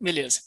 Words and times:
Beleza. 0.00 0.40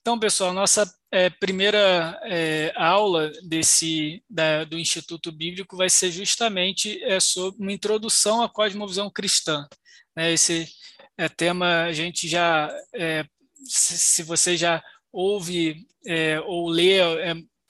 Então, 0.00 0.18
pessoal, 0.18 0.52
nossa 0.52 0.84
é, 1.10 1.30
primeira 1.30 2.20
é, 2.24 2.72
aula 2.76 3.32
desse 3.42 4.22
da, 4.28 4.64
do 4.64 4.78
Instituto 4.78 5.32
Bíblico 5.32 5.78
vai 5.78 5.88
ser 5.88 6.10
justamente 6.10 7.02
é, 7.02 7.18
sobre 7.18 7.62
uma 7.62 7.72
introdução 7.72 8.42
à 8.42 8.48
cosmovisão 8.48 9.10
cristã. 9.10 9.66
Né? 10.14 10.34
Esse 10.34 10.68
é, 11.16 11.26
tema 11.28 11.84
a 11.84 11.92
gente 11.92 12.28
já, 12.28 12.70
é, 12.94 13.24
se, 13.64 13.96
se, 13.96 14.22
você 14.22 14.58
já 14.58 14.82
ouve 15.10 15.86
é, 16.06 16.38
ou 16.40 16.68
lê 16.68 16.98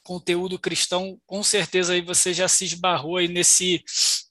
conteúdo 0.03 0.59
cristão, 0.59 1.17
com 1.25 1.43
certeza 1.43 1.93
aí 1.93 2.01
você 2.01 2.35
já 2.35 2.49
se 2.49 2.65
esbarrou 2.65 3.17
aí 3.17 3.29
nesse 3.29 3.83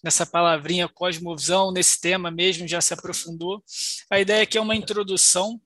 nessa 0.04 0.25
palavrinha 0.25 0.89
cosmovisão, 0.89 1.71
nesse 1.71 2.02
tema 2.02 2.29
mesmo, 2.29 2.68
já 2.68 2.81
se 2.81 2.93
aprofundou. 2.93 3.63
A 4.11 4.20
ideia 4.20 4.43
aqui 4.43 4.57
é 4.57 4.61
uma 4.61 4.75
introdução 4.75 5.61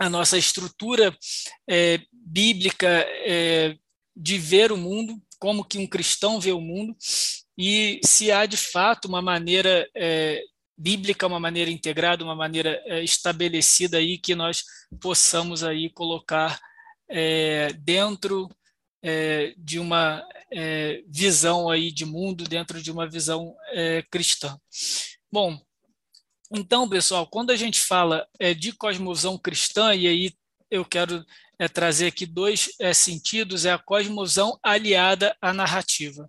à 0.00 0.08
nossa 0.08 0.38
estrutura 0.38 1.14
é, 1.68 2.00
bíblica 2.10 2.88
é, 2.88 3.76
de 4.16 4.38
ver 4.38 4.72
o 4.72 4.76
mundo, 4.76 5.20
como 5.38 5.64
que 5.64 5.78
um 5.78 5.86
cristão 5.86 6.40
vê 6.40 6.52
o 6.52 6.60
mundo, 6.60 6.96
e 7.56 8.00
se 8.02 8.32
há 8.32 8.46
de 8.46 8.56
fato 8.56 9.06
uma 9.06 9.20
maneira 9.20 9.86
é, 9.94 10.42
bíblica, 10.76 11.26
uma 11.26 11.38
maneira 11.38 11.70
integrada, 11.70 12.24
uma 12.24 12.34
maneira 12.34 12.82
é, 12.86 13.04
estabelecida 13.04 13.98
aí 13.98 14.16
que 14.16 14.34
nós 14.34 14.64
possamos 14.98 15.62
aí 15.62 15.90
colocar 15.90 16.58
é, 17.06 17.70
dentro 17.74 18.48
é, 19.02 19.52
de 19.58 19.78
uma 19.78 20.26
visão 21.06 21.70
aí 21.70 21.92
de 21.92 22.04
mundo, 22.04 22.42
dentro 22.42 22.82
de 22.82 22.90
uma 22.90 23.08
visão 23.08 23.54
cristã. 24.10 24.58
Bom, 25.30 25.56
então, 26.52 26.88
pessoal, 26.88 27.26
quando 27.26 27.50
a 27.50 27.56
gente 27.56 27.80
fala 27.80 28.26
é, 28.38 28.52
de 28.52 28.72
cosmovisão 28.72 29.38
cristã, 29.38 29.94
e 29.94 30.08
aí 30.08 30.32
eu 30.70 30.84
quero 30.84 31.24
é, 31.58 31.68
trazer 31.68 32.06
aqui 32.06 32.26
dois 32.26 32.70
é, 32.80 32.92
sentidos, 32.92 33.64
é 33.64 33.72
a 33.72 33.78
cosmovisão 33.78 34.58
aliada 34.62 35.36
à 35.40 35.52
narrativa. 35.52 36.28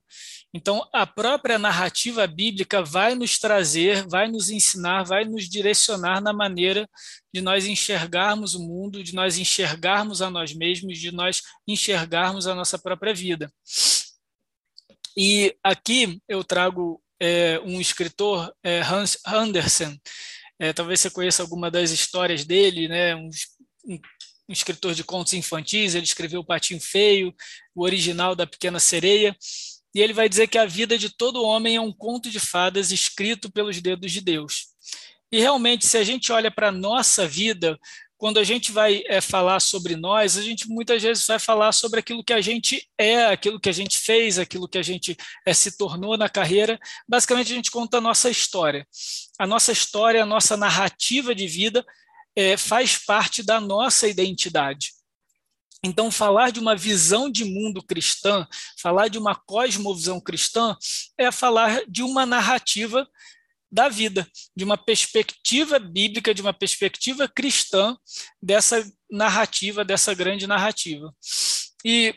Então, 0.54 0.86
a 0.94 1.08
própria 1.08 1.58
narrativa 1.58 2.28
bíblica 2.28 2.84
vai 2.84 3.16
nos 3.16 3.40
trazer, 3.40 4.06
vai 4.08 4.28
nos 4.28 4.50
ensinar, 4.50 5.04
vai 5.04 5.24
nos 5.24 5.50
direcionar 5.50 6.22
na 6.22 6.34
maneira 6.34 6.88
de 7.34 7.40
nós 7.40 7.66
enxergarmos 7.66 8.54
o 8.54 8.60
mundo, 8.60 9.02
de 9.02 9.16
nós 9.16 9.38
enxergarmos 9.38 10.22
a 10.22 10.30
nós 10.30 10.54
mesmos, 10.54 11.00
de 11.00 11.12
nós 11.12 11.42
enxergarmos 11.66 12.48
a 12.48 12.54
nossa 12.54 12.78
própria 12.78 13.14
vida. 13.14 13.52
E 15.16 15.56
aqui 15.64 16.22
eu 16.28 16.44
trago 16.44 17.02
é, 17.22 17.62
um 17.64 17.80
escritor, 17.80 18.52
é, 18.64 18.82
Hans 18.82 19.20
Andersen, 19.24 20.02
é, 20.58 20.74
talvez 20.74 21.00
você 21.00 21.12
conheça 21.12 21.44
alguma 21.44 21.70
das 21.70 21.92
histórias 21.92 22.44
dele, 22.44 22.88
né, 22.88 23.16
um, 23.16 23.30
um, 23.86 24.00
um 24.50 24.54
escritor 24.54 24.96
de 24.96 25.04
contos 25.04 25.34
infantis, 25.34 25.94
ele 25.94 26.04
escreveu 26.04 26.40
O 26.40 26.46
Patinho 26.46 26.82
Feio, 26.82 27.32
o 27.76 27.84
original 27.84 28.36
da 28.36 28.48
Pequena 28.48 28.80
Sereia, 28.80 29.38
e 29.94 30.02
ele 30.02 30.14
vai 30.14 30.28
dizer 30.28 30.48
que 30.48 30.58
a 30.58 30.66
vida 30.66 30.98
de 30.98 31.16
todo 31.16 31.44
homem 31.44 31.76
é 31.76 31.82
um 31.82 31.94
conto 31.94 32.28
de 32.28 32.40
fadas 32.40 32.92
escrito 32.92 33.52
pelos 33.52 33.80
dedos 33.80 34.12
de 34.12 34.22
Deus. 34.22 34.72
E 35.32 35.40
realmente, 35.40 35.86
se 35.86 35.98
a 35.98 36.04
gente 36.04 36.32
olha 36.32 36.50
para 36.50 36.70
a 36.70 36.72
nossa 36.72 37.28
vida, 37.28 37.80
quando 38.22 38.38
a 38.38 38.44
gente 38.44 38.72
vai 38.72 39.02
é, 39.08 39.20
falar 39.20 39.60
sobre 39.60 39.96
nós, 39.96 40.38
a 40.38 40.44
gente 40.44 40.70
muitas 40.70 41.02
vezes 41.02 41.26
vai 41.26 41.40
falar 41.40 41.72
sobre 41.72 42.00
aquilo 42.00 42.24
que 42.24 42.32
a 42.32 42.40
gente 42.40 42.88
é, 42.96 43.26
aquilo 43.26 43.60
que 43.60 43.68
a 43.68 43.72
gente 43.72 43.98
fez, 43.98 44.38
aquilo 44.38 44.68
que 44.68 44.78
a 44.78 44.84
gente 44.84 45.18
é, 45.44 45.52
se 45.56 45.76
tornou 45.76 46.16
na 46.16 46.30
carreira. 46.30 46.80
Basicamente, 47.10 47.52
a 47.52 47.56
gente 47.56 47.72
conta 47.72 47.98
a 47.98 48.02
nossa 48.02 48.30
história. 48.30 48.88
A 49.40 49.48
nossa 49.48 49.72
história, 49.72 50.22
a 50.22 50.26
nossa 50.26 50.56
narrativa 50.56 51.34
de 51.34 51.48
vida 51.48 51.84
é, 52.36 52.56
faz 52.58 52.96
parte 52.96 53.42
da 53.42 53.60
nossa 53.60 54.08
identidade. 54.08 54.92
Então, 55.84 56.12
falar 56.12 56.52
de 56.52 56.60
uma 56.60 56.76
visão 56.76 57.28
de 57.28 57.44
mundo 57.44 57.82
cristã, 57.82 58.48
falar 58.80 59.08
de 59.08 59.18
uma 59.18 59.34
cosmovisão 59.34 60.22
cristã, 60.22 60.78
é 61.18 61.32
falar 61.32 61.82
de 61.88 62.04
uma 62.04 62.24
narrativa 62.24 63.10
da 63.72 63.88
vida, 63.88 64.28
de 64.56 64.64
uma 64.64 64.78
perspectiva 64.78 65.80
bíblica, 65.80 66.34
de 66.34 66.42
uma 66.42 66.54
perspectiva 66.54 67.28
cristã 67.28 67.96
dessa 68.42 68.86
narrativa, 69.10 69.86
dessa 69.86 70.14
grande 70.14 70.46
narrativa. 70.46 71.14
E 71.86 72.14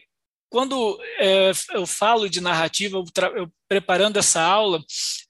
quando 0.51 0.99
é, 1.19 1.51
eu 1.73 1.87
falo 1.87 2.29
de 2.29 2.41
narrativa, 2.41 2.97
eu, 2.97 3.05
eu 3.37 3.53
preparando 3.69 4.19
essa 4.19 4.41
aula, 4.41 4.83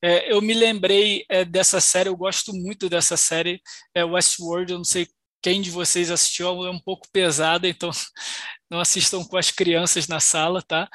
é, 0.03 0.33
eu 0.33 0.43
me 0.43 0.53
lembrei 0.53 1.25
é, 1.31 1.45
dessa 1.45 1.81
série, 1.81 2.09
eu 2.09 2.17
gosto 2.17 2.53
muito 2.53 2.89
dessa 2.89 3.17
série, 3.17 3.61
é 3.95 4.05
Westworld, 4.05 4.73
eu 4.73 4.79
não 4.79 4.85
sei 4.85 5.09
quem 5.43 5.61
de 5.61 5.71
vocês 5.71 6.11
assistiu 6.11 6.67
é 6.67 6.71
um 6.71 6.79
pouco 6.79 7.07
pesada, 7.13 7.69
então 7.69 7.91
não 8.71 8.81
assistam 8.81 9.23
com 9.25 9.37
as 9.37 9.51
crianças 9.51 10.09
na 10.09 10.19
sala, 10.19 10.63
tá? 10.63 10.89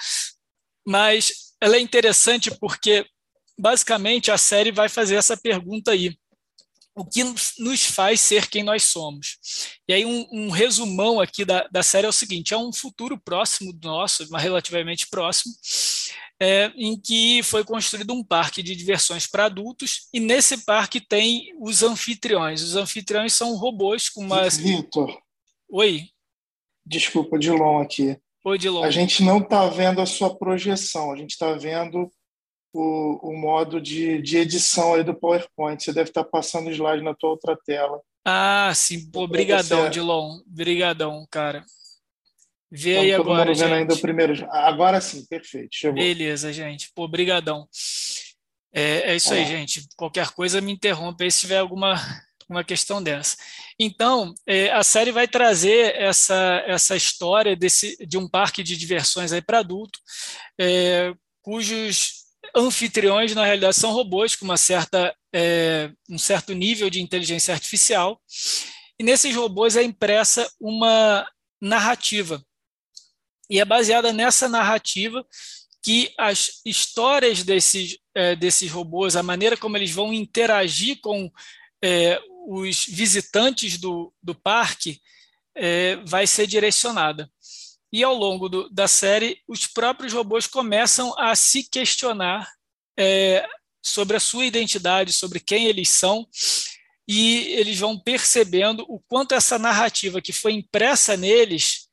Mas 0.85 1.53
ela 1.61 1.75
é 1.75 1.79
interessante 1.79 2.49
porque, 2.59 3.05
basicamente, 3.59 4.31
a 4.31 4.37
série 4.37 4.71
vai 4.71 4.87
fazer 4.87 5.15
essa 5.15 5.35
pergunta 5.35 5.91
aí. 5.91 6.17
O 6.95 7.05
que 7.05 7.23
nos 7.23 7.85
faz 7.85 8.19
ser 8.19 8.49
quem 8.49 8.63
nós 8.63 8.83
somos? 8.83 9.37
E 9.87 9.93
aí, 9.93 10.05
um, 10.05 10.27
um 10.31 10.49
resumão 10.49 11.19
aqui 11.19 11.45
da, 11.45 11.67
da 11.71 11.83
série 11.83 12.05
é 12.05 12.09
o 12.09 12.13
seguinte: 12.13 12.53
é 12.53 12.57
um 12.57 12.73
futuro 12.73 13.17
próximo 13.17 13.71
do 13.71 13.87
nosso, 13.87 14.27
mas 14.29 14.43
relativamente 14.43 15.07
próximo, 15.07 15.53
é, 16.41 16.71
em 16.75 16.99
que 16.99 17.41
foi 17.43 17.63
construído 17.63 18.13
um 18.13 18.23
parque 18.23 18.63
de 18.63 18.75
diversões 18.75 19.27
para 19.27 19.45
adultos, 19.45 20.07
e 20.13 20.19
nesse 20.19 20.65
parque 20.65 20.99
tem 20.99 21.53
os 21.59 21.83
anfitriões. 21.83 22.61
Os 22.61 22.75
anfitriões 22.75 23.33
são 23.33 23.55
robôs 23.55 24.09
com 24.09 24.21
uma. 24.21 24.49
Vitor. 24.49 25.17
Oi. 25.69 26.09
Desculpa, 26.85 27.37
Dilon 27.37 27.81
aqui. 27.81 28.17
Oi, 28.43 28.57
Dilon. 28.57 28.83
A 28.83 28.89
gente 28.89 29.23
não 29.23 29.37
está 29.37 29.67
vendo 29.67 30.01
a 30.01 30.05
sua 30.05 30.35
projeção, 30.35 31.11
a 31.11 31.15
gente 31.15 31.31
está 31.31 31.53
vendo 31.53 32.11
o, 32.73 33.31
o 33.31 33.37
modo 33.37 33.81
de, 33.81 34.21
de 34.21 34.37
edição 34.37 34.93
aí 34.93 35.03
do 35.03 35.13
PowerPoint. 35.13 35.83
Você 35.83 35.93
deve 35.93 36.09
estar 36.09 36.23
passando 36.23 36.67
o 36.67 36.71
slide 36.71 37.03
na 37.03 37.13
tua 37.13 37.31
outra 37.31 37.57
tela. 37.65 37.99
Ah, 38.25 38.71
sim. 38.75 39.09
Obrigadão, 39.15 39.89
Dilon. 39.89 40.39
Obrigadão, 40.47 41.25
cara. 41.29 41.63
Vê 42.71 42.97
aí 42.97 43.11
todo 43.15 43.31
agora, 43.31 43.53
vendo 43.53 43.73
ainda 43.73 43.93
o 43.93 43.99
primeiro. 43.99 44.47
Agora 44.51 45.01
sim, 45.01 45.25
perfeito. 45.25 45.69
Chegou. 45.71 45.95
Beleza, 45.95 46.53
gente. 46.53 46.91
Pô, 46.93 47.07
brigadão. 47.07 47.67
É, 48.71 49.11
é 49.11 49.15
isso 49.15 49.33
aí, 49.33 49.45
gente. 49.45 49.87
Qualquer 49.97 50.29
coisa 50.31 50.61
me 50.61 50.71
interrompe 50.71 51.23
aí 51.23 51.31
se 51.31 51.41
tiver 51.41 51.57
alguma 51.57 51.95
uma 52.49 52.63
questão 52.63 53.01
dessa. 53.01 53.37
Então, 53.79 54.33
é, 54.47 54.71
a 54.71 54.83
série 54.83 55.11
vai 55.11 55.27
trazer 55.27 55.95
essa, 55.95 56.63
essa 56.65 56.95
história 56.95 57.55
desse, 57.55 57.95
de 58.07 58.17
um 58.17 58.27
parque 58.27 58.63
de 58.63 58.75
diversões 58.75 59.31
aí 59.31 59.41
para 59.41 59.59
adulto, 59.59 59.99
é, 60.59 61.13
cujos 61.43 62.18
anfitriões, 62.55 63.33
na 63.35 63.45
realidade, 63.45 63.75
são 63.75 63.91
robôs 63.91 64.35
com 64.35 64.45
uma 64.45 64.57
certa, 64.57 65.15
é, 65.33 65.91
um 66.09 66.17
certo 66.17 66.53
nível 66.53 66.89
de 66.89 67.01
inteligência 67.01 67.53
artificial. 67.53 68.21
E 68.99 69.03
nesses 69.03 69.35
robôs 69.35 69.75
é 69.75 69.83
impressa 69.83 70.49
uma 70.59 71.27
narrativa 71.61 72.43
e 73.49 73.59
é 73.59 73.65
baseada 73.65 74.13
nessa 74.13 74.47
narrativa 74.47 75.25
que 75.81 76.13
as 76.17 76.61
histórias 76.65 77.43
desses, 77.43 77.97
é, 78.13 78.35
desses 78.35 78.69
robôs, 78.69 79.15
a 79.15 79.23
maneira 79.23 79.57
como 79.57 79.75
eles 79.75 79.91
vão 79.91 80.13
interagir 80.13 80.99
com 81.01 81.31
é, 81.83 82.21
os 82.47 82.85
visitantes 82.85 83.77
do, 83.77 84.13
do 84.21 84.35
parque, 84.35 85.01
é, 85.55 85.95
vai 86.05 86.27
ser 86.27 86.45
direcionada. 86.45 87.29
E 87.91 88.03
ao 88.03 88.13
longo 88.13 88.47
do, 88.47 88.69
da 88.69 88.87
série, 88.87 89.41
os 89.47 89.65
próprios 89.65 90.13
robôs 90.13 90.45
começam 90.45 91.17
a 91.17 91.35
se 91.35 91.63
questionar 91.63 92.47
é, 92.97 93.47
sobre 93.81 94.17
a 94.17 94.19
sua 94.19 94.45
identidade, 94.45 95.11
sobre 95.11 95.39
quem 95.39 95.65
eles 95.65 95.89
são, 95.89 96.27
e 97.07 97.47
eles 97.53 97.79
vão 97.79 97.97
percebendo 97.99 98.85
o 98.87 98.99
quanto 98.99 99.33
essa 99.33 99.57
narrativa 99.57 100.21
que 100.21 100.31
foi 100.31 100.53
impressa 100.53 101.17
neles 101.17 101.89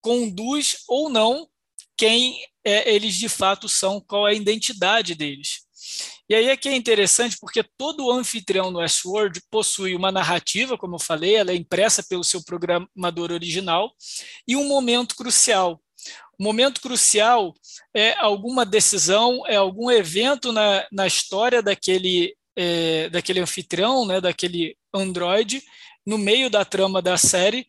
conduz 0.00 0.84
ou 0.86 1.08
não 1.08 1.48
quem 1.96 2.40
é, 2.64 2.94
eles 2.94 3.16
de 3.16 3.28
fato 3.28 3.68
são, 3.68 4.00
qual 4.00 4.28
é 4.28 4.30
a 4.30 4.34
identidade 4.34 5.16
deles. 5.16 5.65
E 6.28 6.34
aí 6.34 6.48
é 6.48 6.56
que 6.56 6.68
é 6.68 6.74
interessante 6.74 7.36
porque 7.40 7.64
todo 7.78 8.10
anfitrião 8.10 8.70
no 8.70 8.80
Westworld 8.80 9.40
possui 9.50 9.94
uma 9.94 10.10
narrativa, 10.10 10.76
como 10.76 10.96
eu 10.96 11.00
falei, 11.00 11.36
ela 11.36 11.52
é 11.52 11.54
impressa 11.54 12.02
pelo 12.02 12.24
seu 12.24 12.42
programador 12.42 13.30
original, 13.30 13.92
e 14.46 14.56
um 14.56 14.66
momento 14.66 15.14
crucial. 15.14 15.80
O 16.38 16.42
momento 16.42 16.80
crucial 16.80 17.54
é 17.94 18.14
alguma 18.18 18.66
decisão, 18.66 19.46
é 19.46 19.56
algum 19.56 19.90
evento 19.90 20.52
na, 20.52 20.86
na 20.92 21.06
história 21.06 21.62
daquele, 21.62 22.36
é, 22.56 23.08
daquele 23.08 23.40
anfitrião, 23.40 24.04
né, 24.04 24.20
daquele 24.20 24.76
androide, 24.92 25.62
no 26.04 26.18
meio 26.18 26.50
da 26.50 26.64
trama 26.64 27.00
da 27.00 27.16
série, 27.16 27.66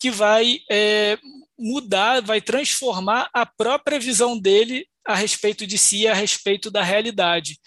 que 0.00 0.10
vai 0.10 0.60
é, 0.70 1.18
mudar, 1.58 2.22
vai 2.22 2.40
transformar 2.40 3.28
a 3.32 3.44
própria 3.44 3.98
visão 3.98 4.38
dele 4.38 4.86
a 5.06 5.14
respeito 5.14 5.66
de 5.66 5.78
si, 5.78 6.06
a 6.06 6.14
respeito 6.14 6.70
da 6.70 6.82
realidade. 6.82 7.58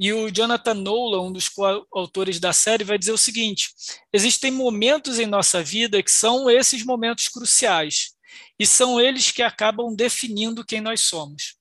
E 0.00 0.14
o 0.14 0.30
Jonathan 0.30 0.72
Nolan, 0.72 1.28
um 1.28 1.32
dos 1.32 1.50
autores 1.92 2.40
da 2.40 2.54
série, 2.54 2.84
vai 2.84 2.96
dizer 2.96 3.12
o 3.12 3.18
seguinte: 3.18 3.68
existem 4.10 4.50
momentos 4.50 5.18
em 5.18 5.26
nossa 5.26 5.62
vida 5.62 6.02
que 6.02 6.10
são 6.10 6.48
esses 6.48 6.82
momentos 6.82 7.28
cruciais, 7.28 8.12
e 8.58 8.66
são 8.66 8.98
eles 8.98 9.30
que 9.30 9.42
acabam 9.42 9.94
definindo 9.94 10.64
quem 10.64 10.80
nós 10.80 11.02
somos. 11.02 11.54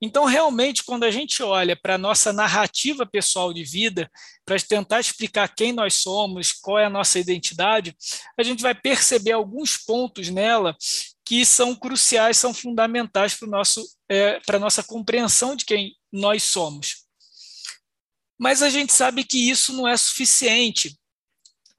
Então, 0.00 0.24
realmente, 0.24 0.82
quando 0.82 1.04
a 1.04 1.10
gente 1.10 1.42
olha 1.42 1.76
para 1.76 1.94
a 1.94 1.98
nossa 1.98 2.32
narrativa 2.32 3.06
pessoal 3.06 3.52
de 3.52 3.62
vida, 3.62 4.10
para 4.44 4.58
tentar 4.58 4.98
explicar 4.98 5.54
quem 5.54 5.70
nós 5.70 5.94
somos, 5.94 6.50
qual 6.50 6.78
é 6.78 6.86
a 6.86 6.90
nossa 6.90 7.18
identidade, 7.18 7.94
a 8.36 8.42
gente 8.42 8.62
vai 8.62 8.74
perceber 8.74 9.32
alguns 9.32 9.76
pontos 9.76 10.30
nela 10.30 10.74
que 11.24 11.44
são 11.44 11.74
cruciais, 11.76 12.38
são 12.38 12.52
fundamentais 12.52 13.34
para 13.34 13.62
é, 14.10 14.40
a 14.48 14.58
nossa 14.58 14.82
compreensão 14.82 15.54
de 15.54 15.64
quem 15.64 15.94
nós 16.10 16.42
somos. 16.42 17.01
Mas 18.42 18.60
a 18.60 18.68
gente 18.68 18.92
sabe 18.92 19.22
que 19.22 19.38
isso 19.38 19.72
não 19.72 19.86
é 19.86 19.96
suficiente. 19.96 20.98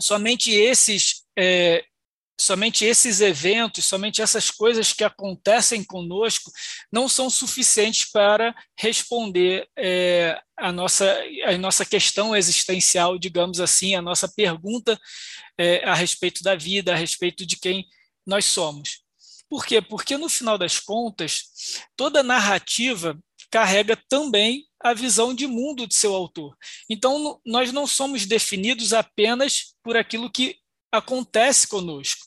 Somente 0.02 0.50
esses, 0.50 1.26
é, 1.38 1.84
somente 2.40 2.86
esses 2.86 3.20
eventos, 3.20 3.84
somente 3.84 4.22
essas 4.22 4.50
coisas 4.50 4.94
que 4.94 5.04
acontecem 5.04 5.84
conosco 5.84 6.50
não 6.90 7.10
são 7.10 7.30
suficientes 7.30 8.10
para 8.10 8.56
responder 8.80 9.68
é, 9.78 10.42
a, 10.56 10.72
nossa, 10.72 11.14
a 11.46 11.58
nossa 11.58 11.84
questão 11.86 12.34
existencial, 12.34 13.20
digamos 13.20 13.60
assim, 13.60 13.94
a 13.94 14.02
nossa 14.02 14.30
pergunta 14.34 14.98
é, 15.58 15.84
a 15.84 15.94
respeito 15.94 16.42
da 16.44 16.56
vida, 16.56 16.94
a 16.94 16.96
respeito 16.96 17.46
de 17.46 17.58
quem 17.58 17.86
nós 18.26 18.46
somos. 18.46 19.02
Por 19.50 19.66
quê? 19.66 19.82
Porque 19.82 20.16
no 20.16 20.30
final 20.30 20.58
das 20.58 20.80
contas, 20.80 21.44
toda 21.98 22.24
narrativa 22.24 23.20
carrega 23.52 24.02
também 24.08 24.66
a 24.84 24.94
visão 24.94 25.34
de 25.34 25.48
mundo 25.48 25.88
de 25.88 25.96
seu 25.96 26.14
autor. 26.14 26.56
Então, 26.90 27.40
nós 27.46 27.72
não 27.72 27.88
somos 27.88 28.26
definidos 28.26 28.94
apenas 28.94 29.76
por 29.82 29.96
aquilo 29.96 30.30
que 30.30 30.58
acontece 30.92 31.68
conosco, 31.68 32.26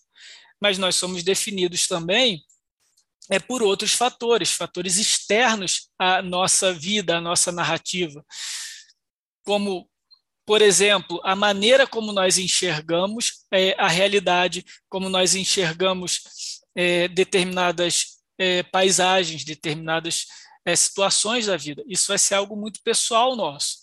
mas 0.60 0.78
nós 0.78 0.96
somos 0.96 1.22
definidos 1.22 1.86
também 1.86 2.42
é 3.28 3.38
por 3.40 3.62
outros 3.62 3.92
fatores, 3.92 4.52
fatores 4.52 4.98
externos 4.98 5.88
à 5.98 6.22
nossa 6.22 6.72
vida, 6.72 7.16
à 7.16 7.20
nossa 7.20 7.50
narrativa, 7.50 8.24
como 9.44 9.88
por 10.46 10.62
exemplo, 10.62 11.20
a 11.24 11.34
maneira 11.34 11.88
como 11.88 12.12
nós 12.12 12.38
enxergamos 12.38 13.44
é, 13.52 13.74
a 13.76 13.88
realidade, 13.88 14.64
como 14.88 15.08
nós 15.08 15.34
enxergamos 15.34 16.20
é, 16.72 17.08
determinadas 17.08 18.20
é, 18.38 18.62
paisagens, 18.62 19.44
determinadas 19.44 20.26
é, 20.66 20.74
situações 20.74 21.46
da 21.46 21.56
vida. 21.56 21.84
Isso 21.86 22.08
vai 22.08 22.18
ser 22.18 22.34
algo 22.34 22.56
muito 22.56 22.82
pessoal 22.82 23.36
nosso. 23.36 23.78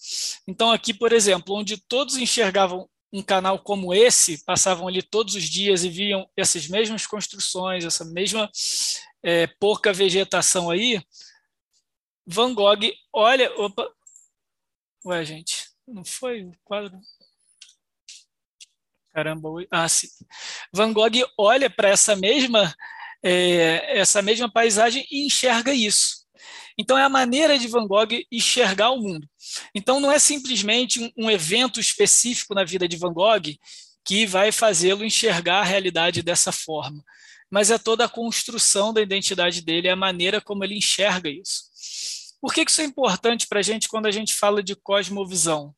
Então, 0.45 0.69
aqui, 0.69 0.93
por 0.93 1.13
exemplo, 1.13 1.55
onde 1.55 1.77
todos 1.77 2.17
enxergavam 2.17 2.89
um 3.11 3.21
canal 3.21 3.57
como 3.59 3.93
esse, 3.93 4.43
passavam 4.43 4.87
ali 4.87 5.01
todos 5.01 5.35
os 5.35 5.43
dias 5.43 5.83
e 5.83 5.89
viam 5.89 6.29
essas 6.35 6.67
mesmas 6.67 7.07
construções, 7.07 7.85
essa 7.85 8.03
mesma 8.03 8.51
é, 9.23 9.47
pouca 9.47 9.93
vegetação 9.93 10.69
aí, 10.69 11.01
Van 12.25 12.53
Gogh 12.53 12.91
olha. 13.13 13.53
Opa! 13.59 13.89
Ué, 15.05 15.23
gente, 15.23 15.69
não 15.87 16.03
foi 16.03 16.43
o 16.43 16.51
quadro? 16.63 16.99
Caramba, 19.13 19.49
ah, 19.69 19.87
sim. 19.87 20.07
Van 20.73 20.91
Gogh 20.91 21.23
olha 21.37 21.69
para 21.69 21.89
essa 21.89 22.15
mesma 22.15 22.73
é, 23.23 23.99
essa 23.99 24.21
mesma 24.21 24.51
paisagem 24.51 25.05
e 25.09 25.25
enxerga 25.25 25.73
isso. 25.73 26.22
Então, 26.77 26.97
é 26.97 27.03
a 27.03 27.09
maneira 27.09 27.57
de 27.57 27.67
Van 27.67 27.87
Gogh 27.87 28.09
enxergar 28.31 28.91
o 28.91 28.99
mundo. 28.99 29.27
Então, 29.75 29.99
não 29.99 30.11
é 30.11 30.19
simplesmente 30.19 31.13
um 31.17 31.29
evento 31.29 31.79
específico 31.79 32.53
na 32.53 32.63
vida 32.63 32.87
de 32.87 32.97
Van 32.97 33.13
Gogh 33.13 33.55
que 34.05 34.25
vai 34.25 34.51
fazê-lo 34.51 35.05
enxergar 35.05 35.59
a 35.61 35.63
realidade 35.63 36.21
dessa 36.21 36.51
forma, 36.51 37.01
mas 37.49 37.71
é 37.71 37.77
toda 37.77 38.05
a 38.05 38.09
construção 38.09 38.93
da 38.93 39.01
identidade 39.01 39.61
dele, 39.61 39.87
é 39.87 39.91
a 39.91 39.95
maneira 39.95 40.41
como 40.41 40.63
ele 40.63 40.77
enxerga 40.77 41.29
isso. 41.29 41.63
Por 42.41 42.53
que 42.53 42.65
isso 42.67 42.81
é 42.81 42.83
importante 42.83 43.47
para 43.47 43.59
a 43.59 43.63
gente 43.63 43.87
quando 43.87 44.05
a 44.05 44.11
gente 44.11 44.33
fala 44.33 44.61
de 44.61 44.75
cosmovisão? 44.75 45.73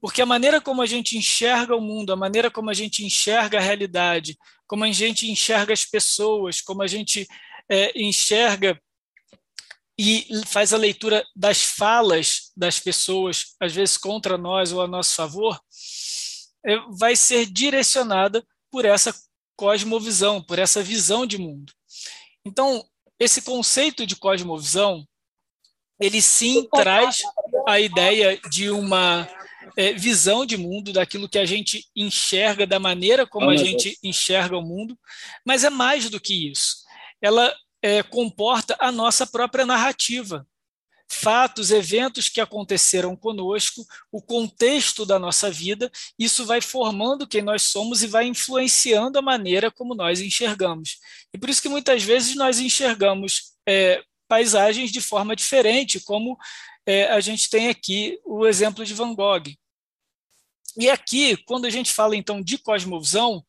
Porque 0.00 0.22
a 0.22 0.26
maneira 0.26 0.60
como 0.60 0.80
a 0.80 0.86
gente 0.86 1.18
enxerga 1.18 1.76
o 1.76 1.80
mundo, 1.80 2.12
a 2.12 2.16
maneira 2.16 2.50
como 2.50 2.70
a 2.70 2.74
gente 2.74 3.04
enxerga 3.04 3.58
a 3.58 3.60
realidade, 3.60 4.38
como 4.66 4.84
a 4.84 4.92
gente 4.92 5.30
enxerga 5.30 5.72
as 5.72 5.84
pessoas, 5.84 6.60
como 6.60 6.82
a 6.82 6.86
gente 6.86 7.26
é, 7.68 7.92
enxerga 8.00 8.80
e 9.98 10.26
faz 10.46 10.72
a 10.72 10.76
leitura 10.76 11.26
das 11.34 11.62
falas 11.62 12.52
das 12.56 12.78
pessoas, 12.78 13.56
às 13.60 13.74
vezes 13.74 13.96
contra 13.96 14.38
nós 14.38 14.72
ou 14.72 14.80
a 14.80 14.86
nosso 14.86 15.14
favor, 15.14 15.60
é, 16.64 16.76
vai 16.90 17.16
ser 17.16 17.46
direcionada 17.46 18.46
por 18.70 18.84
essa 18.84 19.12
cosmovisão, 19.56 20.40
por 20.40 20.58
essa 20.58 20.82
visão 20.82 21.26
de 21.26 21.36
mundo. 21.36 21.72
Então, 22.44 22.86
esse 23.18 23.42
conceito 23.42 24.06
de 24.06 24.14
cosmovisão, 24.14 25.04
ele 26.00 26.22
sim 26.22 26.68
traz 26.72 27.20
a 27.66 27.80
ideia 27.80 28.40
de 28.48 28.70
uma 28.70 29.28
é, 29.76 29.92
visão 29.92 30.46
de 30.46 30.56
mundo, 30.56 30.92
daquilo 30.92 31.28
que 31.28 31.38
a 31.38 31.44
gente 31.44 31.88
enxerga, 31.94 32.66
da 32.66 32.78
maneira 32.78 33.26
como 33.26 33.50
a 33.50 33.56
gente 33.56 33.98
enxerga 34.02 34.56
o 34.56 34.62
mundo, 34.62 34.96
mas 35.44 35.64
é 35.64 35.70
mais 35.70 36.08
do 36.08 36.20
que 36.20 36.50
isso. 36.50 36.84
Ela 37.20 37.52
é, 37.82 38.02
comporta 38.02 38.76
a 38.78 38.90
nossa 38.90 39.26
própria 39.26 39.64
narrativa. 39.64 40.46
Fatos, 41.10 41.70
eventos 41.70 42.28
que 42.28 42.40
aconteceram 42.40 43.16
conosco, 43.16 43.82
o 44.12 44.20
contexto 44.20 45.06
da 45.06 45.18
nossa 45.18 45.50
vida, 45.50 45.90
isso 46.18 46.44
vai 46.44 46.60
formando 46.60 47.26
quem 47.26 47.40
nós 47.40 47.62
somos 47.62 48.02
e 48.02 48.06
vai 48.06 48.26
influenciando 48.26 49.18
a 49.18 49.22
maneira 49.22 49.70
como 49.70 49.94
nós 49.94 50.20
enxergamos. 50.20 50.98
E 51.32 51.38
por 51.38 51.48
isso 51.48 51.62
que 51.62 51.68
muitas 51.68 52.02
vezes 52.02 52.36
nós 52.36 52.60
enxergamos 52.60 53.54
é, 53.66 54.02
paisagens 54.28 54.92
de 54.92 55.00
forma 55.00 55.34
diferente, 55.34 55.98
como 56.00 56.36
é, 56.84 57.06
a 57.06 57.20
gente 57.20 57.48
tem 57.48 57.68
aqui 57.68 58.20
o 58.24 58.46
exemplo 58.46 58.84
de 58.84 58.92
Van 58.92 59.14
Gogh. 59.14 59.44
E 60.76 60.88
aqui, 60.88 61.36
quando 61.44 61.64
a 61.64 61.70
gente 61.70 61.92
fala 61.92 62.14
então 62.14 62.42
de 62.42 62.58
cosmovisão, 62.58 63.42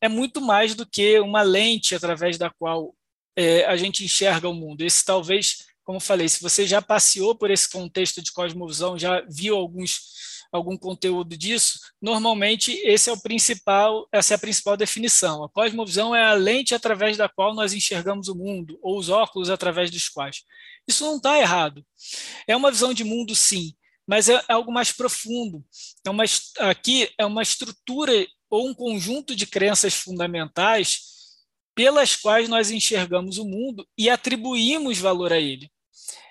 é 0.00 0.08
muito 0.08 0.40
mais 0.40 0.74
do 0.74 0.86
que 0.86 1.18
uma 1.20 1.42
lente 1.42 1.94
através 1.94 2.38
da 2.38 2.48
qual 2.48 2.94
é, 3.36 3.64
a 3.66 3.76
gente 3.76 4.04
enxerga 4.04 4.48
o 4.48 4.54
mundo. 4.54 4.82
Esse 4.82 5.04
talvez, 5.04 5.66
como 5.84 6.00
falei, 6.00 6.28
se 6.28 6.40
você 6.40 6.66
já 6.66 6.80
passeou 6.80 7.34
por 7.34 7.50
esse 7.50 7.70
contexto 7.70 8.22
de 8.22 8.32
cosmovisão, 8.32 8.98
já 8.98 9.22
viu 9.28 9.56
alguns 9.56 10.16
algum 10.52 10.76
conteúdo 10.76 11.36
disso, 11.36 11.80
normalmente 12.00 12.72
esse 12.84 13.10
é 13.10 13.12
o 13.12 13.20
principal, 13.20 14.08
essa 14.12 14.34
é 14.34 14.36
a 14.36 14.38
principal 14.38 14.76
definição. 14.76 15.44
A 15.44 15.48
cosmovisão 15.48 16.14
é 16.14 16.24
a 16.24 16.34
lente 16.34 16.74
através 16.74 17.16
da 17.16 17.28
qual 17.28 17.54
nós 17.54 17.72
enxergamos 17.72 18.28
o 18.28 18.34
mundo, 18.34 18.78
ou 18.80 18.98
os 18.98 19.08
óculos 19.08 19.50
através 19.50 19.90
dos 19.90 20.08
quais. 20.08 20.42
Isso 20.86 21.04
não 21.04 21.16
está 21.16 21.38
errado. 21.38 21.84
É 22.46 22.56
uma 22.56 22.70
visão 22.70 22.94
de 22.94 23.04
mundo, 23.04 23.34
sim, 23.34 23.74
mas 24.06 24.28
é 24.28 24.42
algo 24.48 24.72
mais 24.72 24.92
profundo. 24.92 25.64
É 26.04 26.10
uma, 26.10 26.24
aqui 26.60 27.10
é 27.18 27.26
uma 27.26 27.42
estrutura 27.42 28.12
ou 28.48 28.68
um 28.68 28.74
conjunto 28.74 29.34
de 29.34 29.46
crenças 29.46 29.94
fundamentais 29.94 31.15
pelas 31.76 32.16
quais 32.16 32.48
nós 32.48 32.70
enxergamos 32.70 33.36
o 33.36 33.44
mundo 33.44 33.86
e 33.98 34.08
atribuímos 34.08 34.98
valor 34.98 35.30
a 35.30 35.38
ele. 35.38 35.70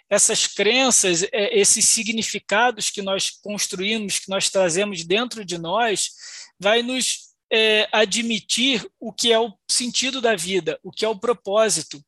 Essas 0.10 0.48
crenças, 0.48 1.24
é, 1.32 1.58
esses 1.58 1.86
significados 1.88 2.90
que 2.90 3.02
nós 3.02 3.30
construímos, 3.30 4.20
que 4.20 4.30
nós 4.30 4.50
trazemos 4.50 5.06
dentro 5.06 5.46
de 5.46 5.60
nós, 5.60 6.10
vai 6.60 6.82
nos 6.82 7.36
é, 7.54 7.88
admitir 7.92 8.86
o 9.00 9.14
que 9.14 9.32
é 9.32 9.40
o 9.40 9.54
sentido 9.70 10.20
da 10.20 10.36
vida, 10.36 10.80
o 10.84 10.92
que 10.92 11.06
é 11.06 11.08
o 11.08 11.20
propósito, 11.20 12.04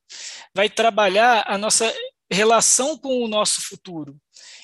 vai 0.53 0.67
trabalhar 0.67 1.43
a 1.47 1.57
nossa 1.59 1.93
relação 2.31 2.97
com 2.97 3.23
o 3.23 3.27
nosso 3.27 3.61
futuro. 3.61 4.17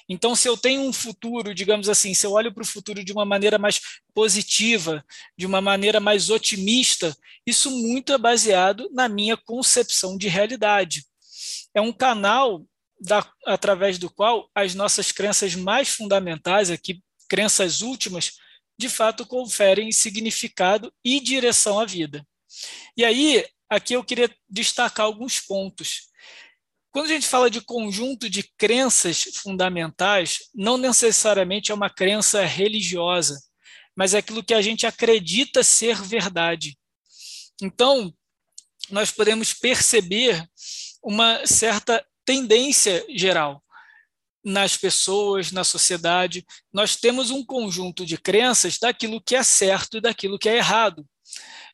Então, 0.08 0.36
se 0.36 0.48
eu 0.48 0.58
tenho 0.58 0.82
um 0.82 0.94
futuro, 0.94 1.54
digamos 1.54 1.88
assim, 1.88 2.14
se 2.14 2.26
eu 2.26 2.32
olho 2.32 2.54
para 2.54 2.64
o 2.64 2.68
futuro 2.68 3.04
de 3.04 3.12
uma 3.12 3.26
maneira 3.26 3.58
mais 3.58 3.80
positiva, 4.14 5.04
de 5.38 5.46
uma 5.46 5.62
maneira 5.62 6.00
mais 6.00 6.30
otimista, 6.30 7.16
isso 7.46 7.72
muito 7.72 8.14
é 8.14 8.18
baseado 8.18 8.90
na 8.92 9.08
minha 9.08 9.38
concepção 9.38 10.18
de 10.18 10.28
realidade. 10.28 11.06
É 11.74 11.82
um 11.82 11.92
canal 11.92 12.66
da, 13.00 13.26
através 13.46 13.98
do 13.98 14.10
qual 14.10 14.50
as 14.54 14.76
nossas 14.76 15.12
crenças 15.12 15.56
mais 15.56 15.90
fundamentais, 15.90 16.70
aqui, 16.70 17.02
crenças 17.28 17.82
últimas, 17.82 18.34
de 18.78 18.90
fato 18.90 19.26
conferem 19.26 19.92
significado 19.92 20.94
e 21.04 21.20
direção 21.20 21.80
à 21.80 21.86
vida. 21.86 22.26
E 22.96 23.04
aí, 23.04 23.46
aqui 23.70 23.94
eu 23.94 24.04
queria 24.04 24.34
destacar 24.50 25.06
alguns 25.06 25.40
pontos. 25.40 26.10
Quando 26.94 27.08
a 27.08 27.10
gente 27.10 27.28
fala 27.28 27.50
de 27.50 27.60
conjunto 27.60 28.30
de 28.30 28.44
crenças 28.56 29.24
fundamentais, 29.42 30.42
não 30.54 30.78
necessariamente 30.78 31.72
é 31.72 31.74
uma 31.74 31.90
crença 31.90 32.46
religiosa, 32.46 33.42
mas 33.96 34.14
é 34.14 34.20
aquilo 34.20 34.44
que 34.44 34.54
a 34.54 34.62
gente 34.62 34.86
acredita 34.86 35.64
ser 35.64 36.00
verdade. 36.04 36.78
Então, 37.64 38.14
nós 38.92 39.10
podemos 39.10 39.56
perceber 39.56 40.48
uma 41.04 41.44
certa 41.48 42.06
tendência 42.24 43.04
geral. 43.10 43.62
nas 44.46 44.76
pessoas, 44.76 45.54
na 45.54 45.64
sociedade. 45.64 46.46
Nós 46.72 46.98
temos 46.98 47.32
um 47.32 47.46
conjunto 47.46 48.06
de 48.06 48.18
crenças 48.18 48.78
daquilo 48.78 49.22
que 49.22 49.38
é 49.38 49.42
certo 49.42 49.98
e 49.98 50.02
daquilo 50.02 50.38
que 50.38 50.50
é 50.50 50.58
errado. 50.58 51.08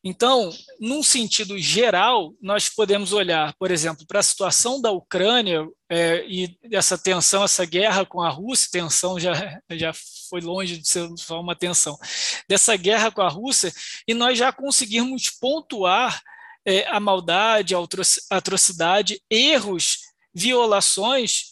Então, 0.04 0.50
num 0.80 1.04
sentido 1.04 1.58
geral, 1.60 2.34
nós 2.42 2.70
podemos 2.70 3.12
olhar, 3.12 3.54
por 3.60 3.70
exemplo, 3.70 4.06
para 4.08 4.22
a 4.22 4.24
situação 4.24 4.82
da 4.82 4.92
Ucrânia 4.92 5.68
é, 5.90 6.26
e 6.26 6.58
essa 6.72 6.98
tensão, 6.98 7.44
essa 7.44 7.66
guerra 7.66 8.06
com 8.06 8.22
a 8.22 8.30
Rússia, 8.30 8.70
tensão 8.72 9.20
já, 9.20 9.34
já 9.72 9.92
foi 10.30 10.40
longe 10.40 10.78
de 10.78 10.88
ser 10.88 11.10
só 11.18 11.42
uma 11.42 11.56
tensão, 11.56 11.98
dessa 12.48 12.78
guerra 12.78 13.12
com 13.12 13.22
a 13.22 13.28
Rússia, 13.28 13.74
e 14.08 14.14
nós 14.14 14.38
já 14.38 14.54
conseguirmos 14.54 15.30
pontuar 15.32 16.22
é, 16.66 16.88
a 16.88 17.00
maldade, 17.00 17.76
a 17.76 17.80
atrocidade, 18.30 19.22
erros, 19.30 19.98
violações 20.34 21.49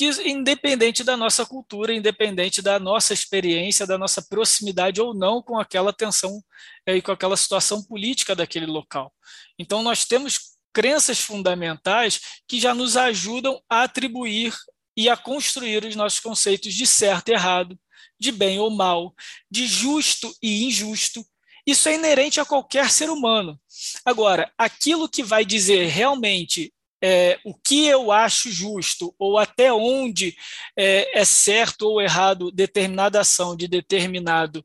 que 0.00 0.08
independente 0.26 1.04
da 1.04 1.14
nossa 1.14 1.44
cultura, 1.44 1.92
independente 1.92 2.62
da 2.62 2.78
nossa 2.78 3.12
experiência, 3.12 3.86
da 3.86 3.98
nossa 3.98 4.22
proximidade 4.22 4.98
ou 4.98 5.12
não 5.12 5.42
com 5.42 5.58
aquela 5.58 5.92
tensão 5.92 6.42
é, 6.86 6.96
e 6.96 7.02
com 7.02 7.12
aquela 7.12 7.36
situação 7.36 7.82
política 7.82 8.34
daquele 8.34 8.64
local. 8.64 9.12
Então, 9.58 9.82
nós 9.82 10.06
temos 10.06 10.56
crenças 10.72 11.20
fundamentais 11.20 12.18
que 12.48 12.58
já 12.58 12.74
nos 12.74 12.96
ajudam 12.96 13.60
a 13.68 13.82
atribuir 13.82 14.56
e 14.96 15.06
a 15.06 15.18
construir 15.18 15.84
os 15.84 15.94
nossos 15.94 16.18
conceitos 16.18 16.72
de 16.72 16.86
certo 16.86 17.28
e 17.28 17.32
errado, 17.32 17.78
de 18.18 18.32
bem 18.32 18.58
ou 18.58 18.70
mal, 18.70 19.14
de 19.50 19.66
justo 19.66 20.34
e 20.42 20.64
injusto. 20.64 21.22
Isso 21.66 21.90
é 21.90 21.96
inerente 21.96 22.40
a 22.40 22.46
qualquer 22.46 22.90
ser 22.90 23.10
humano. 23.10 23.60
Agora, 24.02 24.50
aquilo 24.56 25.10
que 25.10 25.22
vai 25.22 25.44
dizer 25.44 25.88
realmente 25.88 26.72
é, 27.02 27.38
o 27.44 27.54
que 27.54 27.86
eu 27.86 28.12
acho 28.12 28.50
justo 28.50 29.14
ou 29.18 29.38
até 29.38 29.72
onde 29.72 30.36
é, 30.76 31.20
é 31.20 31.24
certo 31.24 31.82
ou 31.82 32.00
errado 32.00 32.50
determinada 32.50 33.20
ação 33.20 33.56
de 33.56 33.66
determinado 33.66 34.64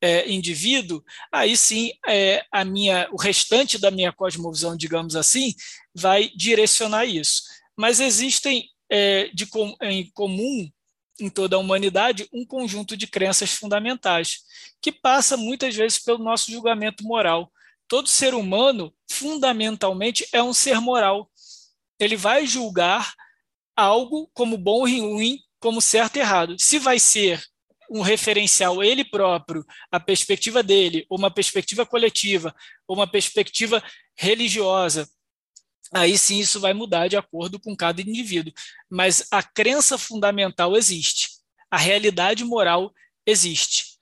é, 0.00 0.30
indivíduo, 0.30 1.02
aí 1.32 1.56
sim 1.56 1.92
é, 2.06 2.44
a 2.52 2.64
minha, 2.64 3.08
o 3.12 3.16
restante 3.16 3.78
da 3.78 3.90
minha 3.90 4.12
cosmovisão, 4.12 4.76
digamos 4.76 5.16
assim, 5.16 5.54
vai 5.94 6.30
direcionar 6.36 7.06
isso. 7.06 7.42
Mas 7.76 8.00
existem 8.00 8.68
é, 8.90 9.30
de 9.32 9.48
em 9.82 10.10
comum 10.10 10.70
em 11.18 11.30
toda 11.30 11.56
a 11.56 11.58
humanidade 11.58 12.28
um 12.32 12.44
conjunto 12.44 12.96
de 12.96 13.06
crenças 13.06 13.50
fundamentais 13.50 14.40
que 14.82 14.92
passa 14.92 15.36
muitas 15.36 15.74
vezes 15.74 15.98
pelo 15.98 16.18
nosso 16.18 16.50
julgamento 16.52 17.02
moral. 17.04 17.50
Todo 17.88 18.08
ser 18.08 18.34
humano, 18.34 18.92
fundamentalmente, 19.10 20.26
é 20.32 20.42
um 20.42 20.52
ser 20.52 20.80
moral 20.80 21.30
ele 21.98 22.16
vai 22.16 22.46
julgar 22.46 23.14
algo 23.74 24.30
como 24.32 24.56
bom 24.56 24.86
e 24.86 25.00
ruim, 25.00 25.38
como 25.60 25.80
certo 25.80 26.16
e 26.16 26.20
errado. 26.20 26.56
Se 26.58 26.78
vai 26.78 26.98
ser 26.98 27.44
um 27.90 28.00
referencial 28.00 28.82
ele 28.82 29.04
próprio, 29.04 29.64
a 29.90 30.00
perspectiva 30.00 30.62
dele, 30.62 31.06
ou 31.08 31.18
uma 31.18 31.30
perspectiva 31.30 31.86
coletiva, 31.86 32.54
ou 32.86 32.96
uma 32.96 33.06
perspectiva 33.06 33.82
religiosa, 34.16 35.08
aí 35.92 36.18
sim 36.18 36.38
isso 36.38 36.60
vai 36.60 36.74
mudar 36.74 37.08
de 37.08 37.16
acordo 37.16 37.60
com 37.60 37.76
cada 37.76 38.00
indivíduo. 38.00 38.52
Mas 38.90 39.26
a 39.30 39.42
crença 39.42 39.96
fundamental 39.96 40.76
existe, 40.76 41.28
a 41.70 41.76
realidade 41.76 42.44
moral 42.44 42.92
existe. 43.24 43.96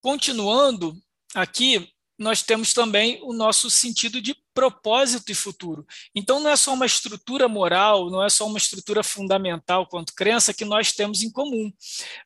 Continuando 0.00 0.94
aqui, 1.34 1.92
nós 2.18 2.42
temos 2.42 2.72
também 2.72 3.20
o 3.22 3.32
nosso 3.32 3.68
sentido 3.68 4.22
de 4.22 4.34
propósito 4.54 5.30
e 5.30 5.34
futuro. 5.34 5.86
Então, 6.14 6.40
não 6.40 6.50
é 6.50 6.56
só 6.56 6.72
uma 6.72 6.86
estrutura 6.86 7.46
moral, 7.46 8.10
não 8.10 8.24
é 8.24 8.30
só 8.30 8.46
uma 8.46 8.56
estrutura 8.56 9.02
fundamental 9.02 9.86
quanto 9.86 10.14
crença 10.14 10.54
que 10.54 10.64
nós 10.64 10.92
temos 10.92 11.22
em 11.22 11.30
comum, 11.30 11.70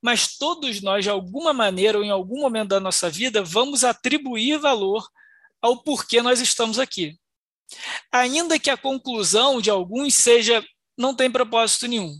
mas 0.00 0.37
todos 0.37 0.80
nós, 0.80 1.04
de 1.04 1.11
alguma 1.11 1.52
maneira 1.52 1.99
ou 1.99 2.04
em 2.04 2.11
algum 2.11 2.40
momento 2.40 2.68
da 2.68 2.80
nossa 2.80 3.11
vida, 3.11 3.42
vamos 3.42 3.82
atribuir 3.82 4.59
valor 4.59 5.09
ao 5.61 5.82
porquê 5.82 6.23
nós 6.23 6.40
estamos 6.40 6.78
aqui. 6.78 7.18
Ainda 8.12 8.59
que 8.59 8.70
a 8.70 8.76
conclusão 8.76 9.61
de 9.61 9.70
alguns 9.70 10.14
seja 10.14 10.64
não 10.97 11.14
tem 11.14 11.30
propósito 11.30 11.88
nenhum. 11.88 12.16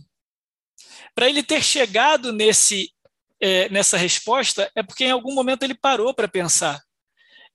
Para 1.15 1.29
ele 1.29 1.43
ter 1.43 1.63
chegado 1.63 2.33
nesse, 2.33 2.91
é, 3.39 3.69
nessa 3.69 3.97
resposta, 3.97 4.69
é 4.75 4.83
porque 4.83 5.05
em 5.05 5.11
algum 5.11 5.33
momento 5.33 5.63
ele 5.63 5.75
parou 5.75 6.13
para 6.13 6.27
pensar 6.27 6.81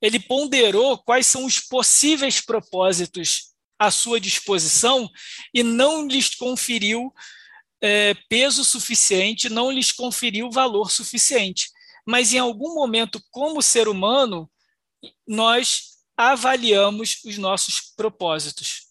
ele 0.01 0.21
ponderou 0.21 0.99
quais 0.99 1.27
são 1.27 1.45
os 1.45 1.61
possíveis 1.61 2.41
propósitos 2.41 3.53
à 3.79 3.91
sua 3.91 4.21
disposição 4.21 5.09
e 5.53 5.63
não 5.63 6.07
lhes 6.07 6.35
conferiu 6.35 7.13
é, 7.81 8.15
peso 8.29 8.65
suficiente, 8.65 9.49
não 9.49 9.71
lhes 9.71 9.93
conferiu 9.93 10.51
valor 10.51 10.91
suficiente. 10.91 11.69
Mas 12.07 12.33
em 12.33 12.39
algum 12.39 12.75
momento, 12.75 13.21
como 13.31 13.63
ser 13.63 13.89
humano, 13.89 14.51
nós 15.27 15.97
avaliamos 16.17 17.21
os 17.25 17.37
nossos 17.37 17.93
propósitos. 17.97 18.87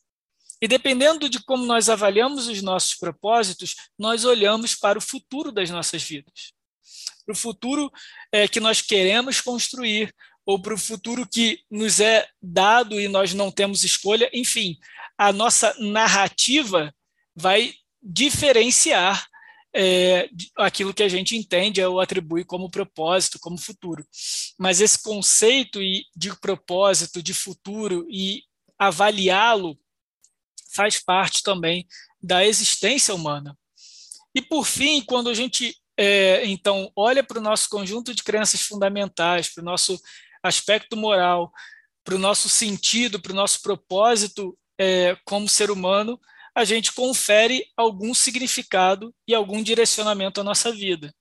E 0.62 0.68
dependendo 0.68 1.30
de 1.30 1.44
como 1.44 1.66
nós 1.66 1.90
avaliamos 1.90 2.48
os 2.48 2.62
nossos 2.62 2.96
propósitos, 2.96 3.76
nós 3.98 4.26
olhamos 4.26 4.76
para 4.76 4.98
o 4.98 5.02
futuro 5.02 5.52
das 5.52 5.70
nossas 5.70 6.04
vidas. 6.04 6.54
Para 7.26 7.34
o 7.34 7.38
futuro 7.38 7.92
é, 8.32 8.48
que 8.48 8.60
nós 8.60 8.82
queremos 8.82 9.42
construir, 9.42 10.14
ou 10.46 10.62
para 10.62 10.74
o 10.74 10.78
futuro 10.78 11.28
que 11.28 11.60
nos 11.70 12.00
é 12.00 12.28
dado 12.42 13.00
e 13.00 13.08
nós 13.08 13.34
não 13.34 13.52
temos 13.52 13.84
escolha. 13.84 14.30
Enfim, 14.34 14.78
a 15.18 15.34
nossa 15.34 15.76
narrativa 15.80 16.94
vai 17.36 17.74
diferenciar 18.02 19.28
é, 19.76 20.30
aquilo 20.56 20.94
que 20.94 21.04
a 21.04 21.10
gente 21.10 21.36
entende 21.36 21.84
ou 21.84 22.00
atribui 22.00 22.46
como 22.46 22.70
propósito, 22.70 23.40
como 23.40 23.58
futuro. 23.58 24.06
Mas 24.58 24.80
esse 24.80 25.02
conceito 25.02 25.80
de 26.16 26.40
propósito, 26.40 27.22
de 27.22 27.34
futuro 27.34 28.08
e 28.10 28.44
avaliá-lo 28.78 29.78
faz 30.74 31.02
parte 31.04 31.42
também 31.42 31.88
da 32.22 32.46
existência 32.46 33.14
humana. 33.14 33.58
E 34.34 34.42
por 34.42 34.66
fim, 34.66 35.02
quando 35.02 35.30
a 35.30 35.34
gente 35.34 35.76
é, 35.98 36.46
então 36.46 36.92
olha 36.96 37.24
para 37.24 37.40
o 37.40 37.42
nosso 37.42 37.70
conjunto 37.70 38.14
de 38.14 38.24
crenças 38.24 38.62
fundamentais, 38.62 39.50
para 39.50 39.62
o 39.62 39.66
nosso 39.66 40.00
aspecto 40.46 40.96
moral, 40.96 41.52
para 42.04 42.16
o 42.16 42.20
nosso 42.20 42.48
sentido, 42.48 43.20
para 43.20 43.32
o 43.32 43.36
nosso 43.36 43.62
propósito 43.62 44.58
é, 44.80 45.18
como 45.26 45.50
ser 45.50 45.72
humano, 45.72 46.20
a 46.54 46.64
gente 46.64 46.94
confere 46.94 47.66
algum 47.76 48.14
significado 48.14 49.14
e 49.28 49.34
algum 49.34 49.62
direcionamento 49.62 50.40
à 50.40 50.44
nossa 50.44 50.72
vida. 50.72 51.14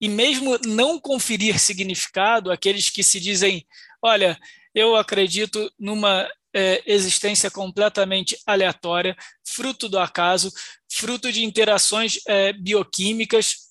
E 0.00 0.08
mesmo 0.08 0.58
não 0.64 0.98
conferir 0.98 1.58
significado, 1.58 2.50
aqueles 2.52 2.88
que 2.88 3.02
se 3.02 3.18
dizem, 3.18 3.66
olha, 4.00 4.38
eu 4.74 4.94
acredito 4.94 5.70
numa 5.78 6.30
é, 6.54 6.82
existência 6.86 7.50
completamente 7.50 8.38
aleatória, 8.46 9.16
fruto 9.44 9.88
do 9.88 9.98
acaso, 9.98 10.52
fruto 10.90 11.32
de 11.32 11.44
interações 11.44 12.18
é, 12.26 12.52
bioquímicas, 12.52 13.66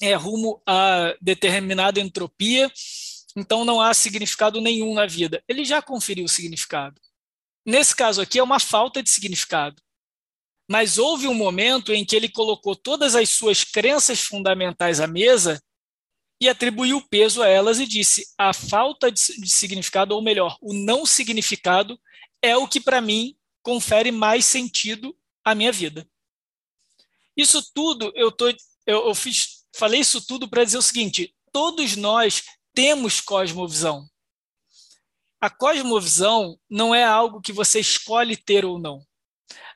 é, 0.00 0.14
rumo 0.14 0.62
a 0.66 1.14
determinada 1.20 2.00
entropia, 2.00 2.70
então 3.36 3.66
não 3.66 3.80
há 3.80 3.92
significado 3.92 4.60
nenhum 4.62 4.94
na 4.94 5.06
vida. 5.06 5.44
Ele 5.46 5.62
já 5.62 5.82
conferiu 5.82 6.24
o 6.24 6.28
significado. 6.28 6.98
Nesse 7.66 7.94
caso 7.94 8.22
aqui 8.22 8.38
é 8.38 8.42
uma 8.42 8.58
falta 8.58 9.02
de 9.02 9.10
significado. 9.10 9.82
Mas 10.68 10.98
houve 10.98 11.28
um 11.28 11.34
momento 11.34 11.92
em 11.92 12.04
que 12.04 12.16
ele 12.16 12.28
colocou 12.28 12.74
todas 12.74 13.14
as 13.14 13.28
suas 13.28 13.62
crenças 13.62 14.20
fundamentais 14.20 15.00
à 15.00 15.06
mesa 15.06 15.62
e 16.40 16.48
atribuiu 16.48 17.00
peso 17.08 17.42
a 17.42 17.48
elas 17.48 17.78
e 17.78 17.86
disse: 17.86 18.26
a 18.38 18.52
falta 18.52 19.12
de 19.12 19.20
significado, 19.48 20.14
ou 20.14 20.22
melhor, 20.22 20.56
o 20.60 20.72
não 20.72 21.04
significado, 21.06 22.00
é 22.42 22.56
o 22.56 22.66
que 22.66 22.80
para 22.80 23.00
mim 23.00 23.36
confere 23.62 24.10
mais 24.10 24.44
sentido 24.44 25.16
à 25.44 25.54
minha 25.54 25.70
vida. 25.70 26.08
Isso 27.36 27.62
tudo 27.74 28.12
eu 28.14 28.32
tô, 28.32 28.48
eu, 28.48 29.08
eu 29.08 29.14
fiz, 29.14 29.64
falei 29.74 30.00
isso 30.00 30.26
tudo 30.26 30.48
para 30.48 30.64
dizer 30.64 30.78
o 30.78 30.82
seguinte: 30.82 31.34
todos 31.52 31.96
nós 31.96 32.42
temos 32.76 33.22
cosmovisão. 33.22 34.06
A 35.40 35.48
cosmovisão 35.48 36.58
não 36.68 36.94
é 36.94 37.02
algo 37.02 37.40
que 37.40 37.52
você 37.52 37.80
escolhe 37.80 38.36
ter 38.36 38.66
ou 38.66 38.78
não. 38.78 39.02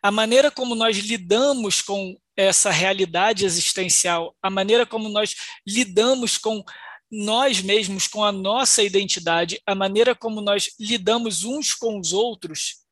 A 0.03 0.11
maneira 0.11 0.51
como 0.51 0.75
nós 0.75 0.99
lidamos 0.99 1.81
com 1.81 2.15
essa 2.37 2.71
realidade 2.71 3.47
existencial, 3.47 4.37
a 4.43 4.51
maneira 4.51 4.85
como 4.85 5.09
nós 5.09 5.35
lidamos 5.67 6.37
com 6.37 6.63
nós 7.11 7.63
mesmos, 7.63 8.07
com 8.07 8.23
a 8.23 8.31
nossa 8.31 8.83
identidade, 8.83 9.61
a 9.67 9.75
maneira 9.75 10.15
como 10.15 10.43
nós 10.43 10.71
lidamos 10.79 11.43
uns 11.43 11.75
com 11.75 11.99
os 11.99 12.13
outros, 12.13 12.85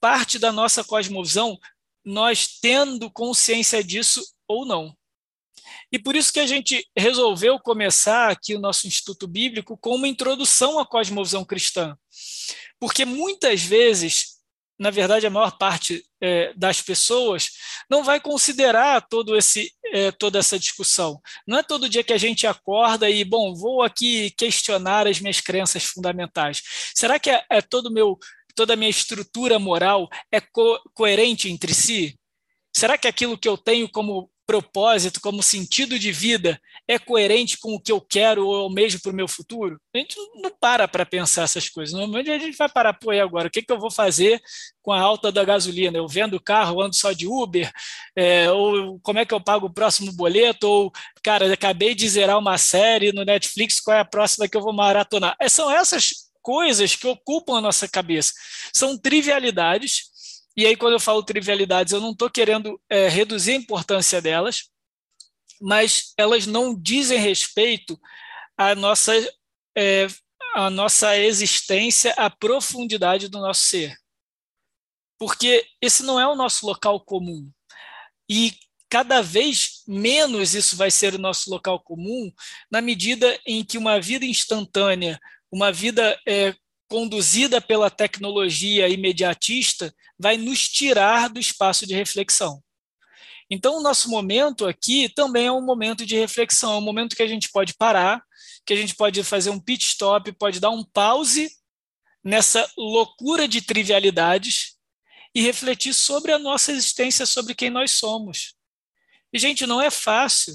parte 0.00 0.38
da 0.38 0.52
nossa 0.52 0.84
cosmovisão, 0.84 1.58
nós 2.04 2.58
tendo 2.60 3.10
consciência 3.10 3.82
disso 3.82 4.24
ou 4.46 4.64
não. 4.64 4.96
E 5.94 5.98
por 6.00 6.16
isso 6.16 6.32
que 6.32 6.40
a 6.40 6.46
gente 6.46 6.84
resolveu 6.98 7.56
começar 7.56 8.28
aqui 8.28 8.52
o 8.56 8.58
nosso 8.58 8.84
Instituto 8.84 9.28
Bíblico 9.28 9.78
com 9.78 9.94
uma 9.94 10.08
introdução 10.08 10.80
à 10.80 10.84
cosmovisão 10.84 11.44
cristã. 11.44 11.96
Porque 12.80 13.04
muitas 13.04 13.62
vezes 13.62 14.34
na 14.76 14.90
verdade, 14.90 15.24
a 15.24 15.30
maior 15.30 15.56
parte 15.56 16.04
é, 16.20 16.52
das 16.54 16.82
pessoas 16.82 17.50
não 17.88 18.02
vai 18.02 18.18
considerar 18.18 19.06
todo 19.06 19.36
esse, 19.36 19.72
é, 19.92 20.10
toda 20.10 20.40
essa 20.40 20.58
discussão. 20.58 21.20
Não 21.46 21.58
é 21.58 21.62
todo 21.62 21.88
dia 21.88 22.02
que 22.02 22.12
a 22.12 22.18
gente 22.18 22.44
acorda 22.44 23.08
e, 23.08 23.24
bom, 23.24 23.54
vou 23.54 23.84
aqui 23.84 24.32
questionar 24.32 25.06
as 25.06 25.20
minhas 25.20 25.40
crenças 25.40 25.84
fundamentais. 25.84 26.60
Será 26.92 27.20
que 27.20 27.30
é, 27.30 27.44
é 27.48 27.62
todo 27.62 27.88
meu, 27.88 28.18
toda 28.56 28.72
a 28.72 28.76
minha 28.76 28.90
estrutura 28.90 29.60
moral 29.60 30.08
é 30.32 30.40
co 30.40 30.80
coerente 30.92 31.48
entre 31.48 31.72
si? 31.72 32.18
Será 32.74 32.98
que 32.98 33.06
aquilo 33.06 33.38
que 33.38 33.48
eu 33.48 33.56
tenho 33.56 33.88
como 33.88 34.28
propósito, 34.46 35.20
como 35.20 35.42
sentido 35.42 35.98
de 35.98 36.12
vida, 36.12 36.60
é 36.86 36.98
coerente 36.98 37.58
com 37.58 37.74
o 37.74 37.80
que 37.80 37.90
eu 37.90 38.00
quero 38.00 38.46
ou 38.46 38.70
mesmo 38.70 39.00
para 39.00 39.12
o 39.12 39.14
meu 39.14 39.26
futuro? 39.26 39.80
A 39.94 39.98
gente 39.98 40.16
não 40.34 40.50
para 40.50 40.86
para 40.86 41.06
pensar 41.06 41.44
essas 41.44 41.68
coisas. 41.68 41.94
Normalmente 41.94 42.30
a 42.30 42.38
gente 42.38 42.56
vai 42.56 42.68
parar, 42.68 42.92
pô, 42.94 43.12
e 43.12 43.20
agora? 43.20 43.48
O 43.48 43.50
que, 43.50 43.62
que 43.62 43.72
eu 43.72 43.78
vou 43.78 43.90
fazer 43.90 44.40
com 44.82 44.92
a 44.92 45.00
alta 45.00 45.32
da 45.32 45.44
gasolina? 45.44 45.96
Eu 45.96 46.06
vendo 46.06 46.40
carro, 46.40 46.80
ando 46.80 46.94
só 46.94 47.12
de 47.12 47.26
Uber? 47.26 47.70
É, 48.16 48.50
ou 48.50 48.98
como 49.00 49.18
é 49.18 49.24
que 49.24 49.34
eu 49.34 49.40
pago 49.40 49.66
o 49.66 49.72
próximo 49.72 50.12
boleto? 50.12 50.68
Ou, 50.68 50.92
cara, 51.22 51.52
acabei 51.52 51.94
de 51.94 52.08
zerar 52.08 52.38
uma 52.38 52.58
série 52.58 53.12
no 53.12 53.24
Netflix, 53.24 53.80
qual 53.80 53.96
é 53.96 54.00
a 54.00 54.04
próxima 54.04 54.48
que 54.48 54.56
eu 54.56 54.62
vou 54.62 54.72
maratonar? 54.72 55.36
É, 55.40 55.48
são 55.48 55.70
essas 55.70 56.24
coisas 56.42 56.94
que 56.94 57.06
ocupam 57.06 57.56
a 57.56 57.60
nossa 57.60 57.88
cabeça. 57.88 58.32
São 58.72 58.98
trivialidades 58.98 60.13
e 60.56 60.66
aí, 60.66 60.76
quando 60.76 60.92
eu 60.92 61.00
falo 61.00 61.22
trivialidades, 61.22 61.92
eu 61.92 62.00
não 62.00 62.12
estou 62.12 62.30
querendo 62.30 62.80
é, 62.88 63.08
reduzir 63.08 63.52
a 63.52 63.56
importância 63.56 64.22
delas, 64.22 64.70
mas 65.60 66.12
elas 66.16 66.46
não 66.46 66.80
dizem 66.80 67.18
respeito 67.18 67.98
à 68.56 68.74
nossa, 68.74 69.12
é, 69.76 70.06
à 70.54 70.70
nossa 70.70 71.18
existência, 71.18 72.12
à 72.12 72.30
profundidade 72.30 73.28
do 73.28 73.40
nosso 73.40 73.64
ser. 73.64 73.96
Porque 75.18 75.66
esse 75.80 76.02
não 76.02 76.20
é 76.20 76.26
o 76.26 76.36
nosso 76.36 76.66
local 76.66 77.00
comum. 77.00 77.50
E 78.28 78.52
cada 78.88 79.22
vez 79.22 79.82
menos 79.88 80.54
isso 80.54 80.76
vai 80.76 80.90
ser 80.90 81.14
o 81.14 81.18
nosso 81.18 81.50
local 81.50 81.80
comum, 81.80 82.32
na 82.70 82.80
medida 82.80 83.40
em 83.44 83.64
que 83.64 83.76
uma 83.76 84.00
vida 84.00 84.24
instantânea, 84.24 85.18
uma 85.50 85.72
vida 85.72 86.16
é, 86.26 86.54
conduzida 86.94 87.60
pela 87.60 87.90
tecnologia 87.90 88.88
imediatista, 88.88 89.92
vai 90.16 90.36
nos 90.36 90.68
tirar 90.68 91.28
do 91.28 91.40
espaço 91.40 91.84
de 91.88 91.92
reflexão. 91.92 92.62
Então, 93.50 93.78
o 93.78 93.82
nosso 93.82 94.08
momento 94.08 94.64
aqui 94.64 95.08
também 95.08 95.46
é 95.46 95.52
um 95.52 95.60
momento 95.60 96.06
de 96.06 96.16
reflexão, 96.16 96.74
é 96.74 96.76
um 96.76 96.80
momento 96.80 97.16
que 97.16 97.22
a 97.24 97.26
gente 97.26 97.50
pode 97.50 97.74
parar, 97.74 98.22
que 98.64 98.72
a 98.72 98.76
gente 98.76 98.94
pode 98.94 99.24
fazer 99.24 99.50
um 99.50 99.58
pit 99.58 99.84
stop, 99.84 100.30
pode 100.34 100.60
dar 100.60 100.70
um 100.70 100.84
pause 100.84 101.50
nessa 102.22 102.64
loucura 102.78 103.48
de 103.48 103.60
trivialidades 103.60 104.76
e 105.34 105.42
refletir 105.42 105.94
sobre 105.94 106.30
a 106.30 106.38
nossa 106.38 106.70
existência, 106.70 107.26
sobre 107.26 107.56
quem 107.56 107.70
nós 107.70 107.90
somos. 107.90 108.54
E, 109.32 109.38
gente, 109.40 109.66
não 109.66 109.82
é 109.82 109.90
fácil 109.90 110.54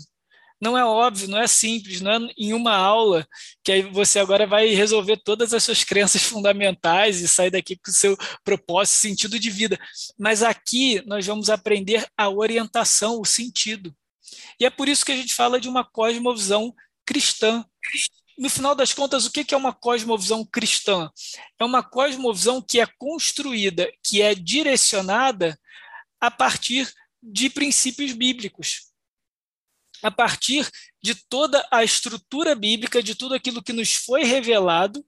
não 0.61 0.77
é 0.77 0.83
óbvio, 0.83 1.29
não 1.29 1.39
é 1.39 1.47
simples, 1.47 2.01
não 2.01 2.11
é 2.11 2.33
em 2.37 2.53
uma 2.53 2.75
aula 2.75 3.25
que 3.63 3.71
aí 3.71 3.81
você 3.81 4.19
agora 4.19 4.45
vai 4.45 4.67
resolver 4.67 5.17
todas 5.17 5.53
as 5.53 5.63
suas 5.63 5.83
crenças 5.83 6.21
fundamentais 6.21 7.21
e 7.21 7.27
sair 7.27 7.49
daqui 7.49 7.77
com 7.77 7.89
o 7.89 7.93
seu 7.93 8.17
propósito, 8.43 8.97
sentido 8.97 9.39
de 9.39 9.49
vida. 9.49 9.79
Mas 10.17 10.43
aqui 10.43 11.01
nós 11.05 11.25
vamos 11.25 11.49
aprender 11.49 12.05
a 12.17 12.29
orientação, 12.29 13.21
o 13.21 13.25
sentido. 13.25 13.95
E 14.59 14.65
é 14.65 14.69
por 14.69 14.89
isso 14.89 15.05
que 15.05 15.13
a 15.13 15.15
gente 15.15 15.33
fala 15.33 15.59
de 15.61 15.69
uma 15.69 15.83
cosmovisão 15.83 16.73
cristã. 17.05 17.65
No 18.37 18.49
final 18.49 18.75
das 18.75 18.93
contas, 18.93 19.25
o 19.25 19.31
que 19.31 19.53
é 19.53 19.57
uma 19.57 19.73
cosmovisão 19.73 20.45
cristã? 20.45 21.09
É 21.57 21.63
uma 21.63 21.81
cosmovisão 21.81 22.61
que 22.61 22.81
é 22.81 22.87
construída, 22.97 23.89
que 24.03 24.21
é 24.21 24.35
direcionada 24.35 25.57
a 26.19 26.29
partir 26.29 26.91
de 27.23 27.49
princípios 27.49 28.11
bíblicos 28.11 28.88
a 30.01 30.11
partir 30.11 30.69
de 31.01 31.15
toda 31.15 31.65
a 31.71 31.83
estrutura 31.83 32.55
bíblica, 32.55 33.01
de 33.01 33.15
tudo 33.15 33.33
aquilo 33.35 33.63
que 33.63 33.73
nos 33.73 33.93
foi 33.93 34.23
revelado, 34.23 35.05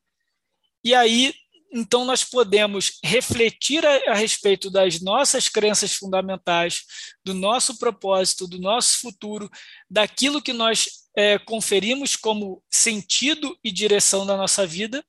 e 0.83 0.93
aí 0.95 1.33
então 1.73 2.03
nós 2.03 2.23
podemos 2.23 2.99
refletir 3.01 3.85
a, 3.85 4.11
a, 4.11 4.13
respeito 4.13 4.69
das 4.69 4.99
nossas 4.99 5.47
crenças 5.47 5.93
fundamentais, 5.93 6.83
do 7.23 7.33
nosso 7.33 7.77
propósito, 7.77 8.45
do 8.45 8.59
nosso 8.59 8.99
futuro, 8.99 9.49
daquilo 9.89 10.41
que 10.41 10.51
nós 10.51 11.07
é, 11.15 11.39
conferimos 11.39 12.17
como 12.17 12.61
sentido 12.69 13.57
e 13.63 13.71
direção 13.71 14.25
da 14.25 14.35
nossa 14.35 14.67
vida, 14.67 15.03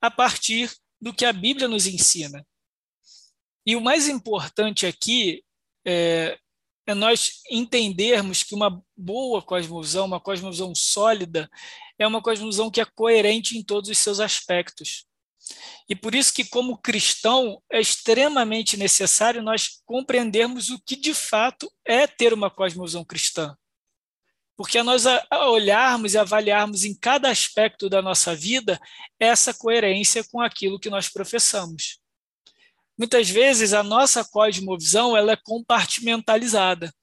a 0.00 0.10
partir 0.10 0.72
do 1.00 1.14
que 1.14 1.24
a 1.24 1.32
Bíblia 1.32 1.68
nos 1.68 1.86
ensina. 1.86 2.44
E 3.64 3.76
o 3.76 3.80
mais 3.80 4.08
importante 4.08 4.84
aqui, 4.84 5.44
é, 5.86 6.36
é 6.86 6.94
nós 6.94 7.42
entendermos 7.50 8.42
que 8.42 8.54
uma 8.54 8.82
boa 8.96 9.40
cosmovisão, 9.40 10.06
uma 10.06 10.20
cosmovisão 10.20 10.74
sólida, 10.74 11.48
é 11.98 12.06
uma 12.06 12.22
cosmovisão 12.22 12.70
que 12.70 12.80
é 12.80 12.84
coerente 12.84 13.56
em 13.56 13.62
todos 13.62 13.88
os 13.88 13.98
seus 13.98 14.18
aspectos. 14.20 15.06
E 15.88 15.94
por 15.94 16.14
isso 16.14 16.32
que, 16.32 16.44
como 16.44 16.78
cristão, 16.78 17.60
é 17.70 17.80
extremamente 17.80 18.76
necessário 18.76 19.42
nós 19.42 19.82
compreendermos 19.84 20.70
o 20.70 20.80
que 20.84 20.96
de 20.96 21.14
fato 21.14 21.70
é 21.84 22.06
ter 22.06 22.32
uma 22.32 22.50
cosmovisão 22.50 23.04
cristã. 23.04 23.56
Porque 24.56 24.82
nós 24.82 25.04
olharmos 25.32 26.14
e 26.14 26.18
avaliarmos 26.18 26.84
em 26.84 26.94
cada 26.94 27.30
aspecto 27.30 27.88
da 27.88 28.02
nossa 28.02 28.34
vida 28.34 28.80
essa 29.18 29.52
coerência 29.54 30.24
com 30.30 30.40
aquilo 30.40 30.78
que 30.78 30.90
nós 30.90 31.08
professamos 31.08 32.01
muitas 33.02 33.28
vezes 33.28 33.72
a 33.72 33.82
nossa 33.82 34.24
cosmovisão 34.24 35.16
ela 35.16 35.32
é 35.32 35.36
compartimentalizada. 35.36 36.94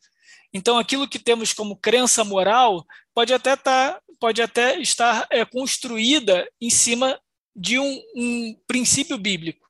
Então, 0.54 0.80
aquilo 0.80 1.10
que 1.10 1.20
temos 1.20 1.52
como 1.52 1.76
crença 1.76 2.24
moral 2.24 2.86
pode 3.14 3.34
até, 3.34 3.54
tá, 3.58 4.02
pode 4.18 4.42
até 4.42 4.80
estar 4.80 5.28
é, 5.30 5.44
construída 5.44 6.50
em 6.62 6.70
cima 6.70 7.20
de 7.54 7.78
um, 7.78 8.02
um 8.16 8.56
princípio 8.66 9.18
bíblico. 9.18 9.68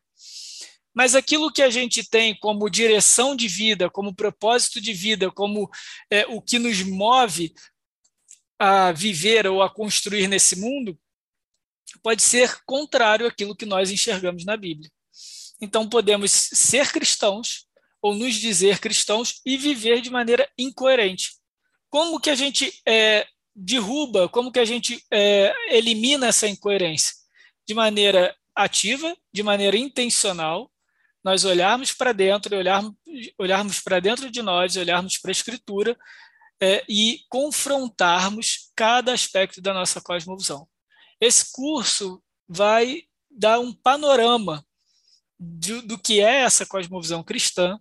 Mas 0.93 1.15
aquilo 1.15 1.51
que 1.51 1.63
a 1.63 1.69
gente 1.71 2.07
tem 2.07 2.37
como 2.39 2.69
direção 2.69 3.35
de 3.35 3.47
vida, 3.47 3.89
como 3.89 4.13
propósito 4.13 4.79
de 4.79 4.93
vida, 4.93 5.31
como 5.31 5.67
é, 6.11 6.27
o 6.27 6.39
que 6.39 6.59
nos 6.59 6.83
move 6.83 7.51
a 8.59 8.91
viver 8.91 9.47
ou 9.47 9.63
a 9.63 9.73
construir 9.73 10.27
nesse 10.27 10.59
mundo, 10.59 10.95
pode 12.03 12.21
ser 12.21 12.63
contrário 12.67 13.25
àquilo 13.25 13.55
que 13.55 13.65
nós 13.65 13.89
enxergamos 13.89 14.45
na 14.45 14.55
Bíblia. 14.55 14.91
Então 15.61 15.87
podemos 15.87 16.31
ser 16.31 16.91
cristãos 16.91 17.67
ou 18.01 18.15
nos 18.15 18.35
dizer 18.35 18.79
cristãos 18.79 19.41
e 19.45 19.57
viver 19.57 20.01
de 20.01 20.09
maneira 20.09 20.49
incoerente. 20.57 21.33
Como 21.89 22.19
que 22.19 22.29
a 22.29 22.35
gente 22.35 22.71
é, 22.87 23.27
derruba, 23.55 24.29
como 24.29 24.51
que 24.51 24.59
a 24.59 24.65
gente 24.65 25.03
é, 25.11 25.53
elimina 25.75 26.27
essa 26.27 26.47
incoerência? 26.47 27.13
De 27.67 27.73
maneira 27.73 28.35
ativa, 28.55 29.15
de 29.33 29.43
maneira 29.43 29.77
intencional, 29.77 30.71
nós 31.23 31.43
olharmos 31.43 31.91
para 31.91 32.13
dentro, 32.13 32.55
olharmos, 32.55 32.93
olharmos 33.37 33.79
para 33.81 33.99
dentro 33.99 34.31
de 34.31 34.41
nós, 34.41 34.75
olharmos 34.77 35.17
para 35.17 35.31
a 35.31 35.33
Escritura 35.33 35.97
é, 36.61 36.83
e 36.87 37.21
confrontarmos 37.29 38.71
cada 38.75 39.13
aspecto 39.13 39.61
da 39.61 39.73
nossa 39.73 40.01
cosmovisão. 40.01 40.67
Esse 41.19 41.51
curso 41.51 42.21
vai 42.47 43.03
dar 43.29 43.59
um 43.59 43.73
panorama 43.73 44.65
do, 45.39 45.81
do 45.81 45.97
que 45.97 46.19
é 46.19 46.41
essa 46.41 46.65
cosmovisão 46.65 47.23
cristã, 47.23 47.79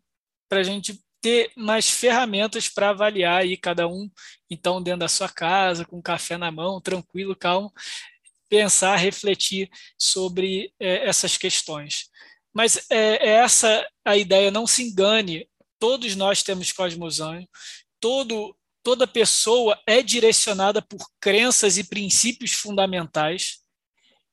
para 0.49 0.61
a 0.61 0.63
gente 0.63 0.99
ter 1.21 1.51
mais 1.57 1.91
ferramentas 1.91 2.69
para 2.69 2.91
avaliar 2.91 3.41
aí 3.41 3.57
cada 3.57 3.89
um, 3.89 4.09
então, 4.49 4.83
dentro 4.83 5.01
da 5.01 5.09
sua 5.09 5.29
casa, 5.29 5.85
com 5.85 5.99
um 5.99 6.03
café 6.03 6.37
na 6.39 6.51
mão, 6.51 6.81
tranquilo, 6.81 7.35
calmo, 7.35 7.73
pensar, 8.49 8.97
refletir 8.97 9.69
sobre 9.99 10.73
é, 10.79 11.07
essas 11.09 11.37
questões. 11.37 12.09
Mas 12.55 12.87
é, 12.91 13.29
é, 13.29 13.29
essa 13.37 13.87
a 14.05 14.17
ideia, 14.17 14.51
não 14.51 14.67
se 14.67 14.83
engane, 14.83 15.49
todos 15.79 16.17
nós 16.17 16.43
temos 16.43 16.73
cosmovisão, 16.73 17.47
todo, 18.01 18.57
toda 18.83 19.07
pessoa 19.07 19.79
é 19.87 20.03
direcionada 20.03 20.81
por 20.81 21.05
crenças 21.21 21.77
e 21.77 21.85
princípios 21.85 22.53
fundamentais, 22.53 23.59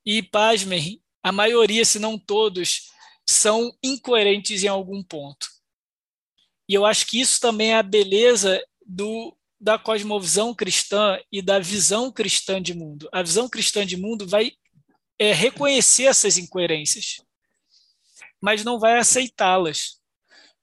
e, 0.05 0.21
pasmem, 0.21 1.01
a 1.23 1.31
maioria, 1.31 1.83
se 1.83 1.97
não 1.97 2.19
todos, 2.19 2.91
são 3.27 3.75
incoerentes 3.83 4.63
em 4.63 4.67
algum 4.67 5.03
ponto. 5.03 5.47
E 6.67 6.73
eu 6.73 6.85
acho 6.85 7.05
que 7.05 7.19
isso 7.19 7.39
também 7.39 7.71
é 7.71 7.77
a 7.77 7.83
beleza 7.83 8.63
do, 8.85 9.35
da 9.59 9.77
cosmovisão 9.77 10.53
cristã 10.53 11.19
e 11.31 11.41
da 11.41 11.59
visão 11.59 12.11
cristã 12.11 12.61
de 12.61 12.73
mundo. 12.73 13.09
A 13.11 13.21
visão 13.21 13.47
cristã 13.47 13.85
de 13.85 13.97
mundo 13.97 14.27
vai 14.27 14.51
é, 15.19 15.31
reconhecer 15.31 16.05
essas 16.05 16.38
incoerências, 16.38 17.17
mas 18.41 18.63
não 18.63 18.79
vai 18.79 18.97
aceitá-las. 18.97 20.01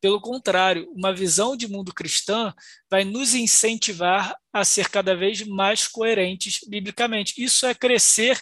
Pelo 0.01 0.21
contrário, 0.21 0.91
uma 0.97 1.15
visão 1.15 1.57
de 1.57 1.69
mundo 1.69 1.95
cristã 1.95 2.53
vai 2.91 3.05
nos 3.05 3.35
incentivar 3.35 4.37
a 4.53 4.65
ser 4.65 4.91
cada 4.91 5.15
vez 5.17 5.47
mais 5.47 5.87
coerentes 5.87 6.59
biblicamente. 6.67 7.41
Isso 7.43 7.67
é 7.67 7.75
crescer 7.75 8.41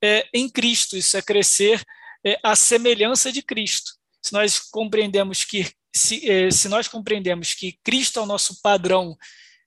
é, 0.00 0.28
em 0.32 0.48
Cristo, 0.48 0.96
isso 0.96 1.16
é 1.16 1.22
crescer 1.22 1.84
é, 2.24 2.38
a 2.42 2.54
semelhança 2.54 3.32
de 3.32 3.42
Cristo. 3.42 3.92
se 4.22 4.32
nós 4.32 4.58
compreendemos 4.58 5.44
que 5.44 5.72
se, 5.94 6.28
eh, 6.28 6.50
se 6.50 6.68
nós 6.68 6.86
compreendemos 6.88 7.54
que 7.54 7.78
Cristo 7.82 8.20
é 8.20 8.22
o 8.22 8.26
nosso 8.26 8.60
padrão 8.62 9.16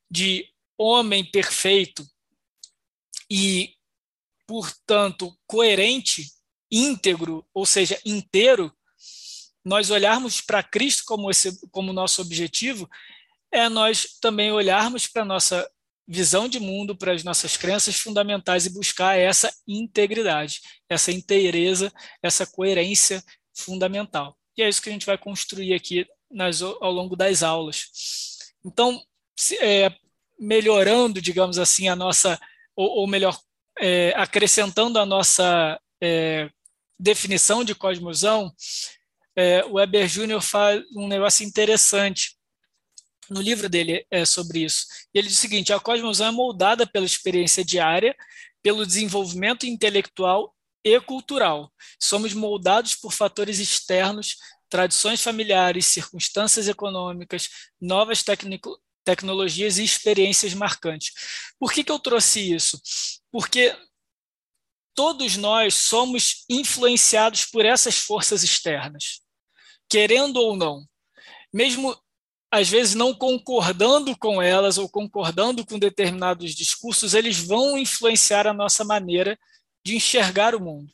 de 0.09 0.47
homem 0.77 1.23
perfeito 1.25 2.07
e, 3.29 3.73
portanto, 4.47 5.35
coerente, 5.45 6.31
íntegro, 6.71 7.45
ou 7.53 7.65
seja, 7.65 7.99
inteiro, 8.05 8.71
nós 9.65 9.89
olharmos 9.89 10.41
para 10.41 10.63
Cristo 10.63 11.03
como 11.05 11.29
esse 11.29 11.59
como 11.69 11.93
nosso 11.93 12.21
objetivo, 12.21 12.89
é 13.51 13.69
nós 13.69 14.17
também 14.19 14.51
olharmos 14.51 15.07
para 15.07 15.21
a 15.21 15.25
nossa 15.25 15.69
visão 16.07 16.47
de 16.47 16.59
mundo, 16.59 16.95
para 16.95 17.13
as 17.13 17.23
nossas 17.23 17.55
crenças 17.55 17.95
fundamentais 17.95 18.65
e 18.65 18.73
buscar 18.73 19.17
essa 19.17 19.53
integridade, 19.67 20.61
essa 20.89 21.11
inteireza, 21.11 21.91
essa 22.21 22.45
coerência 22.45 23.23
fundamental. 23.55 24.37
E 24.57 24.61
é 24.61 24.69
isso 24.69 24.81
que 24.81 24.89
a 24.89 24.91
gente 24.91 25.05
vai 25.05 25.17
construir 25.17 25.73
aqui 25.73 26.05
nas, 26.29 26.61
ao 26.61 26.91
longo 26.91 27.15
das 27.15 27.41
aulas. 27.43 27.89
Então, 28.65 29.01
é, 29.61 29.91
melhorando, 30.39 31.21
digamos 31.21 31.57
assim, 31.57 31.87
a 31.87 31.95
nossa, 31.95 32.39
ou, 32.75 32.89
ou 32.99 33.07
melhor, 33.07 33.39
é, 33.79 34.13
acrescentando 34.15 34.99
a 34.99 35.05
nossa 35.05 35.79
é, 36.01 36.49
definição 36.99 37.63
de 37.63 37.73
cosmosão, 37.73 38.51
é, 39.35 39.63
o 39.65 39.73
Weber 39.73 40.07
Júnior 40.07 40.41
faz 40.41 40.83
um 40.95 41.07
negócio 41.07 41.45
interessante 41.45 42.37
no 43.29 43.41
livro 43.41 43.69
dele 43.69 44.05
é 44.09 44.25
sobre 44.25 44.63
isso. 44.63 44.85
Ele 45.13 45.27
diz 45.27 45.37
o 45.37 45.41
seguinte: 45.41 45.73
a 45.73 45.79
cosmosão 45.79 46.27
é 46.27 46.31
moldada 46.31 46.85
pela 46.85 47.05
experiência 47.05 47.63
diária, 47.63 48.15
pelo 48.61 48.85
desenvolvimento 48.85 49.65
intelectual 49.65 50.53
e 50.83 50.99
cultural. 50.99 51.71
Somos 52.01 52.33
moldados 52.33 52.95
por 52.95 53.13
fatores 53.13 53.59
externos, 53.59 54.35
tradições 54.69 55.21
familiares, 55.21 55.85
circunstâncias 55.85 56.67
econômicas, 56.67 57.49
novas 57.79 58.23
tecnologias 59.03 59.77
e 59.77 59.83
experiências 59.83 60.53
marcantes. 60.53 61.11
Por 61.59 61.71
que, 61.71 61.83
que 61.83 61.91
eu 61.91 61.99
trouxe 61.99 62.53
isso? 62.53 62.81
Porque 63.31 63.75
todos 64.95 65.37
nós 65.37 65.75
somos 65.75 66.43
influenciados 66.49 67.45
por 67.45 67.65
essas 67.65 67.97
forças 67.97 68.43
externas, 68.43 69.21
querendo 69.89 70.37
ou 70.37 70.55
não. 70.55 70.85
Mesmo 71.53 71.95
às 72.53 72.69
vezes 72.69 72.93
não 72.93 73.15
concordando 73.15 74.15
com 74.15 74.39
elas 74.39 74.77
ou 74.77 74.87
concordando 74.87 75.65
com 75.65 75.79
determinados 75.79 76.53
discursos, 76.53 77.15
eles 77.15 77.39
vão 77.39 77.75
influenciar 77.79 78.45
a 78.45 78.53
nossa 78.53 78.83
maneira 78.83 79.39
de 79.83 79.95
enxergar 79.95 80.53
o 80.53 80.59
mundo. 80.59 80.93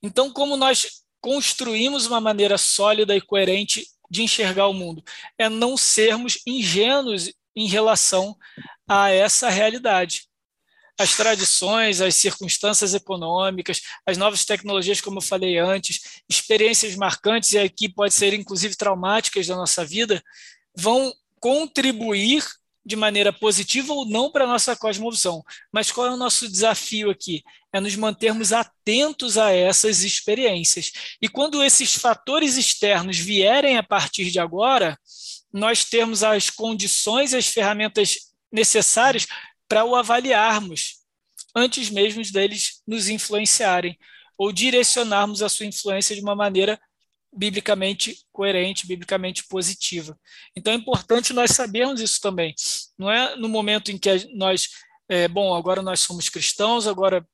Então, 0.00 0.30
como 0.30 0.56
nós 0.56 1.02
construímos 1.20 2.06
uma 2.06 2.20
maneira 2.20 2.56
sólida 2.56 3.16
e 3.16 3.20
coerente 3.20 3.84
de 4.08 4.22
enxergar 4.22 4.68
o 4.68 4.72
mundo? 4.72 5.02
É 5.36 5.48
não 5.48 5.76
sermos 5.76 6.38
ingênuos 6.46 7.28
em 7.56 7.66
relação 7.66 8.36
a 8.88 9.10
essa 9.10 9.50
realidade. 9.50 10.28
As 10.96 11.16
tradições, 11.16 12.00
as 12.00 12.14
circunstâncias 12.14 12.94
econômicas, 12.94 13.80
as 14.06 14.16
novas 14.16 14.44
tecnologias, 14.44 15.00
como 15.00 15.18
eu 15.18 15.22
falei 15.22 15.58
antes, 15.58 16.22
experiências 16.28 16.94
marcantes, 16.94 17.52
e 17.52 17.58
aqui 17.58 17.88
pode 17.88 18.14
ser 18.14 18.32
inclusive 18.32 18.76
traumáticas 18.76 19.48
da 19.48 19.56
nossa 19.56 19.84
vida, 19.84 20.22
vão 20.74 21.12
contribuir 21.40 22.44
de 22.84 22.96
maneira 22.96 23.32
positiva 23.32 23.92
ou 23.94 24.04
não 24.04 24.30
para 24.30 24.44
a 24.44 24.46
nossa 24.46 24.76
cosmovisão. 24.76 25.42
Mas 25.72 25.90
qual 25.90 26.06
é 26.06 26.10
o 26.10 26.16
nosso 26.16 26.48
desafio 26.48 27.10
aqui? 27.10 27.42
É 27.72 27.80
nos 27.80 27.96
mantermos 27.96 28.52
atentos 28.52 29.38
a 29.38 29.52
essas 29.52 30.02
experiências. 30.02 30.92
E 31.20 31.28
quando 31.28 31.62
esses 31.62 31.94
fatores 31.94 32.56
externos 32.56 33.18
vierem 33.18 33.78
a 33.78 33.82
partir 33.82 34.30
de 34.30 34.38
agora, 34.38 34.98
nós 35.52 35.84
temos 35.84 36.22
as 36.22 36.50
condições 36.50 37.32
e 37.32 37.36
as 37.36 37.46
ferramentas 37.46 38.32
necessárias 38.52 39.26
para 39.68 39.84
o 39.84 39.96
avaliarmos, 39.96 40.96
antes 41.56 41.88
mesmo 41.88 42.22
deles 42.32 42.82
nos 42.86 43.08
influenciarem, 43.08 43.98
ou 44.36 44.52
direcionarmos 44.52 45.42
a 45.42 45.48
sua 45.48 45.66
influência 45.66 46.14
de 46.14 46.20
uma 46.20 46.34
maneira 46.34 46.78
biblicamente 47.34 48.24
coerente, 48.32 48.86
biblicamente 48.86 49.44
positiva. 49.48 50.18
Então 50.56 50.72
é 50.72 50.76
importante 50.76 51.32
nós 51.32 51.50
sabermos 51.50 52.00
isso 52.00 52.20
também. 52.20 52.54
Não 52.96 53.10
é 53.10 53.36
no 53.36 53.48
momento 53.48 53.90
em 53.90 53.98
que 53.98 54.28
nós, 54.34 54.68
é, 55.08 55.26
bom, 55.26 55.54
agora 55.54 55.82
nós 55.82 56.00
somos 56.00 56.28
cristãos, 56.28 56.86
agora 56.86 57.26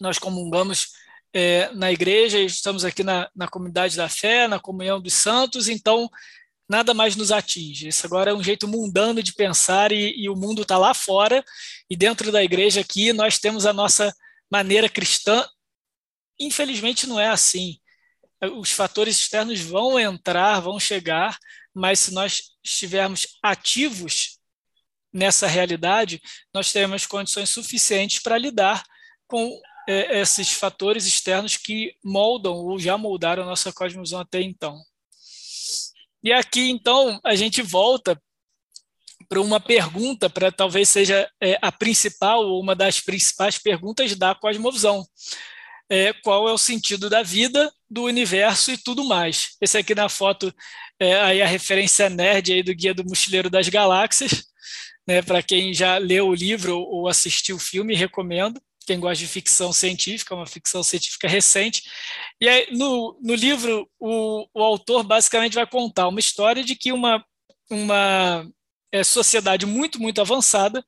nós 0.00 0.18
comungamos 0.18 0.88
é, 1.32 1.70
na 1.72 1.90
igreja, 1.90 2.38
estamos 2.38 2.84
aqui 2.84 3.02
na, 3.02 3.28
na 3.34 3.48
comunidade 3.48 3.96
da 3.96 4.08
fé, 4.08 4.46
na 4.46 4.60
comunhão 4.60 5.00
dos 5.00 5.14
santos, 5.14 5.68
então 5.68 6.08
nada 6.68 6.94
mais 6.94 7.16
nos 7.16 7.32
atinge. 7.32 7.88
Isso 7.88 8.06
agora 8.06 8.30
é 8.30 8.34
um 8.34 8.42
jeito 8.42 8.68
mundano 8.68 9.22
de 9.22 9.34
pensar 9.34 9.92
e, 9.92 10.14
e 10.16 10.28
o 10.28 10.36
mundo 10.36 10.62
está 10.62 10.78
lá 10.78 10.94
fora 10.94 11.44
e 11.90 11.96
dentro 11.96 12.30
da 12.30 12.42
igreja 12.42 12.80
aqui 12.80 13.12
nós 13.12 13.38
temos 13.38 13.66
a 13.66 13.72
nossa 13.72 14.14
maneira 14.50 14.88
cristã. 14.88 15.46
Infelizmente 16.38 17.06
não 17.06 17.18
é 17.18 17.28
assim 17.28 17.78
os 18.42 18.70
fatores 18.70 19.18
externos 19.18 19.60
vão 19.60 19.98
entrar, 19.98 20.60
vão 20.60 20.78
chegar, 20.78 21.38
mas 21.74 22.00
se 22.00 22.14
nós 22.14 22.52
estivermos 22.62 23.26
ativos 23.42 24.38
nessa 25.12 25.46
realidade, 25.46 26.20
nós 26.52 26.72
teremos 26.72 27.06
condições 27.06 27.50
suficientes 27.50 28.18
para 28.18 28.38
lidar 28.38 28.84
com 29.26 29.60
é, 29.88 30.20
esses 30.20 30.52
fatores 30.52 31.06
externos 31.06 31.56
que 31.56 31.94
moldam 32.04 32.54
ou 32.54 32.78
já 32.78 32.98
moldaram 32.98 33.42
a 33.42 33.46
nossa 33.46 33.72
cosmosão 33.72 34.20
até 34.20 34.40
então. 34.40 34.78
E 36.22 36.32
aqui, 36.32 36.70
então, 36.70 37.20
a 37.24 37.34
gente 37.34 37.62
volta 37.62 38.20
para 39.28 39.40
uma 39.40 39.60
pergunta, 39.60 40.28
para 40.28 40.52
talvez 40.52 40.88
seja 40.88 41.30
é, 41.40 41.58
a 41.62 41.72
principal 41.72 42.44
ou 42.44 42.60
uma 42.60 42.74
das 42.74 43.00
principais 43.00 43.58
perguntas 43.58 44.14
da 44.16 44.34
cosmovisão 44.34 45.06
é, 45.88 46.12
qual 46.12 46.48
é 46.48 46.52
o 46.52 46.58
sentido 46.58 47.08
da 47.08 47.22
vida, 47.22 47.72
do 47.88 48.04
universo 48.04 48.72
e 48.72 48.78
tudo 48.78 49.04
mais. 49.04 49.56
Esse 49.60 49.78
aqui 49.78 49.94
na 49.94 50.08
foto 50.08 50.52
é 50.98 51.14
aí 51.20 51.42
a 51.42 51.46
referência 51.46 52.08
nerd 52.08 52.52
aí 52.52 52.62
do 52.62 52.74
Guia 52.74 52.94
do 52.94 53.04
Mochileiro 53.04 53.48
das 53.50 53.68
Galáxias. 53.68 54.44
Né, 55.06 55.22
Para 55.22 55.42
quem 55.42 55.72
já 55.72 55.98
leu 55.98 56.28
o 56.28 56.34
livro 56.34 56.78
ou 56.78 57.08
assistiu 57.08 57.56
o 57.56 57.60
filme, 57.60 57.94
recomendo. 57.94 58.60
Quem 58.86 58.98
gosta 58.98 59.18
de 59.18 59.26
ficção 59.26 59.72
científica, 59.72 60.34
uma 60.34 60.46
ficção 60.46 60.82
científica 60.82 61.28
recente. 61.28 61.82
E 62.40 62.48
aí, 62.48 62.68
no, 62.72 63.18
no 63.22 63.34
livro, 63.34 63.88
o, 63.98 64.46
o 64.54 64.62
autor 64.62 65.02
basicamente 65.04 65.54
vai 65.54 65.66
contar 65.66 66.08
uma 66.08 66.20
história 66.20 66.64
de 66.64 66.76
que 66.76 66.92
uma, 66.92 67.24
uma 67.70 68.48
é, 68.92 69.04
sociedade 69.04 69.66
muito, 69.66 70.00
muito 70.00 70.20
avançada 70.20 70.84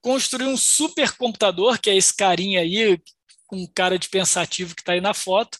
construiu 0.00 0.48
um 0.48 0.56
supercomputador, 0.56 1.80
que 1.80 1.90
é 1.90 1.96
esse 1.96 2.14
carinha 2.14 2.60
aí, 2.60 2.98
com 3.48 3.66
cara 3.74 3.98
de 3.98 4.08
pensativo 4.08 4.76
que 4.76 4.82
está 4.82 4.92
aí 4.92 5.00
na 5.00 5.12
foto, 5.12 5.58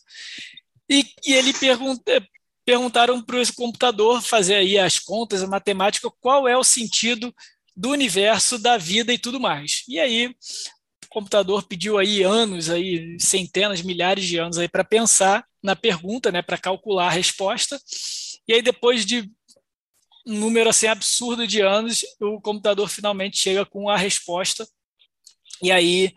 e, 0.89 1.05
e 1.25 1.33
ele 1.33 1.53
pergunta, 1.53 2.25
perguntaram 2.65 3.21
para 3.21 3.41
o 3.41 3.53
computador 3.55 4.21
fazer 4.21 4.55
aí 4.55 4.77
as 4.77 4.97
contas, 4.97 5.43
a 5.43 5.47
matemática, 5.47 6.09
qual 6.21 6.47
é 6.47 6.55
o 6.55 6.63
sentido 6.63 7.33
do 7.75 7.89
universo, 7.89 8.57
da 8.57 8.77
vida 8.77 9.13
e 9.13 9.17
tudo 9.17 9.39
mais. 9.39 9.83
E 9.87 9.99
aí 9.99 10.27
o 10.27 11.07
computador 11.09 11.63
pediu 11.63 11.97
aí 11.97 12.23
anos, 12.23 12.69
aí 12.69 13.17
centenas, 13.19 13.81
milhares 13.81 14.25
de 14.25 14.37
anos 14.37 14.57
aí 14.57 14.67
para 14.67 14.83
pensar 14.83 15.45
na 15.61 15.75
pergunta, 15.75 16.31
né, 16.31 16.41
para 16.41 16.57
calcular 16.57 17.07
a 17.07 17.11
resposta. 17.11 17.79
E 18.47 18.53
aí 18.53 18.61
depois 18.61 19.05
de 19.05 19.29
um 20.27 20.39
número 20.39 20.69
assim 20.69 20.87
absurdo 20.87 21.47
de 21.47 21.61
anos, 21.61 22.03
o 22.19 22.41
computador 22.41 22.89
finalmente 22.89 23.37
chega 23.37 23.65
com 23.65 23.89
a 23.89 23.97
resposta. 23.97 24.67
E 25.61 25.71
aí 25.71 26.13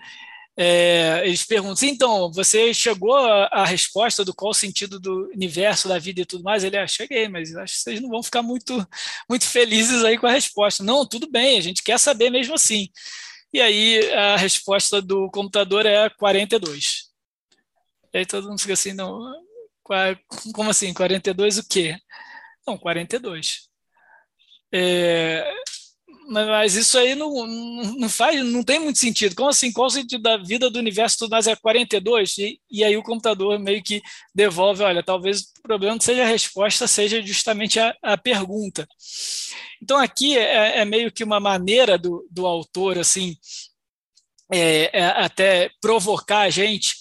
é, 0.56 1.22
eles 1.26 1.44
perguntam, 1.44 1.88
então, 1.88 2.30
você 2.30 2.74
chegou 2.74 3.14
à 3.16 3.64
resposta 3.64 4.24
do 4.24 4.34
qual 4.34 4.50
o 4.50 4.54
sentido 4.54 5.00
do 5.00 5.30
universo, 5.34 5.88
da 5.88 5.98
vida 5.98 6.20
e 6.20 6.26
tudo 6.26 6.44
mais? 6.44 6.62
Ele, 6.62 6.76
ah, 6.76 6.86
cheguei, 6.86 7.28
mas 7.28 7.54
acho 7.56 7.74
que 7.74 7.80
vocês 7.80 8.00
não 8.00 8.10
vão 8.10 8.22
ficar 8.22 8.42
muito, 8.42 8.86
muito 9.28 9.46
felizes 9.46 10.04
aí 10.04 10.18
com 10.18 10.26
a 10.26 10.32
resposta. 10.32 10.84
Não, 10.84 11.06
tudo 11.06 11.30
bem, 11.30 11.58
a 11.58 11.62
gente 11.62 11.82
quer 11.82 11.98
saber 11.98 12.30
mesmo 12.30 12.54
assim. 12.54 12.88
E 13.52 13.60
aí 13.60 14.12
a 14.12 14.36
resposta 14.36 15.00
do 15.00 15.30
computador 15.30 15.86
é 15.86 16.08
42. 16.10 17.10
E 18.12 18.18
aí 18.18 18.26
todo 18.26 18.48
mundo 18.48 18.60
fica 18.60 18.74
assim, 18.74 18.92
não, 18.92 19.18
como 20.54 20.70
assim, 20.70 20.92
42 20.94 21.58
o 21.58 21.68
quê? 21.68 21.96
Não, 22.66 22.78
42. 22.78 23.68
É, 24.72 25.52
mas 26.28 26.74
isso 26.74 26.98
aí 26.98 27.14
não, 27.14 27.46
não 27.46 28.08
faz, 28.08 28.44
não 28.44 28.62
tem 28.62 28.78
muito 28.78 28.98
sentido. 28.98 29.34
Como 29.34 29.48
assim? 29.48 29.72
Qual 29.72 29.86
o 29.86 29.90
sentido 29.90 30.22
da 30.22 30.36
vida 30.36 30.70
do 30.70 30.78
universo 30.78 31.18
tudo 31.18 31.30
mais 31.30 31.46
é 31.46 31.56
42? 31.56 32.38
E, 32.38 32.60
e 32.70 32.84
aí 32.84 32.96
o 32.96 33.02
computador 33.02 33.58
meio 33.58 33.82
que 33.82 34.02
devolve, 34.34 34.82
olha, 34.82 35.02
talvez 35.02 35.40
o 35.58 35.62
problema 35.62 35.94
não 35.94 36.00
seja 36.00 36.22
a 36.22 36.26
resposta, 36.26 36.86
seja 36.86 37.20
justamente 37.22 37.78
a, 37.80 37.94
a 38.02 38.16
pergunta. 38.16 38.86
Então 39.82 39.98
aqui 39.98 40.36
é, 40.36 40.78
é, 40.78 40.84
meio 40.84 41.10
que 41.10 41.24
uma 41.24 41.40
maneira 41.40 41.98
do, 41.98 42.26
do 42.30 42.46
autor, 42.46 42.98
assim, 42.98 43.36
é, 44.52 44.98
é 44.98 45.04
até 45.04 45.70
provocar 45.80 46.40
a 46.40 46.50
gente 46.50 46.96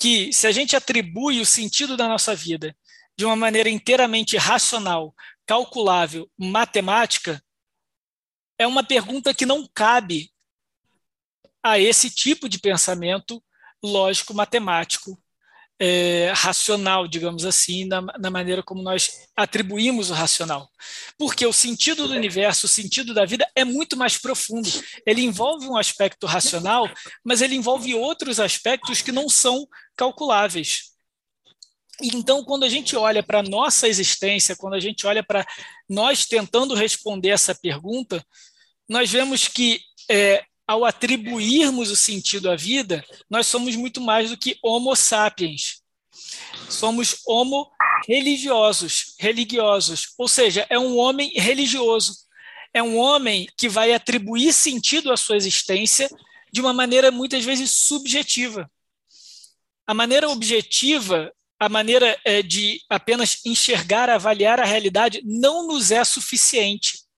que 0.00 0.32
se 0.32 0.46
a 0.46 0.52
gente 0.52 0.74
atribui 0.74 1.40
o 1.40 1.46
sentido 1.46 1.96
da 1.96 2.08
nossa 2.08 2.34
vida 2.34 2.74
de 3.16 3.26
uma 3.26 3.36
maneira 3.36 3.68
inteiramente 3.68 4.36
racional, 4.38 5.14
calculável, 5.46 6.30
matemática, 6.38 7.42
é 8.60 8.66
uma 8.66 8.84
pergunta 8.84 9.32
que 9.32 9.46
não 9.46 9.66
cabe 9.74 10.30
a 11.62 11.78
esse 11.78 12.10
tipo 12.10 12.46
de 12.46 12.58
pensamento 12.58 13.42
lógico-matemático, 13.82 15.18
é, 15.82 16.30
racional, 16.34 17.08
digamos 17.08 17.46
assim, 17.46 17.86
na, 17.86 18.02
na, 18.02 18.30
maneira 18.30 18.62
como 18.62 18.82
nós 18.82 19.26
atribuímos 19.34 20.10
o 20.10 20.12
racional. 20.12 20.68
Porque 21.16 21.46
o 21.46 21.54
sentido 21.54 22.06
do 22.06 22.12
universo, 22.12 22.66
o 22.66 22.68
sentido 22.68 23.14
da 23.14 23.24
vida 23.24 23.50
é 23.56 23.64
muito 23.64 23.96
mais 23.96 24.18
profundo. 24.18 24.68
Ele 25.06 25.22
envolve 25.22 25.66
um 25.66 25.78
aspecto 25.78 26.26
racional, 26.26 26.86
mas 27.24 27.40
ele 27.40 27.54
envolve 27.54 27.94
outros 27.94 28.38
aspectos 28.38 29.00
que 29.00 29.10
não 29.10 29.26
são 29.30 29.66
calculáveis. 29.96 30.90
Então, 32.02 32.44
quando 32.44 32.64
a 32.64 32.68
gente 32.68 32.94
olha 32.94 33.22
para 33.22 33.40
a 33.40 33.42
nossa 33.42 33.88
existência, 33.88 34.56
quando 34.56 34.74
a 34.74 34.80
gente 34.80 35.06
olha 35.06 35.22
para 35.22 35.46
nós 35.88 36.26
tentando 36.26 36.74
responder 36.74 37.30
essa 37.30 37.54
pergunta, 37.54 38.22
nós 38.90 39.08
vemos 39.08 39.46
que 39.46 39.80
é, 40.10 40.42
ao 40.66 40.84
atribuirmos 40.84 41.92
o 41.92 41.96
sentido 41.96 42.50
à 42.50 42.56
vida, 42.56 43.04
nós 43.30 43.46
somos 43.46 43.76
muito 43.76 44.00
mais 44.00 44.30
do 44.30 44.36
que 44.36 44.58
homo 44.60 44.96
sapiens. 44.96 45.80
Somos 46.68 47.20
homo 47.24 47.70
religiosos, 48.08 49.14
religiosos, 49.16 50.12
ou 50.18 50.26
seja, 50.26 50.66
é 50.68 50.76
um 50.76 50.96
homem 50.96 51.30
religioso. 51.36 52.16
É 52.74 52.82
um 52.82 52.98
homem 52.98 53.48
que 53.56 53.68
vai 53.68 53.92
atribuir 53.92 54.52
sentido 54.52 55.12
à 55.12 55.16
sua 55.16 55.36
existência 55.36 56.10
de 56.52 56.60
uma 56.60 56.72
maneira 56.72 57.12
muitas 57.12 57.44
vezes 57.44 57.70
subjetiva. 57.70 58.68
A 59.86 59.94
maneira 59.94 60.28
objetiva, 60.28 61.32
a 61.60 61.68
maneira 61.68 62.18
é, 62.24 62.42
de 62.42 62.80
apenas 62.88 63.38
enxergar, 63.46 64.10
avaliar 64.10 64.58
a 64.58 64.64
realidade, 64.64 65.22
não 65.24 65.68
nos 65.68 65.92
é 65.92 66.02
suficiente. 66.02 67.08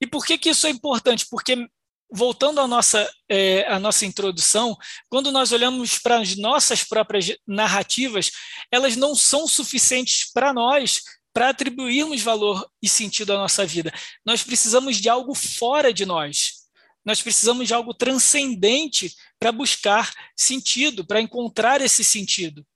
E 0.00 0.06
por 0.06 0.24
que, 0.24 0.38
que 0.38 0.50
isso 0.50 0.66
é 0.66 0.70
importante? 0.70 1.26
Porque 1.30 1.68
voltando 2.10 2.60
à 2.60 2.66
nossa, 2.66 3.10
é, 3.28 3.66
à 3.66 3.78
nossa 3.78 4.06
introdução, 4.06 4.76
quando 5.08 5.32
nós 5.32 5.52
olhamos 5.52 5.98
para 5.98 6.20
as 6.20 6.36
nossas 6.36 6.84
próprias 6.84 7.34
narrativas, 7.46 8.30
elas 8.70 8.96
não 8.96 9.14
são 9.14 9.46
suficientes 9.46 10.30
para 10.32 10.52
nós 10.52 11.02
para 11.32 11.50
atribuirmos 11.50 12.22
valor 12.22 12.66
e 12.80 12.88
sentido 12.88 13.34
à 13.34 13.36
nossa 13.36 13.66
vida. 13.66 13.92
Nós 14.24 14.42
precisamos 14.42 14.96
de 14.96 15.08
algo 15.08 15.34
fora 15.34 15.92
de 15.92 16.06
nós. 16.06 16.66
Nós 17.04 17.20
precisamos 17.20 17.68
de 17.68 17.74
algo 17.74 17.92
transcendente 17.92 19.14
para 19.38 19.52
buscar 19.52 20.12
sentido, 20.34 21.06
para 21.06 21.20
encontrar 21.20 21.80
esse 21.80 22.02
sentido. 22.02 22.66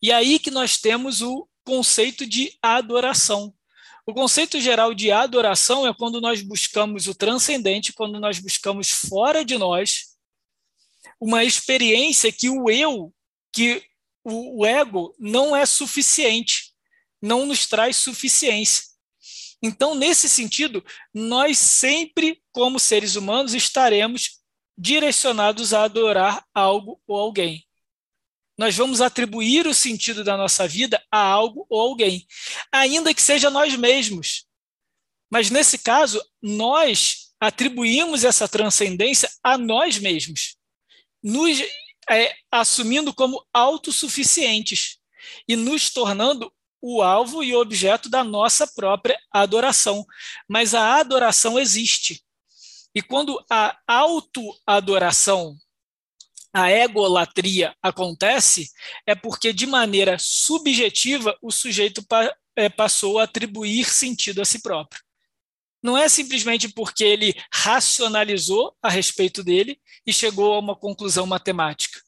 E 0.00 0.10
aí 0.10 0.38
que 0.38 0.50
nós 0.50 0.78
temos 0.78 1.20
o 1.20 1.46
conceito 1.62 2.26
de 2.26 2.56
adoração. 2.62 3.52
O 4.08 4.14
conceito 4.14 4.58
geral 4.58 4.94
de 4.94 5.12
adoração 5.12 5.86
é 5.86 5.92
quando 5.92 6.18
nós 6.18 6.40
buscamos 6.40 7.06
o 7.06 7.14
transcendente, 7.14 7.92
quando 7.92 8.18
nós 8.18 8.38
buscamos 8.38 8.88
fora 8.88 9.44
de 9.44 9.58
nós 9.58 10.16
uma 11.20 11.44
experiência 11.44 12.32
que 12.32 12.48
o 12.48 12.70
eu, 12.70 13.14
que 13.52 13.84
o, 14.24 14.64
ego 14.64 15.14
não 15.18 15.54
é 15.54 15.66
suficiente, 15.66 16.72
não 17.20 17.44
nos 17.44 17.66
traz 17.66 17.96
suficiência. 17.96 18.82
Então, 19.62 19.94
nesse 19.94 20.26
sentido, 20.26 20.82
nós 21.12 21.58
sempre, 21.58 22.42
como 22.50 22.80
seres 22.80 23.14
humanos, 23.14 23.52
estaremos 23.52 24.40
direcionados 24.74 25.74
a 25.74 25.82
adorar 25.82 26.46
algo 26.54 26.98
ou 27.06 27.14
alguém 27.14 27.67
nós 28.58 28.76
vamos 28.76 29.00
atribuir 29.00 29.68
o 29.68 29.74
sentido 29.74 30.24
da 30.24 30.36
nossa 30.36 30.66
vida 30.66 31.00
a 31.12 31.18
algo 31.18 31.64
ou 31.70 31.80
alguém, 31.80 32.26
ainda 32.72 33.14
que 33.14 33.22
seja 33.22 33.48
nós 33.48 33.76
mesmos. 33.76 34.44
Mas 35.30 35.48
nesse 35.48 35.78
caso, 35.78 36.20
nós 36.42 37.28
atribuímos 37.40 38.24
essa 38.24 38.48
transcendência 38.48 39.30
a 39.44 39.56
nós 39.56 39.98
mesmos, 39.98 40.56
nos 41.22 41.62
é, 42.10 42.34
assumindo 42.50 43.14
como 43.14 43.46
autossuficientes 43.52 44.98
e 45.46 45.54
nos 45.54 45.90
tornando 45.90 46.52
o 46.80 47.02
alvo 47.02 47.44
e 47.44 47.54
objeto 47.54 48.08
da 48.08 48.24
nossa 48.24 48.66
própria 48.66 49.18
adoração. 49.30 50.04
Mas 50.48 50.74
a 50.74 50.96
adoração 50.96 51.58
existe. 51.58 52.24
E 52.94 53.02
quando 53.02 53.40
a 53.50 53.78
autoadoração 53.86 55.56
a 56.52 56.70
egolatria 56.70 57.74
acontece 57.82 58.70
é 59.06 59.14
porque, 59.14 59.52
de 59.52 59.66
maneira 59.66 60.16
subjetiva, 60.18 61.36
o 61.42 61.50
sujeito 61.50 62.04
pa 62.06 62.34
é, 62.56 62.68
passou 62.68 63.18
a 63.18 63.24
atribuir 63.24 63.84
sentido 63.84 64.42
a 64.42 64.44
si 64.44 64.60
próprio. 64.60 65.00
Não 65.82 65.96
é 65.96 66.08
simplesmente 66.08 66.68
porque 66.68 67.04
ele 67.04 67.34
racionalizou 67.52 68.76
a 68.82 68.90
respeito 68.90 69.44
dele 69.44 69.80
e 70.04 70.12
chegou 70.12 70.54
a 70.54 70.58
uma 70.58 70.74
conclusão 70.74 71.24
matemática, 71.24 72.00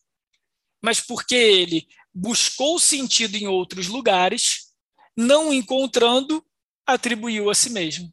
mas 0.82 1.00
porque 1.00 1.36
ele 1.36 1.86
buscou 2.12 2.80
sentido 2.80 3.36
em 3.36 3.46
outros 3.46 3.86
lugares, 3.86 4.72
não 5.16 5.52
encontrando, 5.52 6.44
atribuiu 6.84 7.48
a 7.48 7.54
si 7.54 7.70
mesmo. 7.70 8.12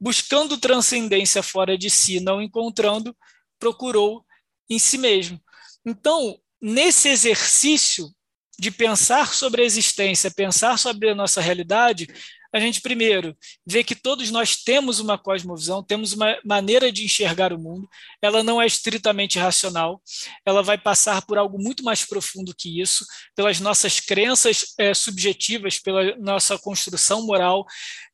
Buscando 0.00 0.56
transcendência 0.56 1.42
fora 1.42 1.76
de 1.76 1.90
si, 1.90 2.20
não 2.20 2.40
encontrando, 2.40 3.14
procurou 3.58 4.24
em 4.70 4.78
si 4.78 4.96
mesmo. 4.96 5.38
Então, 5.84 6.38
nesse 6.60 7.08
exercício 7.08 8.10
de 8.58 8.70
pensar 8.70 9.34
sobre 9.34 9.62
a 9.62 9.64
existência, 9.64 10.30
pensar 10.30 10.78
sobre 10.78 11.10
a 11.10 11.14
nossa 11.14 11.40
realidade, 11.40 12.06
a 12.54 12.60
gente 12.60 12.80
primeiro 12.80 13.36
vê 13.66 13.82
que 13.82 13.96
todos 13.96 14.30
nós 14.30 14.62
temos 14.62 15.00
uma 15.00 15.18
cosmovisão, 15.18 15.82
temos 15.82 16.12
uma 16.12 16.38
maneira 16.44 16.92
de 16.92 17.04
enxergar 17.04 17.52
o 17.52 17.58
mundo, 17.58 17.88
ela 18.22 18.44
não 18.44 18.62
é 18.62 18.66
estritamente 18.66 19.40
racional, 19.40 20.00
ela 20.46 20.62
vai 20.62 20.78
passar 20.78 21.22
por 21.22 21.36
algo 21.36 21.60
muito 21.60 21.82
mais 21.82 22.04
profundo 22.04 22.54
que 22.56 22.80
isso, 22.80 23.04
pelas 23.34 23.58
nossas 23.58 23.98
crenças 23.98 24.66
é, 24.78 24.94
subjetivas, 24.94 25.80
pela 25.80 26.16
nossa 26.16 26.56
construção 26.56 27.26
moral, 27.26 27.66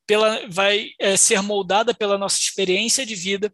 pela, 0.06 0.48
vai 0.48 0.88
é, 0.98 1.18
ser 1.18 1.42
moldada 1.42 1.92
pela 1.92 2.16
nossa 2.16 2.38
experiência 2.38 3.04
de 3.04 3.14
vida, 3.14 3.52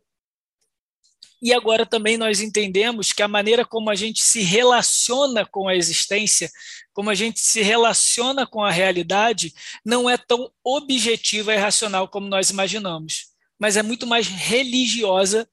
e 1.40 1.52
agora 1.52 1.84
também 1.84 2.16
nós 2.16 2.40
entendemos 2.40 3.12
que 3.12 3.22
a 3.22 3.28
maneira 3.28 3.64
como 3.64 3.90
a 3.90 3.94
gente 3.94 4.22
se 4.22 4.40
relaciona 4.42 5.44
com 5.44 5.68
a 5.68 5.76
existência, 5.76 6.50
como 6.92 7.10
a 7.10 7.14
gente 7.14 7.40
se 7.40 7.62
relaciona 7.62 8.46
com 8.46 8.64
a 8.64 8.70
realidade, 8.70 9.52
não 9.84 10.08
é 10.08 10.16
tão 10.16 10.50
objetiva 10.64 11.54
e 11.54 11.58
racional 11.58 12.08
como 12.08 12.26
nós 12.26 12.50
imaginamos, 12.50 13.26
mas 13.58 13.76
é 13.76 13.82
muito 13.82 14.06
mais 14.06 14.26
religiosa 14.26 15.48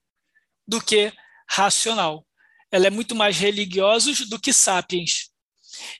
do 0.65 0.80
que 0.80 1.12
racional. 1.50 2.26
Ela 2.72 2.88
é 2.88 2.89
muito 2.89 3.13
mais 3.13 3.38
religiosa 3.38 4.12
do 4.28 4.39
que 4.39 4.54
sapiens. 4.54 5.30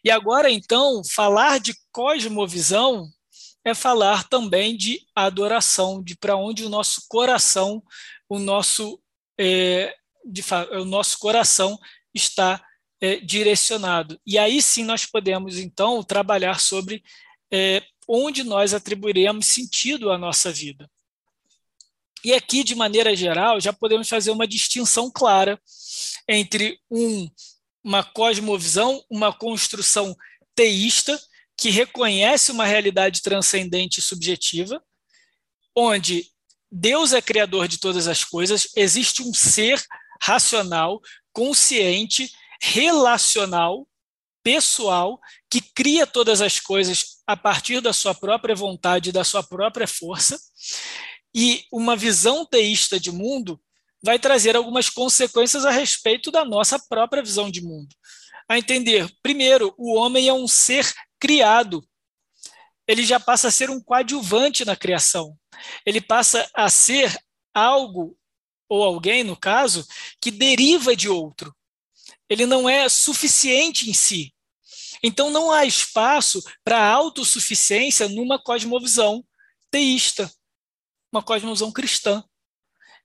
E 0.04 0.10
agora, 0.10 0.50
então, 0.50 1.04
falar 1.04 1.60
de 1.60 1.76
cosmovisão 1.92 3.08
é 3.66 3.74
falar 3.74 4.28
também 4.28 4.76
de 4.76 5.06
adoração, 5.16 6.02
de 6.02 6.16
para 6.16 6.36
onde 6.36 6.66
o 6.66 6.70
nosso 6.70 7.04
coração, 7.08 7.84
o 8.30 8.40
nosso 8.40 9.00
é, 9.40 9.96
de, 10.26 10.44
o 10.80 10.86
nosso 10.86 11.18
coração 11.20 11.78
está 12.14 12.64
é, 13.02 13.18
direcionado. 13.18 14.20
E 14.26 14.38
aí 14.38 14.62
sim 14.62 14.84
nós 14.84 15.06
podemos, 15.06 15.58
então, 15.58 16.04
trabalhar 16.04 16.60
sobre 16.60 17.04
é, 17.52 17.84
onde 18.08 18.44
nós 18.44 18.74
atribuiremos 18.74 19.46
sentido 19.46 20.12
à 20.12 20.18
nossa 20.18 20.52
vida. 20.52 20.90
E 22.24 22.34
aqui, 22.34 22.64
de 22.64 22.74
maneira 22.74 23.16
geral, 23.16 23.60
já 23.60 23.74
podemos 23.74 24.08
fazer 24.08 24.32
uma 24.32 24.48
distinção 24.48 25.12
clara 25.12 25.62
entre 26.28 26.80
um, 26.90 27.30
uma 27.84 28.02
cosmovisão, 28.02 29.04
uma 29.10 29.34
construção 29.34 30.16
teísta, 30.56 31.20
que 31.58 31.70
reconhece 31.70 32.52
uma 32.52 32.66
realidade 32.66 33.22
transcendente 33.22 34.00
e 34.00 34.04
subjetiva, 34.04 34.82
onde 35.76 36.26
Deus 36.76 37.14
é 37.14 37.22
criador 37.22 37.68
de 37.68 37.78
todas 37.78 38.08
as 38.08 38.24
coisas, 38.24 38.68
existe 38.76 39.22
um 39.22 39.32
ser 39.32 39.80
racional, 40.20 41.00
consciente, 41.32 42.32
relacional, 42.60 43.88
pessoal, 44.42 45.20
que 45.52 45.62
cria 45.62 46.08
todas 46.08 46.42
as 46.42 46.60
coisas 46.60 47.22
a 47.28 47.38
partir 47.38 47.80
da 47.80 47.94
sua 47.94 48.16
própria 48.16 48.56
vontade, 48.56 49.12
da 49.12 49.24
sua 49.24 49.44
própria 49.44 49.86
força, 49.86 50.36
e 51.32 51.64
uma 51.72 51.96
visão 51.96 52.44
teísta 52.44 53.00
de 53.00 53.12
mundo 53.12 53.62
vai 54.02 54.18
trazer 54.18 54.56
algumas 54.56 54.90
consequências 54.90 55.66
a 55.66 55.70
respeito 55.72 56.32
da 56.32 56.44
nossa 56.44 56.80
própria 56.80 57.22
visão 57.22 57.52
de 57.52 57.62
mundo. 57.62 57.96
A 58.50 58.58
entender, 58.58 59.08
primeiro, 59.22 59.76
o 59.78 59.94
homem 59.94 60.28
é 60.28 60.34
um 60.34 60.48
ser 60.48 60.92
criado. 61.20 61.88
Ele 62.88 63.06
já 63.06 63.20
passa 63.20 63.50
a 63.50 63.52
ser 63.52 63.70
um 63.70 63.80
coadjuvante 63.80 64.66
na 64.66 64.76
criação 64.76 65.38
ele 65.86 66.02
passa 66.02 66.50
a 66.54 66.70
ser 66.70 67.16
algo, 67.54 68.18
ou 68.68 68.84
alguém, 68.84 69.24
no 69.24 69.36
caso, 69.36 69.86
que 70.22 70.32
deriva 70.32 70.96
de 70.96 71.10
outro. 71.10 71.56
Ele 72.30 72.46
não 72.46 72.68
é 72.68 72.90
suficiente 72.90 73.90
em 73.90 73.94
si. 73.94 74.34
Então 75.04 75.30
não 75.30 75.52
há 75.52 75.66
espaço 75.66 76.42
para 76.64 76.84
autossuficiência 76.84 78.08
numa 78.08 78.42
cosmovisão 78.42 79.24
teísta, 79.70 80.32
uma 81.12 81.22
cosmovisão 81.22 81.72
cristã. 81.72 82.24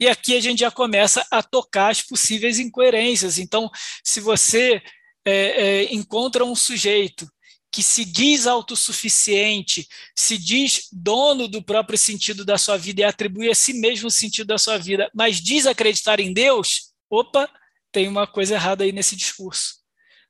E 0.01 0.07
aqui 0.07 0.37
a 0.37 0.41
gente 0.41 0.61
já 0.61 0.71
começa 0.71 1.27
a 1.31 1.43
tocar 1.43 1.91
as 1.91 2.01
possíveis 2.01 2.61
incoerências. 2.61 3.37
Então, 3.37 3.69
se 4.05 4.21
você 4.21 4.81
é, 5.25 5.33
é, 5.33 5.95
encontra 5.95 6.45
um 6.45 6.55
sujeito 6.55 7.29
que 7.71 7.83
se 7.83 8.05
diz 8.05 8.47
autossuficiente, 8.47 9.87
se 10.17 10.39
diz 10.39 10.89
dono 10.91 11.47
do 11.47 11.63
próprio 11.63 11.99
sentido 11.99 12.45
da 12.45 12.57
sua 12.57 12.77
vida 12.77 13.03
e 13.03 13.05
atribui 13.05 13.51
a 13.51 13.55
si 13.55 13.75
mesmo 13.75 14.09
o 14.09 14.11
sentido 14.11 14.47
da 14.47 14.59
sua 14.59 14.79
vida, 14.79 15.11
mas 15.15 15.41
diz 15.41 15.67
acreditar 15.67 16.19
em 16.19 16.33
Deus, 16.33 16.93
opa, 17.11 17.49
tem 17.93 18.09
uma 18.09 18.27
coisa 18.27 18.55
errada 18.55 18.85
aí 18.85 18.93
nesse 18.93 19.15
discurso. 19.15 19.77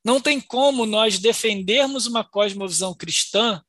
Não 0.03 0.19
tem 0.19 0.39
como 0.39 0.85
nós 0.85 1.19
defendermos 1.19 2.07
uma 2.07 2.23
cosmovisão 2.23 2.93
cristã 2.93 3.61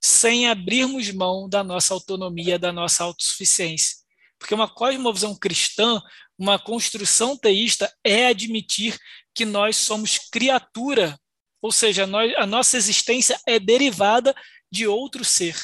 sem 0.00 0.48
abrirmos 0.48 1.10
mão 1.10 1.48
da 1.48 1.64
nossa 1.64 1.94
autonomia, 1.94 2.58
da 2.58 2.72
nossa 2.72 3.04
autossuficiência. 3.04 3.96
Porque 4.38 4.54
uma 4.54 4.68
cosmovisão 4.68 5.34
cristã, 5.34 6.00
uma 6.38 6.58
construção 6.58 7.36
teísta, 7.36 7.92
é 8.04 8.26
admitir 8.26 8.96
que 9.34 9.44
nós 9.44 9.76
somos 9.76 10.18
criatura 10.30 11.18
ou 11.60 11.72
seja, 11.72 12.06
nós, 12.06 12.32
a 12.36 12.46
nossa 12.46 12.76
existência 12.76 13.38
é 13.46 13.58
derivada 13.58 14.34
de 14.70 14.86
outro 14.86 15.24
ser. 15.24 15.56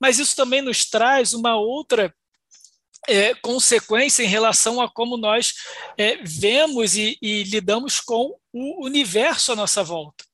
Mas 0.00 0.18
isso 0.18 0.34
também 0.36 0.60
nos 0.60 0.84
traz 0.84 1.32
uma 1.32 1.56
outra 1.56 2.14
é, 3.06 3.34
consequência 3.34 4.22
em 4.22 4.28
relação 4.28 4.80
a 4.80 4.90
como 4.90 5.16
nós 5.16 5.54
é, 5.96 6.16
vemos 6.22 6.96
e, 6.96 7.18
e 7.20 7.44
lidamos 7.44 8.00
com 8.00 8.34
o 8.52 8.84
universo 8.84 9.52
à 9.52 9.56
nossa 9.56 9.82
volta. 9.82 10.24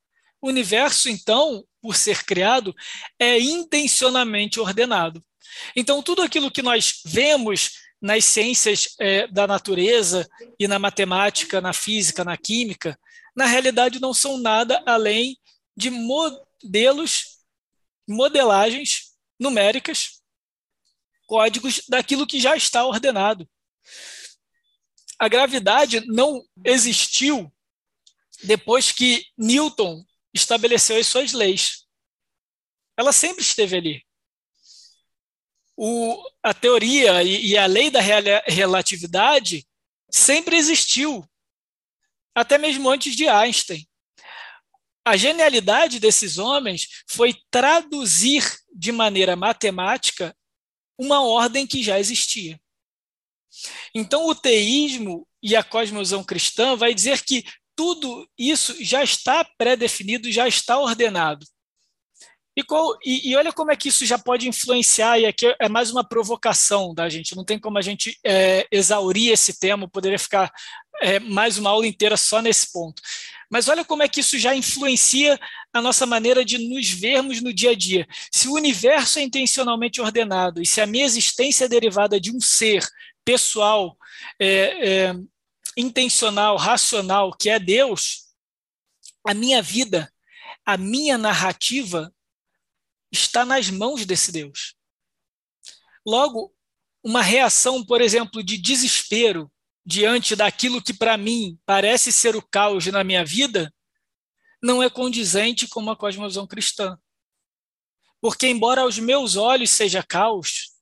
O 0.40 0.48
universo, 0.48 1.08
então, 1.08 1.64
por 1.82 1.96
ser 1.96 2.24
criado, 2.24 2.74
é 3.18 3.38
intencionalmente 3.38 4.58
ordenado. 4.58 5.22
Então, 5.74 6.02
tudo 6.02 6.22
aquilo 6.22 6.50
que 6.50 6.62
nós 6.62 7.00
vemos 7.04 7.72
nas 8.00 8.24
ciências 8.24 8.94
é, 8.98 9.26
da 9.26 9.46
natureza 9.46 10.26
e 10.58 10.66
na 10.66 10.78
matemática, 10.78 11.60
na 11.60 11.72
física, 11.72 12.24
na 12.24 12.36
química, 12.36 12.98
na 13.40 13.46
realidade 13.46 13.98
não 14.00 14.12
são 14.12 14.36
nada 14.36 14.82
além 14.84 15.34
de 15.74 15.88
modelos, 15.88 17.38
modelagens 18.06 19.14
numéricas, 19.38 20.20
códigos 21.26 21.80
daquilo 21.88 22.26
que 22.26 22.38
já 22.38 22.54
está 22.54 22.84
ordenado. 22.84 23.48
A 25.18 25.26
gravidade 25.26 26.06
não 26.06 26.44
existiu 26.62 27.50
depois 28.42 28.92
que 28.92 29.24
Newton 29.38 30.04
estabeleceu 30.34 30.98
as 30.98 31.06
suas 31.06 31.32
leis. 31.32 31.86
Ela 32.94 33.10
sempre 33.10 33.40
esteve 33.40 33.74
ali. 33.74 34.06
O, 35.74 36.22
a 36.42 36.52
teoria 36.52 37.22
e, 37.22 37.52
e 37.52 37.56
a 37.56 37.64
lei 37.64 37.88
da 37.90 38.00
relatividade 38.00 39.66
sempre 40.10 40.56
existiu 40.56 41.26
até 42.34 42.58
mesmo 42.58 42.88
antes 42.88 43.14
de 43.16 43.28
Einstein. 43.28 43.86
A 45.04 45.16
genialidade 45.16 45.98
desses 45.98 46.38
homens 46.38 46.86
foi 47.08 47.34
traduzir 47.50 48.44
de 48.74 48.92
maneira 48.92 49.34
matemática 49.34 50.36
uma 50.98 51.22
ordem 51.22 51.66
que 51.66 51.82
já 51.82 51.98
existia. 51.98 52.60
Então, 53.94 54.26
o 54.28 54.34
teísmo 54.34 55.26
e 55.42 55.56
a 55.56 55.64
cosmovisão 55.64 56.22
cristã 56.22 56.76
vai 56.76 56.94
dizer 56.94 57.22
que 57.22 57.44
tudo 57.74 58.28
isso 58.38 58.76
já 58.84 59.02
está 59.02 59.42
pré-definido, 59.56 60.30
já 60.30 60.46
está 60.46 60.78
ordenado. 60.78 61.46
E, 62.56 62.62
qual, 62.62 62.94
e, 63.04 63.30
e, 63.30 63.36
olha 63.36 63.52
como 63.52 63.70
é 63.70 63.76
que 63.76 63.88
isso 63.88 64.04
já 64.04 64.18
pode 64.18 64.46
influenciar, 64.46 65.18
e 65.18 65.24
aqui 65.24 65.54
é 65.58 65.68
mais 65.68 65.90
uma 65.90 66.06
provocação 66.06 66.92
da 66.92 67.08
gente, 67.08 67.34
não 67.34 67.44
tem 67.44 67.58
como 67.58 67.78
a 67.78 67.82
gente 67.82 68.18
é, 68.24 68.66
exaurir 68.70 69.32
esse 69.32 69.58
tema, 69.58 69.88
poderia 69.88 70.18
ficar 70.18 70.52
é, 71.00 71.18
mais 71.18 71.58
uma 71.58 71.70
aula 71.70 71.86
inteira 71.86 72.16
só 72.16 72.40
nesse 72.40 72.72
ponto. 72.72 73.02
Mas 73.50 73.68
olha 73.68 73.84
como 73.84 74.02
é 74.02 74.08
que 74.08 74.20
isso 74.20 74.38
já 74.38 74.54
influencia 74.54 75.38
a 75.72 75.82
nossa 75.82 76.06
maneira 76.06 76.44
de 76.44 76.58
nos 76.58 76.88
vermos 76.90 77.40
no 77.40 77.52
dia 77.52 77.70
a 77.70 77.74
dia. 77.74 78.06
Se 78.30 78.46
o 78.46 78.52
universo 78.52 79.18
é 79.18 79.22
intencionalmente 79.22 80.00
ordenado 80.00 80.62
e 80.62 80.66
se 80.66 80.80
a 80.80 80.86
minha 80.86 81.04
existência 81.04 81.64
é 81.64 81.68
derivada 81.68 82.20
de 82.20 82.30
um 82.30 82.40
ser 82.40 82.86
pessoal, 83.24 83.96
é, 84.38 85.08
é, 85.08 85.14
intencional, 85.76 86.56
racional, 86.56 87.36
que 87.36 87.50
é 87.50 87.58
Deus, 87.58 88.28
a 89.24 89.34
minha 89.34 89.60
vida, 89.60 90.12
a 90.64 90.76
minha 90.76 91.18
narrativa 91.18 92.14
está 93.10 93.44
nas 93.44 93.68
mãos 93.68 94.06
desse 94.06 94.30
Deus. 94.30 94.74
Logo, 96.06 96.54
uma 97.02 97.22
reação, 97.22 97.84
por 97.84 98.00
exemplo, 98.00 98.42
de 98.42 98.56
desespero 98.56 99.50
diante 99.84 100.36
daquilo 100.36 100.82
que 100.82 100.92
para 100.92 101.16
mim 101.16 101.58
parece 101.64 102.12
ser 102.12 102.36
o 102.36 102.42
caos 102.42 102.86
na 102.86 103.02
minha 103.02 103.24
vida, 103.24 103.72
não 104.62 104.82
é 104.82 104.90
condizente 104.90 105.66
com 105.68 105.80
uma 105.80 105.96
cosmovisão 105.96 106.46
cristã. 106.46 106.98
Porque, 108.20 108.46
embora 108.46 108.82
aos 108.82 108.98
meus 108.98 109.36
olhos 109.36 109.70
seja 109.70 110.02
caos, 110.02 110.74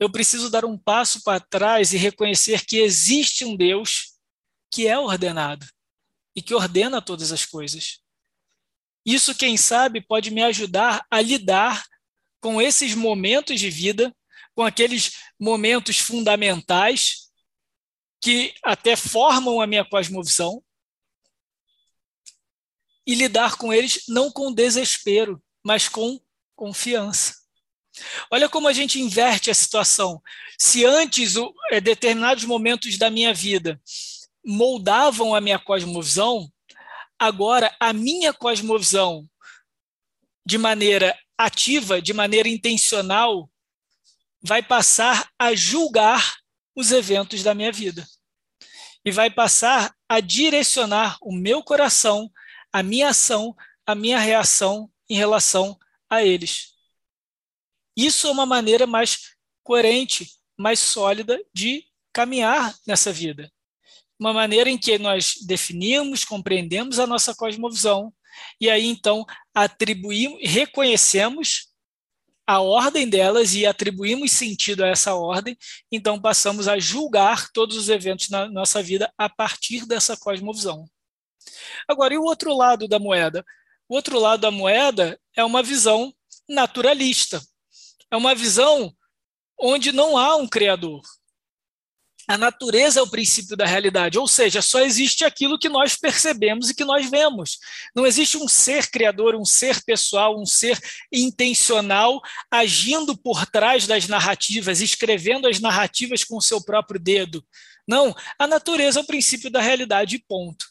eu 0.00 0.10
preciso 0.10 0.50
dar 0.50 0.64
um 0.64 0.76
passo 0.76 1.22
para 1.22 1.38
trás 1.38 1.92
e 1.92 1.96
reconhecer 1.96 2.66
que 2.66 2.78
existe 2.78 3.44
um 3.44 3.56
Deus 3.56 4.14
que 4.70 4.88
é 4.88 4.98
ordenado 4.98 5.66
e 6.34 6.42
que 6.42 6.54
ordena 6.54 7.00
todas 7.00 7.30
as 7.30 7.46
coisas. 7.46 8.00
Isso, 9.06 9.34
quem 9.34 9.56
sabe, 9.56 10.00
pode 10.00 10.30
me 10.32 10.42
ajudar 10.42 11.06
a 11.08 11.20
lidar 11.20 11.84
com 12.40 12.60
esses 12.60 12.94
momentos 12.94 13.60
de 13.60 13.70
vida, 13.70 14.14
com 14.54 14.62
aqueles 14.62 15.12
momentos 15.38 15.98
fundamentais 15.98 17.23
que 18.24 18.54
até 18.62 18.96
formam 18.96 19.60
a 19.60 19.66
minha 19.66 19.84
cosmovisão, 19.84 20.62
e 23.06 23.14
lidar 23.14 23.56
com 23.56 23.70
eles 23.70 24.04
não 24.08 24.30
com 24.30 24.50
desespero, 24.50 25.42
mas 25.62 25.90
com 25.90 26.18
confiança. 26.56 27.34
Olha 28.30 28.48
como 28.48 28.66
a 28.66 28.72
gente 28.72 28.98
inverte 28.98 29.50
a 29.50 29.54
situação. 29.54 30.22
Se 30.58 30.86
antes 30.86 31.36
o, 31.36 31.52
é, 31.70 31.82
determinados 31.82 32.44
momentos 32.44 32.96
da 32.96 33.10
minha 33.10 33.34
vida 33.34 33.78
moldavam 34.42 35.34
a 35.34 35.40
minha 35.40 35.58
cosmovisão, 35.58 36.50
Agora, 37.18 37.74
a 37.78 37.92
minha 37.92 38.32
cosmovisão, 38.32 39.28
de 40.44 40.58
maneira 40.58 41.16
ativa, 41.38 42.02
de 42.02 42.12
maneira 42.12 42.48
intencional, 42.48 43.50
vai 44.42 44.62
passar 44.62 45.30
a 45.38 45.54
julgar 45.54 46.36
os 46.74 46.92
eventos 46.92 47.42
da 47.42 47.54
minha 47.54 47.72
vida. 47.72 48.06
E 49.04 49.10
vai 49.10 49.30
passar 49.30 49.94
a 50.08 50.20
direcionar 50.20 51.18
o 51.20 51.32
meu 51.32 51.62
coração, 51.62 52.30
a 52.72 52.82
minha 52.82 53.08
ação, 53.08 53.54
a 53.86 53.94
minha 53.94 54.18
reação 54.18 54.90
em 55.08 55.16
relação 55.16 55.78
a 56.08 56.22
eles. 56.22 56.74
Isso 57.96 58.26
é 58.26 58.30
uma 58.30 58.46
maneira 58.46 58.86
mais 58.86 59.36
coerente, 59.62 60.28
mais 60.56 60.78
sólida 60.78 61.38
de 61.52 61.84
caminhar 62.12 62.74
nessa 62.86 63.12
vida 63.12 63.52
uma 64.18 64.32
maneira 64.32 64.70
em 64.70 64.78
que 64.78 64.98
nós 64.98 65.34
definimos, 65.46 66.24
compreendemos 66.24 66.98
a 66.98 67.06
nossa 67.06 67.34
cosmovisão 67.34 68.12
e 68.60 68.70
aí 68.70 68.86
então 68.86 69.24
atribuímos, 69.54 70.40
reconhecemos 70.42 71.68
a 72.46 72.60
ordem 72.60 73.08
delas 73.08 73.54
e 73.54 73.64
atribuímos 73.64 74.32
sentido 74.32 74.84
a 74.84 74.88
essa 74.88 75.14
ordem, 75.14 75.56
então 75.90 76.20
passamos 76.20 76.68
a 76.68 76.78
julgar 76.78 77.50
todos 77.52 77.76
os 77.76 77.88
eventos 77.88 78.28
na 78.28 78.48
nossa 78.48 78.82
vida 78.82 79.12
a 79.16 79.28
partir 79.28 79.86
dessa 79.86 80.16
cosmovisão. 80.16 80.84
Agora, 81.88 82.14
e 82.14 82.18
o 82.18 82.22
outro 82.22 82.54
lado 82.54 82.86
da 82.86 82.98
moeda? 82.98 83.44
O 83.88 83.94
outro 83.94 84.18
lado 84.18 84.40
da 84.40 84.50
moeda 84.50 85.18
é 85.36 85.44
uma 85.44 85.62
visão 85.62 86.12
naturalista. 86.48 87.42
É 88.10 88.16
uma 88.16 88.34
visão 88.34 88.94
onde 89.58 89.92
não 89.92 90.16
há 90.16 90.36
um 90.36 90.48
criador, 90.48 91.02
a 92.28 92.38
natureza 92.38 93.00
é 93.00 93.02
o 93.02 93.10
princípio 93.10 93.56
da 93.56 93.66
realidade, 93.66 94.18
ou 94.18 94.26
seja, 94.26 94.62
só 94.62 94.80
existe 94.80 95.24
aquilo 95.24 95.58
que 95.58 95.68
nós 95.68 95.96
percebemos 95.96 96.70
e 96.70 96.74
que 96.74 96.84
nós 96.84 97.08
vemos. 97.08 97.58
Não 97.94 98.06
existe 98.06 98.36
um 98.36 98.48
ser 98.48 98.90
criador, 98.90 99.34
um 99.34 99.44
ser 99.44 99.82
pessoal, 99.84 100.40
um 100.40 100.46
ser 100.46 100.78
intencional 101.12 102.20
agindo 102.50 103.16
por 103.16 103.46
trás 103.46 103.86
das 103.86 104.08
narrativas, 104.08 104.80
escrevendo 104.80 105.46
as 105.46 105.60
narrativas 105.60 106.24
com 106.24 106.36
o 106.36 106.42
seu 106.42 106.64
próprio 106.64 106.98
dedo. 106.98 107.44
Não, 107.86 108.14
a 108.38 108.46
natureza 108.46 109.00
é 109.00 109.02
o 109.02 109.06
princípio 109.06 109.50
da 109.50 109.60
realidade, 109.60 110.18
ponto. 110.26 110.66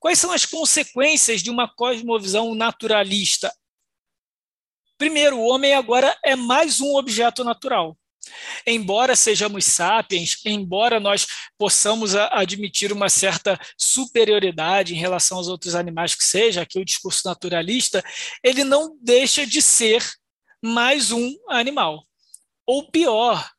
Quais 0.00 0.18
são 0.18 0.32
as 0.32 0.46
consequências 0.46 1.42
de 1.42 1.50
uma 1.50 1.68
cosmovisão 1.68 2.54
naturalista? 2.54 3.52
Primeiro, 4.98 5.38
o 5.38 5.46
homem 5.46 5.74
agora 5.74 6.16
é 6.24 6.34
mais 6.34 6.80
um 6.80 6.96
objeto 6.96 7.44
natural. 7.44 7.96
Embora 8.66 9.14
sejamos 9.16 9.64
sapiens, 9.64 10.36
embora 10.44 10.98
nós 10.98 11.26
possamos 11.58 12.14
admitir 12.14 12.92
uma 12.92 13.08
certa 13.08 13.58
superioridade 13.78 14.94
em 14.94 14.98
relação 14.98 15.38
aos 15.38 15.48
outros 15.48 15.74
animais 15.74 16.14
que 16.14 16.24
seja, 16.24 16.62
aqui 16.62 16.78
o 16.78 16.84
discurso 16.84 17.22
naturalista, 17.26 18.04
ele 18.42 18.64
não 18.64 18.96
deixa 19.00 19.46
de 19.46 19.62
ser 19.62 20.04
mais 20.62 21.10
um 21.10 21.36
animal. 21.48 22.04
Ou 22.66 22.90
pior, 22.90 23.50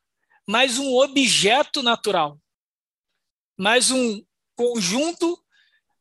mais 0.46 0.78
um 0.78 0.94
objeto 0.94 1.82
natural. 1.82 2.38
Mais 3.56 3.90
um 3.90 4.22
conjunto 4.54 5.38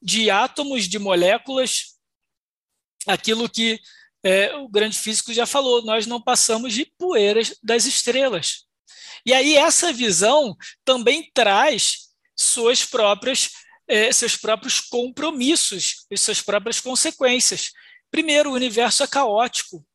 de 0.02 0.30
átomos, 0.30 0.88
de 0.88 1.00
moléculas, 1.00 1.98
aquilo 3.08 3.50
que 3.50 3.80
é, 4.28 4.54
o 4.58 4.68
grande 4.68 5.00
físico 5.00 5.32
já 5.32 5.46
falou, 5.46 5.82
nós 5.86 6.06
não 6.06 6.22
passamos 6.22 6.74
de 6.74 6.92
poeiras 6.98 7.56
das 7.64 7.86
estrelas. 7.86 8.66
E 9.26 9.34
aí 9.34 9.56
essa 9.56 9.94
visão 9.94 10.54
também 10.84 11.32
traz 11.34 12.10
suas 12.36 12.84
próprias, 12.84 13.52
é, 13.88 14.12
seus 14.12 14.36
próprios 14.36 14.82
compromissos 14.82 16.06
e 16.12 16.18
suas 16.18 16.42
próprias 16.42 16.82
consequências. 16.82 17.72
Primeiro, 18.12 18.50
o 18.50 18.54
universo 18.54 19.02
é 19.02 19.08
caótico. 19.08 19.86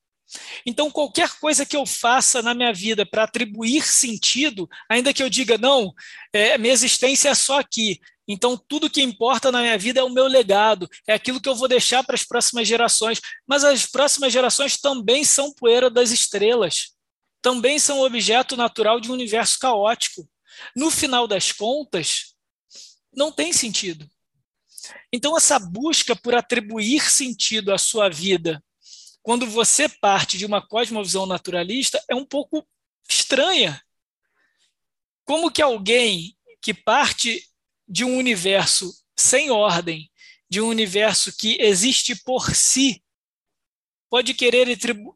Então, 0.65 0.91
qualquer 0.91 1.29
coisa 1.39 1.67
que 1.67 1.77
eu 1.77 1.85
faça 1.85 2.41
na 2.41 2.55
minha 2.55 2.73
vida 2.73 3.05
para 3.05 3.25
atribuir 3.25 3.83
sentido, 3.83 4.67
ainda 4.89 5.13
que 5.13 5.23
eu 5.23 5.29
diga, 5.29 5.59
não, 5.59 5.93
é, 6.33 6.57
minha 6.57 6.73
existência 6.73 7.29
é 7.29 7.35
só 7.35 7.61
aqui, 7.61 8.01
então 8.33 8.57
tudo 8.57 8.91
que 8.91 9.03
importa 9.03 9.53
na 9.53 9.61
minha 9.61 9.79
vida 9.79 10.01
é 10.01 10.03
o 10.03 10.11
meu 10.11 10.27
legado, 10.27 10.89
é 11.07 11.15
aquilo 11.15 11.41
que 11.41 11.49
eu 11.49 11.55
vou 11.55 11.69
deixar 11.69 12.03
para 12.03 12.15
as 12.15 12.25
próximas 12.25 12.67
gerações, 12.67 13.21
mas 13.47 13.65
as 13.65 13.87
próximas 13.87 14.33
gerações 14.33 14.79
também 14.81 15.25
são 15.25 15.53
poeira 15.53 15.91
das 15.91 16.11
estrelas 16.11 16.93
também 17.43 17.79
são 17.79 18.01
objeto 18.01 18.57
natural 18.57 19.01
de 19.01 19.11
um 19.11 19.15
universo 19.15 19.59
caótico. 19.59 20.27
No 20.77 20.91
final 20.91 21.27
das 21.27 21.51
contas, 21.51 22.37
não 23.13 23.33
tem 23.33 23.53
sentido. 23.53 24.09
Então, 25.13 25.37
essa 25.37 25.59
busca 25.59 26.15
por 26.15 26.35
atribuir 26.35 27.11
sentido 27.11 27.73
à 27.73 27.79
sua 27.79 28.09
vida, 28.09 28.65
quando 29.23 29.47
você 29.47 29.89
parte 29.89 30.39
de 30.39 30.47
uma 30.47 30.65
cosmovisão 30.67 31.27
naturalista, 31.27 32.03
é 32.09 32.15
um 32.15 32.25
pouco 32.25 32.67
estranha. 33.11 33.83
Como 35.25 35.51
que 35.51 35.61
alguém 35.61 36.37
que 36.61 36.73
parte 36.73 37.45
de 37.93 38.07
um 38.07 38.17
universo 38.17 38.91
sem 39.15 39.51
ordem, 39.51 40.11
de 40.49 40.63
um 40.63 40.69
universo 40.69 41.31
que 41.37 41.61
existe 41.61 42.17
por 42.25 42.57
si, 42.57 43.05
pode 44.09 44.33
querer 44.33 44.67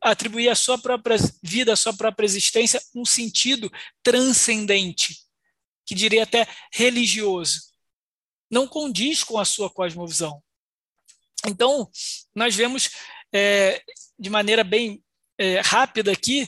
atribuir 0.02 0.50
à 0.50 0.54
sua 0.54 0.76
própria 0.76 1.16
vida, 1.42 1.72
à 1.72 1.76
sua 1.76 1.94
própria 1.96 2.26
existência, 2.26 2.78
um 2.94 3.06
sentido 3.06 3.72
transcendente, 4.02 5.16
que 5.86 5.94
diria 5.94 6.24
até 6.24 6.46
religioso. 6.70 7.62
Não 8.50 8.68
condiz 8.68 9.24
com 9.24 9.38
a 9.38 9.44
sua 9.46 9.70
cosmovisão. 9.70 10.42
Então, 11.46 11.90
nós 12.34 12.54
vemos 12.54 12.90
é, 13.32 13.82
de 14.18 14.28
maneira 14.28 14.62
bem 14.62 15.02
é, 15.38 15.60
rápida 15.60 16.12
aqui 16.12 16.46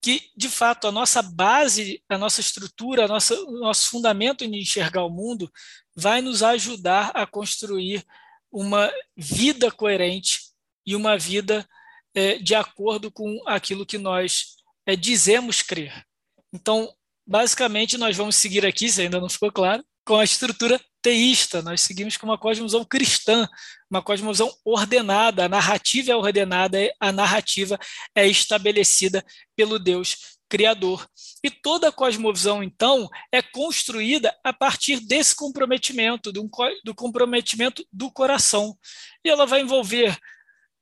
que, 0.00 0.30
de 0.36 0.48
fato, 0.48 0.86
a 0.86 0.92
nossa 0.92 1.20
base, 1.20 2.02
a 2.08 2.16
nossa 2.16 2.40
estrutura, 2.40 3.04
a 3.04 3.08
nossa, 3.08 3.34
o 3.34 3.58
nosso 3.58 3.90
fundamento 3.90 4.44
em 4.44 4.60
enxergar 4.60 5.04
o 5.04 5.10
mundo 5.10 5.50
vai 5.96 6.20
nos 6.20 6.42
ajudar 6.42 7.10
a 7.14 7.26
construir 7.26 8.04
uma 8.50 8.90
vida 9.16 9.70
coerente 9.70 10.40
e 10.86 10.94
uma 10.94 11.18
vida 11.18 11.68
é, 12.14 12.38
de 12.38 12.54
acordo 12.54 13.10
com 13.10 13.42
aquilo 13.46 13.84
que 13.84 13.98
nós 13.98 14.56
é, 14.86 14.96
dizemos 14.96 15.62
crer. 15.62 16.04
Então, 16.52 16.92
basicamente, 17.26 17.98
nós 17.98 18.16
vamos 18.16 18.36
seguir 18.36 18.64
aqui, 18.64 18.88
se 18.88 19.02
ainda 19.02 19.20
não 19.20 19.28
ficou 19.28 19.52
claro, 19.52 19.84
com 20.04 20.16
a 20.16 20.24
estrutura 20.24 20.80
teísta. 21.02 21.62
Nós 21.62 21.80
seguimos 21.80 22.16
com 22.16 22.26
uma 22.26 22.38
cosmovisão 22.38 22.84
cristã, 22.84 23.48
uma 23.90 24.02
cosmovisão 24.02 24.52
ordenada. 24.64 25.44
A 25.44 25.48
narrativa 25.48 26.12
é 26.12 26.16
ordenada, 26.16 26.78
a 27.00 27.12
narrativa 27.12 27.78
é 28.14 28.26
estabelecida 28.26 29.24
pelo 29.56 29.78
Deus 29.78 30.38
Criador. 30.48 31.08
E 31.44 31.50
toda 31.50 31.88
a 31.88 31.92
cosmovisão, 31.92 32.62
então, 32.62 33.08
é 33.30 33.42
construída 33.42 34.34
a 34.42 34.52
partir 34.52 35.00
desse 35.00 35.34
comprometimento, 35.34 36.32
do, 36.32 36.94
comprometimento 36.94 37.86
do 37.92 38.10
coração. 38.10 38.76
E 39.24 39.28
ela 39.28 39.46
vai 39.46 39.60
envolver 39.60 40.18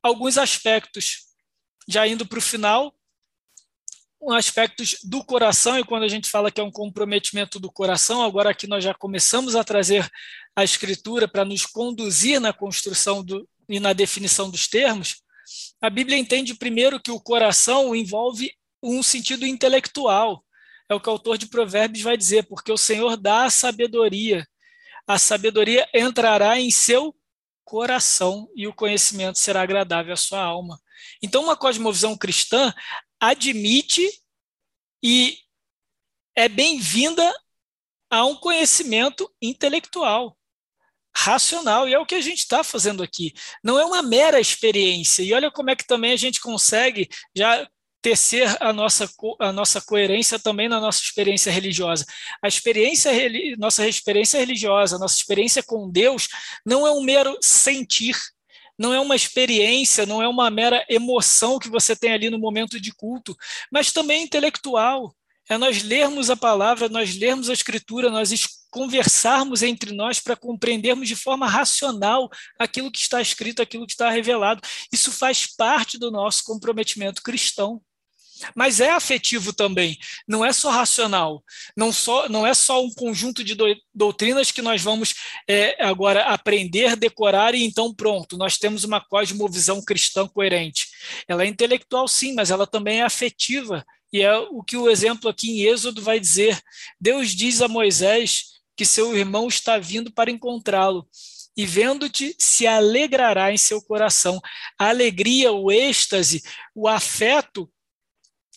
alguns 0.03 0.39
aspectos 0.39 1.27
já 1.89 2.07
indo 2.07 2.27
para 2.27 2.39
o 2.39 2.43
final, 2.43 2.96
aspectos 4.31 4.97
do 5.05 5.25
coração, 5.25 5.79
e 5.79 5.85
quando 5.85 6.05
a 6.05 6.09
gente 6.09 6.29
fala 6.29 6.51
que 6.51 6.61
é 6.61 6.65
um 6.65 6.71
comprometimento 6.71 7.61
do 7.61 7.71
coração, 7.71 8.23
agora 8.23 8.51
aqui 8.51 8.67
nós 8.67 8.83
já 8.83 8.95
começamos 8.95 9.55
a 9.55 9.63
trazer 9.63 10.11
a 10.55 10.65
escritura 10.65 11.29
para 11.29 11.45
nos 11.45 11.67
conduzir 11.67 12.41
na 12.41 12.53
construção 12.53 13.23
do, 13.23 13.49
e 13.69 13.79
na 13.79 13.93
definição 13.93 14.51
dos 14.51 14.67
termos, 14.67 15.23
a 15.81 15.91
Bíblia 15.91 16.19
entende 16.19 16.55
primeiro 16.55 17.01
que 17.01 17.11
o 17.11 17.21
coração 17.21 17.95
envolve 17.95 18.53
um 18.83 19.03
sentido 19.03 19.47
intelectual. 19.47 20.45
É 20.89 20.95
o 20.95 21.01
que 21.01 21.09
o 21.09 21.13
autor 21.13 21.37
de 21.37 21.47
Provérbios 21.47 22.03
vai 22.03 22.17
dizer, 22.17 22.45
porque 22.45 22.73
o 22.73 22.79
Senhor 22.79 23.17
dá 23.17 23.45
a 23.45 23.51
sabedoria. 23.51 24.47
A 25.07 25.19
sabedoria 25.19 25.89
entrará 25.95 26.59
em 26.59 26.71
seu 26.71 27.15
coração 27.65 28.49
e 28.55 28.67
o 28.67 28.75
conhecimento 28.75 29.39
será 29.39 29.63
agradável 29.63 30.13
à 30.13 30.17
sua 30.17 30.41
alma. 30.41 30.81
Então, 31.23 31.43
uma 31.43 31.57
cosmovisão 31.57 32.17
cristã 32.17 32.73
admite 33.21 34.07
e 35.03 35.39
é 36.35 36.49
bem-vinda 36.49 37.35
a 38.11 38.25
um 38.25 38.37
conhecimento 38.37 39.31
intelectual, 39.41 40.37
racional, 41.17 41.89
e 41.89 41.95
é 41.95 41.99
o 41.99 42.07
que 42.07 42.15
a 42.15 42.21
gente 42.21 42.39
está 42.39 42.63
fazendo 42.63 43.03
aqui. 43.03 43.33
Não 43.63 43.79
é 43.79 43.85
uma 43.85 44.03
mera 44.03 44.39
experiência. 44.39 45.23
E 45.23 45.33
olha 45.33 45.51
como 45.51 45.71
é 45.71 45.77
que 45.77 45.87
também 45.87 46.13
a 46.13 46.17
gente 46.17 46.41
consegue 46.41 47.09
já 47.35 47.67
tecer 48.03 48.57
a 48.63 48.73
nossa, 48.73 49.11
a 49.41 49.51
nossa 49.51 49.81
coerência 49.81 50.39
também 50.39 50.69
na 50.69 50.79
nossa 50.79 51.03
experiência 51.03 51.51
religiosa. 51.51 52.07
A 52.41 52.47
experiência, 52.47 53.11
nossa 53.59 53.89
experiência 53.89 54.39
religiosa, 54.39 54.99
nossa 54.99 55.17
experiência 55.17 55.63
com 55.63 55.91
Deus, 55.91 56.29
não 56.65 56.87
é 56.87 56.91
um 56.93 57.03
mero 57.03 57.37
sentir, 57.43 58.15
não 58.79 58.93
é 58.93 59.01
uma 59.01 59.17
experiência, 59.17 60.07
não 60.07 60.23
é 60.23 60.29
uma 60.29 60.51
mera 60.51 60.85
emoção 60.89 61.59
que 61.59 61.69
você 61.69 61.97
tem 61.97 62.13
ali 62.13 62.31
no 62.31 62.39
momento 62.39 62.81
de 62.81 62.93
culto, 62.95 63.37
mas 63.71 63.93
também 63.93 64.23
intelectual. 64.23 65.15
É 65.49 65.57
nós 65.57 65.83
lermos 65.83 66.29
a 66.29 66.37
palavra, 66.37 66.89
nós 66.89 67.17
lermos 67.17 67.49
a 67.49 67.53
escritura, 67.53 68.11
nós 68.11 68.31
conversarmos 68.69 69.63
entre 69.63 69.93
nós 69.93 70.19
para 70.19 70.35
compreendermos 70.37 71.07
de 71.07 71.15
forma 71.15 71.49
racional 71.49 72.29
aquilo 72.59 72.91
que 72.91 72.99
está 72.99 73.23
escrito, 73.23 73.63
aquilo 73.63 73.87
que 73.87 73.93
está 73.93 74.11
revelado. 74.11 74.61
Isso 74.93 75.13
faz 75.13 75.47
parte 75.47 75.99
do 75.99 76.11
nosso 76.11 76.43
comprometimento 76.45 77.23
cristão. 77.23 77.81
Mas 78.55 78.81
é 78.81 78.91
afetivo 78.91 79.53
também, 79.53 79.99
não 80.27 80.45
é 80.45 80.53
só 80.53 80.71
racional, 80.71 81.43
não, 81.77 81.93
só, 81.93 82.29
não 82.29 82.47
é 82.47 82.55
só 82.55 82.85
um 82.85 82.93
conjunto 82.93 83.43
de 83.43 83.55
do, 83.55 83.67
doutrinas 83.95 84.51
que 84.51 84.63
nós 84.63 84.83
vamos 84.83 85.15
é, 85.49 85.83
agora 85.85 86.25
aprender, 86.25 86.97
decorar 86.97 87.55
e 87.55 87.65
então 87.65 87.95
pronto, 87.95 88.37
nós 88.37 88.59
temos 88.59 88.85
uma 88.85 89.01
cosmovisão 89.01 89.83
cristã 89.83 90.29
coerente. 90.29 90.87
Ela 91.27 91.45
é 91.45 91.47
intelectual, 91.47 92.07
sim, 92.09 92.35
mas 92.35 92.51
ela 92.51 92.67
também 92.67 93.01
é 93.01 93.05
afetiva, 93.05 93.85
e 94.13 94.23
é 94.23 94.37
o 94.37 94.63
que 94.63 94.77
o 94.77 94.89
exemplo 94.89 95.29
aqui 95.29 95.51
em 95.51 95.67
Êxodo 95.67 96.03
vai 96.03 96.21
dizer. 96.21 96.61
Deus 97.01 97.31
diz 97.31 97.61
a 97.61 97.69
Moisés 97.69 98.45
que 98.77 98.85
seu 98.85 99.17
irmão 99.17 99.49
está 99.49 99.79
vindo 99.79 100.13
para 100.13 100.31
encontrá-lo 100.31 101.09
e 101.57 101.65
vendo-te 101.65 102.37
se 102.39 102.67
alegrará 102.67 103.51
em 103.51 103.57
seu 103.57 103.81
coração. 103.81 104.41
A 104.79 104.91
alegria, 104.91 105.53
o 105.53 105.73
êxtase, 105.73 106.43
o 106.75 106.87
afeto 106.87 107.71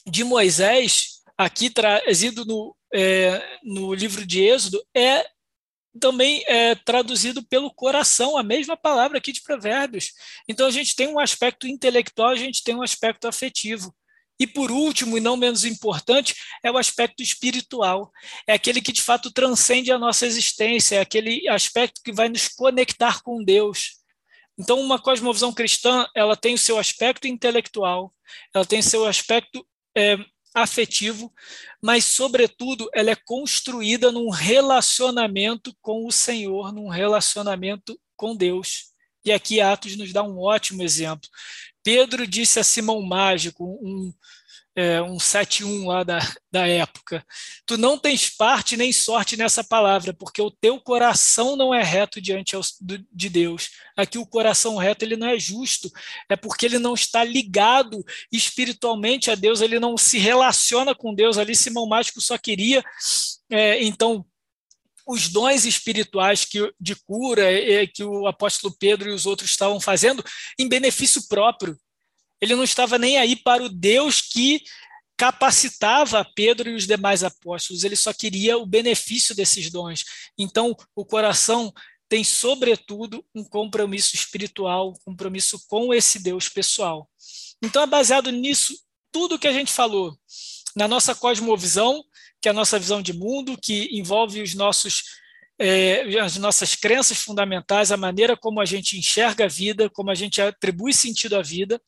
de 0.10 0.24
Moisés, 0.24 1.22
aqui 1.38 1.70
trazido 1.70 2.46
no, 2.46 2.76
é, 2.94 3.42
no 3.64 3.94
livro 3.94 4.26
de 4.26 4.42
Êxodo, 4.42 4.84
é 4.96 5.26
também 6.00 6.44
é 6.48 6.76
traduzido 6.76 7.44
pelo 7.44 7.74
coração, 7.74 8.38
a 8.38 8.44
mesma 8.44 8.78
palavra 8.78 9.18
aqui 9.18 9.32
de 9.32 9.42
Provérbios. 9.42 10.12
Então 10.48 10.68
a 10.68 10.72
gente 10.72 10.96
tem 10.96 11.08
um 11.08 11.20
aspecto 11.20 11.68
intelectual, 11.68 12.30
a 12.30 12.36
gente 12.36 12.64
tem 12.64 12.76
um 12.76 12.84
aspecto 12.84 13.28
afetivo. 13.28 13.94
E 14.40 14.48
por 14.48 14.72
último, 14.72 15.18
e 15.18 15.20
não 15.20 15.36
menos 15.36 15.66
importante, 15.66 16.34
é 16.64 16.72
o 16.72 16.78
aspecto 16.78 17.22
espiritual. 17.22 18.10
É 18.48 18.54
aquele 18.54 18.82
que 18.82 18.94
de 18.94 19.02
fato 19.02 19.32
transcende 19.32 19.92
a 19.92 20.00
nossa 20.00 20.26
existência, 20.26 20.96
é 20.96 21.02
aquele 21.02 21.48
aspecto 21.50 22.02
que 22.02 22.14
vai 22.14 22.30
nos 22.30 22.48
conectar 22.48 23.22
com 23.22 23.44
Deus. 23.44 24.00
Então, 24.58 24.80
uma 24.80 25.00
cosmovisão 25.00 25.54
cristã, 25.54 26.06
ela 26.16 26.36
tem 26.36 26.54
o 26.54 26.58
seu 26.58 26.78
aspecto 26.78 27.28
intelectual, 27.28 28.14
ela 28.54 28.66
tem 28.66 28.80
o 28.80 28.84
seu 28.84 29.06
aspecto 29.06 29.66
é, 29.96 30.18
afetivo, 30.54 31.32
mas, 31.82 32.06
sobretudo, 32.06 32.90
ela 32.94 33.12
é 33.12 33.16
construída 33.16 34.12
num 34.12 34.30
relacionamento 34.30 35.76
com 35.82 36.06
o 36.06 36.12
Senhor, 36.12 36.74
num 36.74 36.88
relacionamento 36.88 38.00
com 38.16 38.36
Deus. 38.36 38.90
E 39.24 39.32
aqui 39.32 39.62
Atos 39.62 39.96
nos 39.96 40.12
dá 40.12 40.24
um 40.24 40.40
ótimo 40.40 40.82
exemplo. 40.82 41.30
Pedro 41.84 42.28
disse 42.28 42.60
a 42.60 42.64
Simão 42.64 43.02
Mágico, 43.02 43.64
um, 43.82 44.14
é, 44.80 45.02
um 45.02 45.18
7.1 45.18 45.86
lá 45.86 46.04
da, 46.04 46.20
da 46.50 46.66
época. 46.66 47.26
Tu 47.66 47.78
não 47.78 47.98
tens 47.98 48.30
parte 48.30 48.78
nem 48.78 48.94
sorte 48.94 49.36
nessa 49.36 49.62
palavra, 49.62 50.14
porque 50.14 50.42
o 50.42 50.50
teu 50.50 50.80
coração 50.80 51.58
não 51.58 51.74
é 51.74 51.84
reto 51.84 52.22
diante 52.22 52.56
de 53.12 53.30
Deus. 53.30 53.72
Aqui 53.98 54.18
o 54.18 54.26
coração 54.26 54.78
reto 54.78 55.04
ele 55.04 55.18
não 55.18 55.28
é 55.28 55.38
justo, 55.38 55.92
é 56.30 56.38
porque 56.38 56.66
ele 56.66 56.80
não 56.80 56.94
está 56.94 57.26
ligado 57.26 58.02
espiritualmente 58.32 59.30
a 59.30 59.36
Deus, 59.36 59.60
ele 59.60 59.82
não 59.82 59.98
se 59.98 60.18
relaciona 60.18 60.96
com 60.96 61.14
Deus. 61.14 61.38
Ali 61.38 61.58
Simão 61.58 61.86
Mágico 61.86 62.22
só 62.22 62.38
queria, 62.38 62.82
é, 63.52 63.84
então, 63.84 64.26
os 65.06 65.28
dons 65.28 65.66
espirituais 65.66 66.46
que, 66.46 66.72
de 66.80 66.96
cura 66.96 67.44
que 67.94 68.04
o 68.04 68.28
apóstolo 68.28 68.74
Pedro 68.80 69.10
e 69.10 69.14
os 69.14 69.26
outros 69.26 69.50
estavam 69.50 69.80
fazendo 69.82 70.24
em 70.58 70.70
benefício 70.70 71.28
próprio. 71.28 71.78
Ele 72.42 72.56
não 72.56 72.64
estava 72.64 72.98
nem 72.98 73.18
aí 73.18 73.36
para 73.36 73.64
o 73.64 73.70
Deus 73.70 74.22
que 74.22 74.62
capacitava 75.20 76.26
Pedro 76.34 76.70
e 76.70 76.76
os 76.76 76.88
demais 76.88 77.26
apóstolos, 77.26 77.84
ele 77.84 77.98
só 77.98 78.14
queria 78.14 78.58
o 78.58 78.66
benefício 78.66 79.36
desses 79.36 79.70
dons. 79.70 80.06
Então, 80.38 80.74
o 80.96 81.04
coração 81.04 81.74
tem, 82.08 82.24
sobretudo, 82.24 83.24
um 83.36 83.44
compromisso 83.44 84.16
espiritual, 84.16 84.92
um 84.92 85.12
compromisso 85.12 85.60
com 85.68 85.94
esse 85.94 86.20
Deus 86.24 86.48
pessoal. 86.48 87.10
Então, 87.62 87.84
é 87.84 87.86
baseado 87.86 88.32
nisso, 88.32 88.74
tudo 89.12 89.38
que 89.38 89.48
a 89.48 89.52
gente 89.52 89.74
falou, 89.74 90.18
na 90.74 90.88
nossa 90.88 91.14
cosmovisão, 91.14 92.02
que 92.42 92.48
é 92.48 92.52
a 92.52 92.54
nossa 92.54 92.80
visão 92.80 93.02
de 93.02 93.12
mundo, 93.12 93.58
que 93.62 93.90
envolve 93.92 94.42
os 94.42 94.56
nossos 94.56 95.04
é, 95.60 96.18
as 96.20 96.38
nossas 96.38 96.74
crenças 96.76 97.20
fundamentais, 97.20 97.92
a 97.92 97.98
maneira 97.98 98.38
como 98.38 98.62
a 98.62 98.66
gente 98.66 98.98
enxerga 98.98 99.46
a 99.46 99.50
vida, 99.50 99.90
como 99.90 100.10
a 100.10 100.16
gente 100.16 100.42
atribui 100.42 100.94
sentido 100.94 101.36
à 101.36 101.42
vida, 101.42 101.82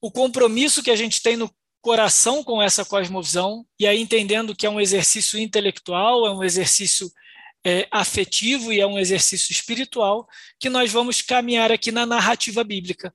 o 0.00 0.10
compromisso 0.10 0.82
que 0.82 0.90
a 0.90 0.96
gente 0.96 1.20
tem 1.20 1.36
no 1.36 1.50
coração 1.82 2.44
com 2.44 2.62
essa 2.62 2.84
cosmovisão, 2.84 3.66
e 3.78 3.86
aí 3.86 4.00
entendendo 4.00 4.54
que 4.54 4.66
é 4.66 4.70
um 4.70 4.80
exercício 4.80 5.38
intelectual, 5.38 6.26
é 6.26 6.30
um 6.30 6.44
exercício 6.44 7.10
é, 7.64 7.88
afetivo 7.90 8.72
e 8.72 8.80
é 8.80 8.86
um 8.86 8.98
exercício 8.98 9.52
espiritual, 9.52 10.26
que 10.58 10.70
nós 10.70 10.90
vamos 10.92 11.20
caminhar 11.20 11.72
aqui 11.72 11.90
na 11.90 12.06
narrativa 12.06 12.62
bíblica. 12.62 13.12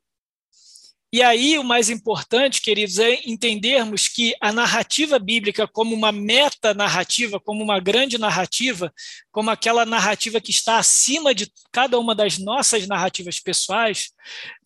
E 1.15 1.23
aí, 1.23 1.57
o 1.57 1.63
mais 1.63 1.89
importante, 1.89 2.59
queridos, 2.59 2.99
é 2.99 3.21
entendermos 3.25 4.09
que 4.09 4.35
a 4.41 4.51
narrativa 4.51 5.17
bíblica, 5.17 5.65
como 5.65 5.95
uma 5.95 6.11
meta-narrativa, 6.11 7.39
como 7.39 7.63
uma 7.63 7.79
grande 7.79 8.17
narrativa, 8.17 8.93
como 9.31 9.49
aquela 9.49 9.85
narrativa 9.85 10.41
que 10.41 10.51
está 10.51 10.77
acima 10.77 11.33
de 11.33 11.49
cada 11.71 11.97
uma 11.97 12.13
das 12.13 12.37
nossas 12.37 12.85
narrativas 12.85 13.39
pessoais, 13.39 14.09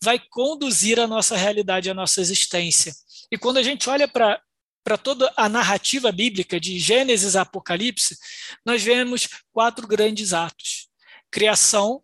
vai 0.02 0.18
conduzir 0.18 0.98
a 0.98 1.06
nossa 1.06 1.36
realidade, 1.36 1.88
a 1.88 1.94
nossa 1.94 2.20
existência. 2.20 2.92
E 3.30 3.38
quando 3.38 3.58
a 3.58 3.62
gente 3.62 3.88
olha 3.88 4.08
para 4.08 4.42
para 4.82 4.98
toda 4.98 5.32
a 5.36 5.48
narrativa 5.48 6.10
bíblica, 6.10 6.58
de 6.58 6.80
Gênesis 6.80 7.36
a 7.36 7.42
Apocalipse, 7.42 8.18
nós 8.66 8.82
vemos 8.82 9.28
quatro 9.52 9.86
grandes 9.86 10.32
atos: 10.32 10.88
criação, 11.30 12.02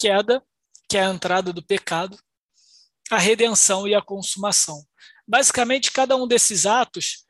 queda, 0.00 0.42
que 0.88 0.98
é 0.98 1.06
a 1.06 1.10
entrada 1.10 1.52
do 1.52 1.62
pecado, 1.62 2.18
a 3.10 3.18
redenção 3.18 3.86
e 3.86 3.94
a 3.94 4.00
consumação. 4.00 4.84
Basicamente, 5.26 5.92
cada 5.92 6.16
um 6.16 6.26
desses 6.26 6.66
atos 6.66 7.24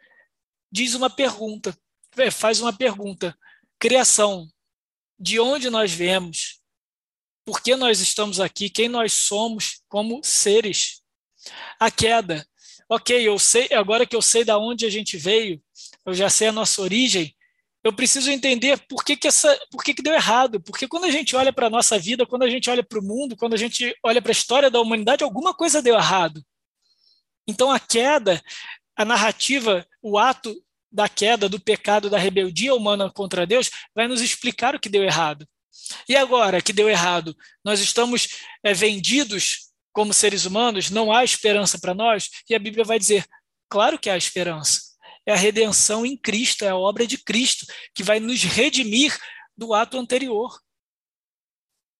diz 0.70 0.94
uma 0.94 1.10
pergunta, 1.10 1.76
é, 2.16 2.30
faz 2.30 2.60
uma 2.60 2.72
pergunta. 2.72 3.36
Criação, 3.78 4.48
de 5.18 5.40
onde 5.40 5.70
nós 5.70 5.92
viemos? 5.92 6.60
Por 7.44 7.62
que 7.62 7.74
nós 7.74 8.00
estamos 8.00 8.40
aqui? 8.40 8.68
Quem 8.68 8.88
nós 8.88 9.12
somos 9.12 9.82
como 9.88 10.20
seres? 10.22 11.02
A 11.78 11.90
queda. 11.90 12.46
Ok, 12.88 13.26
eu 13.26 13.38
sei, 13.38 13.68
agora 13.72 14.06
que 14.06 14.16
eu 14.16 14.22
sei 14.22 14.44
da 14.44 14.58
onde 14.58 14.84
a 14.84 14.90
gente 14.90 15.16
veio, 15.16 15.62
eu 16.04 16.12
já 16.12 16.28
sei 16.28 16.48
a 16.48 16.52
nossa 16.52 16.82
origem, 16.82 17.34
eu 17.82 17.92
preciso 17.92 18.30
entender 18.30 18.78
por 18.86 19.04
que, 19.04 19.16
que, 19.16 19.26
essa, 19.26 19.58
por 19.70 19.82
que, 19.82 19.94
que 19.94 20.02
deu 20.02 20.12
errado. 20.12 20.60
Porque 20.60 20.86
quando 20.86 21.04
a 21.04 21.10
gente 21.10 21.34
olha 21.34 21.52
para 21.52 21.66
a 21.66 21.70
nossa 21.70 21.98
vida, 21.98 22.26
quando 22.26 22.42
a 22.42 22.50
gente 22.50 22.68
olha 22.68 22.82
para 22.82 22.98
o 22.98 23.02
mundo, 23.02 23.36
quando 23.36 23.54
a 23.54 23.56
gente 23.56 23.96
olha 24.04 24.20
para 24.20 24.30
a 24.30 24.32
história 24.32 24.70
da 24.70 24.80
humanidade, 24.80 25.24
alguma 25.24 25.54
coisa 25.54 25.80
deu 25.80 25.94
errado. 25.94 26.44
Então 27.46 27.70
a 27.70 27.80
queda, 27.80 28.42
a 28.94 29.04
narrativa, 29.04 29.86
o 30.02 30.18
ato 30.18 30.54
da 30.92 31.08
queda, 31.08 31.48
do 31.48 31.58
pecado, 31.58 32.10
da 32.10 32.18
rebeldia 32.18 32.74
humana 32.74 33.10
contra 33.10 33.46
Deus, 33.46 33.70
vai 33.94 34.06
nos 34.06 34.20
explicar 34.20 34.74
o 34.74 34.80
que 34.80 34.88
deu 34.88 35.02
errado. 35.02 35.48
E 36.08 36.14
agora 36.16 36.60
que 36.60 36.72
deu 36.72 36.88
errado, 36.88 37.34
nós 37.64 37.80
estamos 37.80 38.40
é, 38.62 38.74
vendidos 38.74 39.70
como 39.92 40.12
seres 40.12 40.44
humanos, 40.44 40.90
não 40.90 41.12
há 41.12 41.24
esperança 41.24 41.78
para 41.78 41.94
nós, 41.94 42.28
e 42.48 42.54
a 42.54 42.58
Bíblia 42.58 42.84
vai 42.84 42.98
dizer: 42.98 43.24
claro 43.68 43.98
que 43.98 44.10
há 44.10 44.16
esperança 44.16 44.89
é 45.26 45.32
a 45.32 45.36
redenção 45.36 46.04
em 46.04 46.16
Cristo, 46.16 46.64
é 46.64 46.68
a 46.68 46.76
obra 46.76 47.06
de 47.06 47.18
Cristo, 47.18 47.66
que 47.94 48.02
vai 48.02 48.18
nos 48.20 48.42
redimir 48.42 49.16
do 49.56 49.74
ato 49.74 49.98
anterior. 49.98 50.58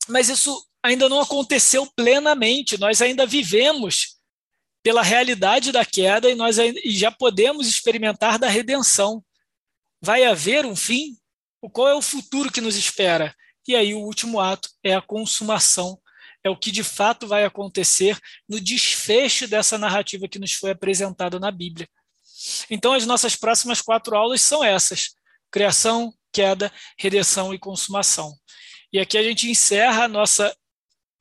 Mas 0.08 0.28
isso 0.28 0.66
ainda 0.82 1.08
não 1.08 1.20
aconteceu 1.20 1.86
plenamente, 1.94 2.78
nós 2.78 3.02
ainda 3.02 3.26
vivemos 3.26 4.18
pela 4.82 5.02
realidade 5.02 5.72
da 5.72 5.84
queda 5.84 6.30
e 6.30 6.34
nós 6.34 6.56
já 6.86 7.10
podemos 7.10 7.68
experimentar 7.68 8.38
da 8.38 8.48
redenção. 8.48 9.22
Vai 10.00 10.24
haver 10.24 10.64
um 10.64 10.74
fim? 10.74 11.16
Qual 11.72 11.86
é 11.86 11.94
o 11.94 12.00
futuro 12.00 12.50
que 12.50 12.62
nos 12.62 12.76
espera? 12.76 13.34
E 13.68 13.76
aí 13.76 13.94
o 13.94 14.00
último 14.00 14.40
ato 14.40 14.70
é 14.82 14.94
a 14.94 15.02
consumação, 15.02 16.00
é 16.42 16.48
o 16.48 16.56
que 16.56 16.70
de 16.70 16.82
fato 16.82 17.28
vai 17.28 17.44
acontecer 17.44 18.18
no 18.48 18.58
desfecho 18.58 19.46
dessa 19.46 19.76
narrativa 19.76 20.26
que 20.26 20.38
nos 20.38 20.52
foi 20.52 20.70
apresentada 20.70 21.38
na 21.38 21.50
Bíblia. 21.50 21.86
Então, 22.70 22.92
as 22.92 23.06
nossas 23.06 23.36
próximas 23.36 23.80
quatro 23.80 24.16
aulas 24.16 24.40
são 24.40 24.62
essas: 24.64 25.14
criação, 25.50 26.12
queda, 26.32 26.72
redenção 26.98 27.52
e 27.52 27.58
consumação. 27.58 28.34
E 28.92 28.98
aqui 28.98 29.18
a 29.18 29.22
gente 29.22 29.48
encerra 29.48 30.04
a 30.04 30.08
nossa 30.08 30.54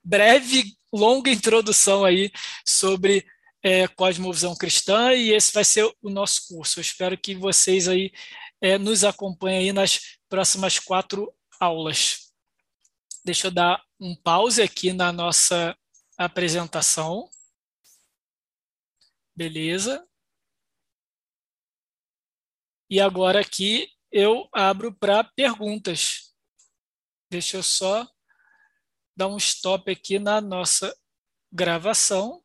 breve, 0.04 0.76
longa 0.92 1.30
introdução 1.30 2.04
aí 2.04 2.32
sobre 2.66 3.26
é, 3.62 3.88
cosmovisão 3.88 4.56
cristã 4.56 5.14
e 5.14 5.32
esse 5.32 5.54
vai 5.54 5.64
ser 5.64 5.84
o 6.02 6.10
nosso 6.10 6.48
curso. 6.48 6.80
Eu 6.80 6.82
espero 6.82 7.18
que 7.18 7.36
vocês 7.36 7.88
aí 7.88 8.12
é, 8.62 8.78
nos 8.78 9.04
acompanhem 9.04 9.60
aí 9.60 9.74
nas 9.74 10.18
próximas 10.28 10.80
quatro 10.80 11.32
aulas. 11.60 12.32
Deixa 13.24 13.48
eu 13.48 13.52
dar 13.52 13.84
um 14.00 14.16
pause 14.16 14.62
aqui 14.62 14.94
na 14.94 15.12
nossa 15.12 15.78
apresentação. 16.18 17.30
Beleza. 19.36 20.09
E 22.90 23.00
agora 23.00 23.40
aqui 23.40 23.88
eu 24.12 24.50
abro 24.52 24.92
para 24.92 25.24
perguntas. 25.24 26.34
Deixa 27.30 27.58
eu 27.58 27.64
só 27.64 28.08
dar 29.16 29.28
um 29.28 29.38
stop 29.38 29.92
aqui 29.92 30.18
na 30.18 30.42
nossa 30.42 30.96
gravação. 31.52 32.44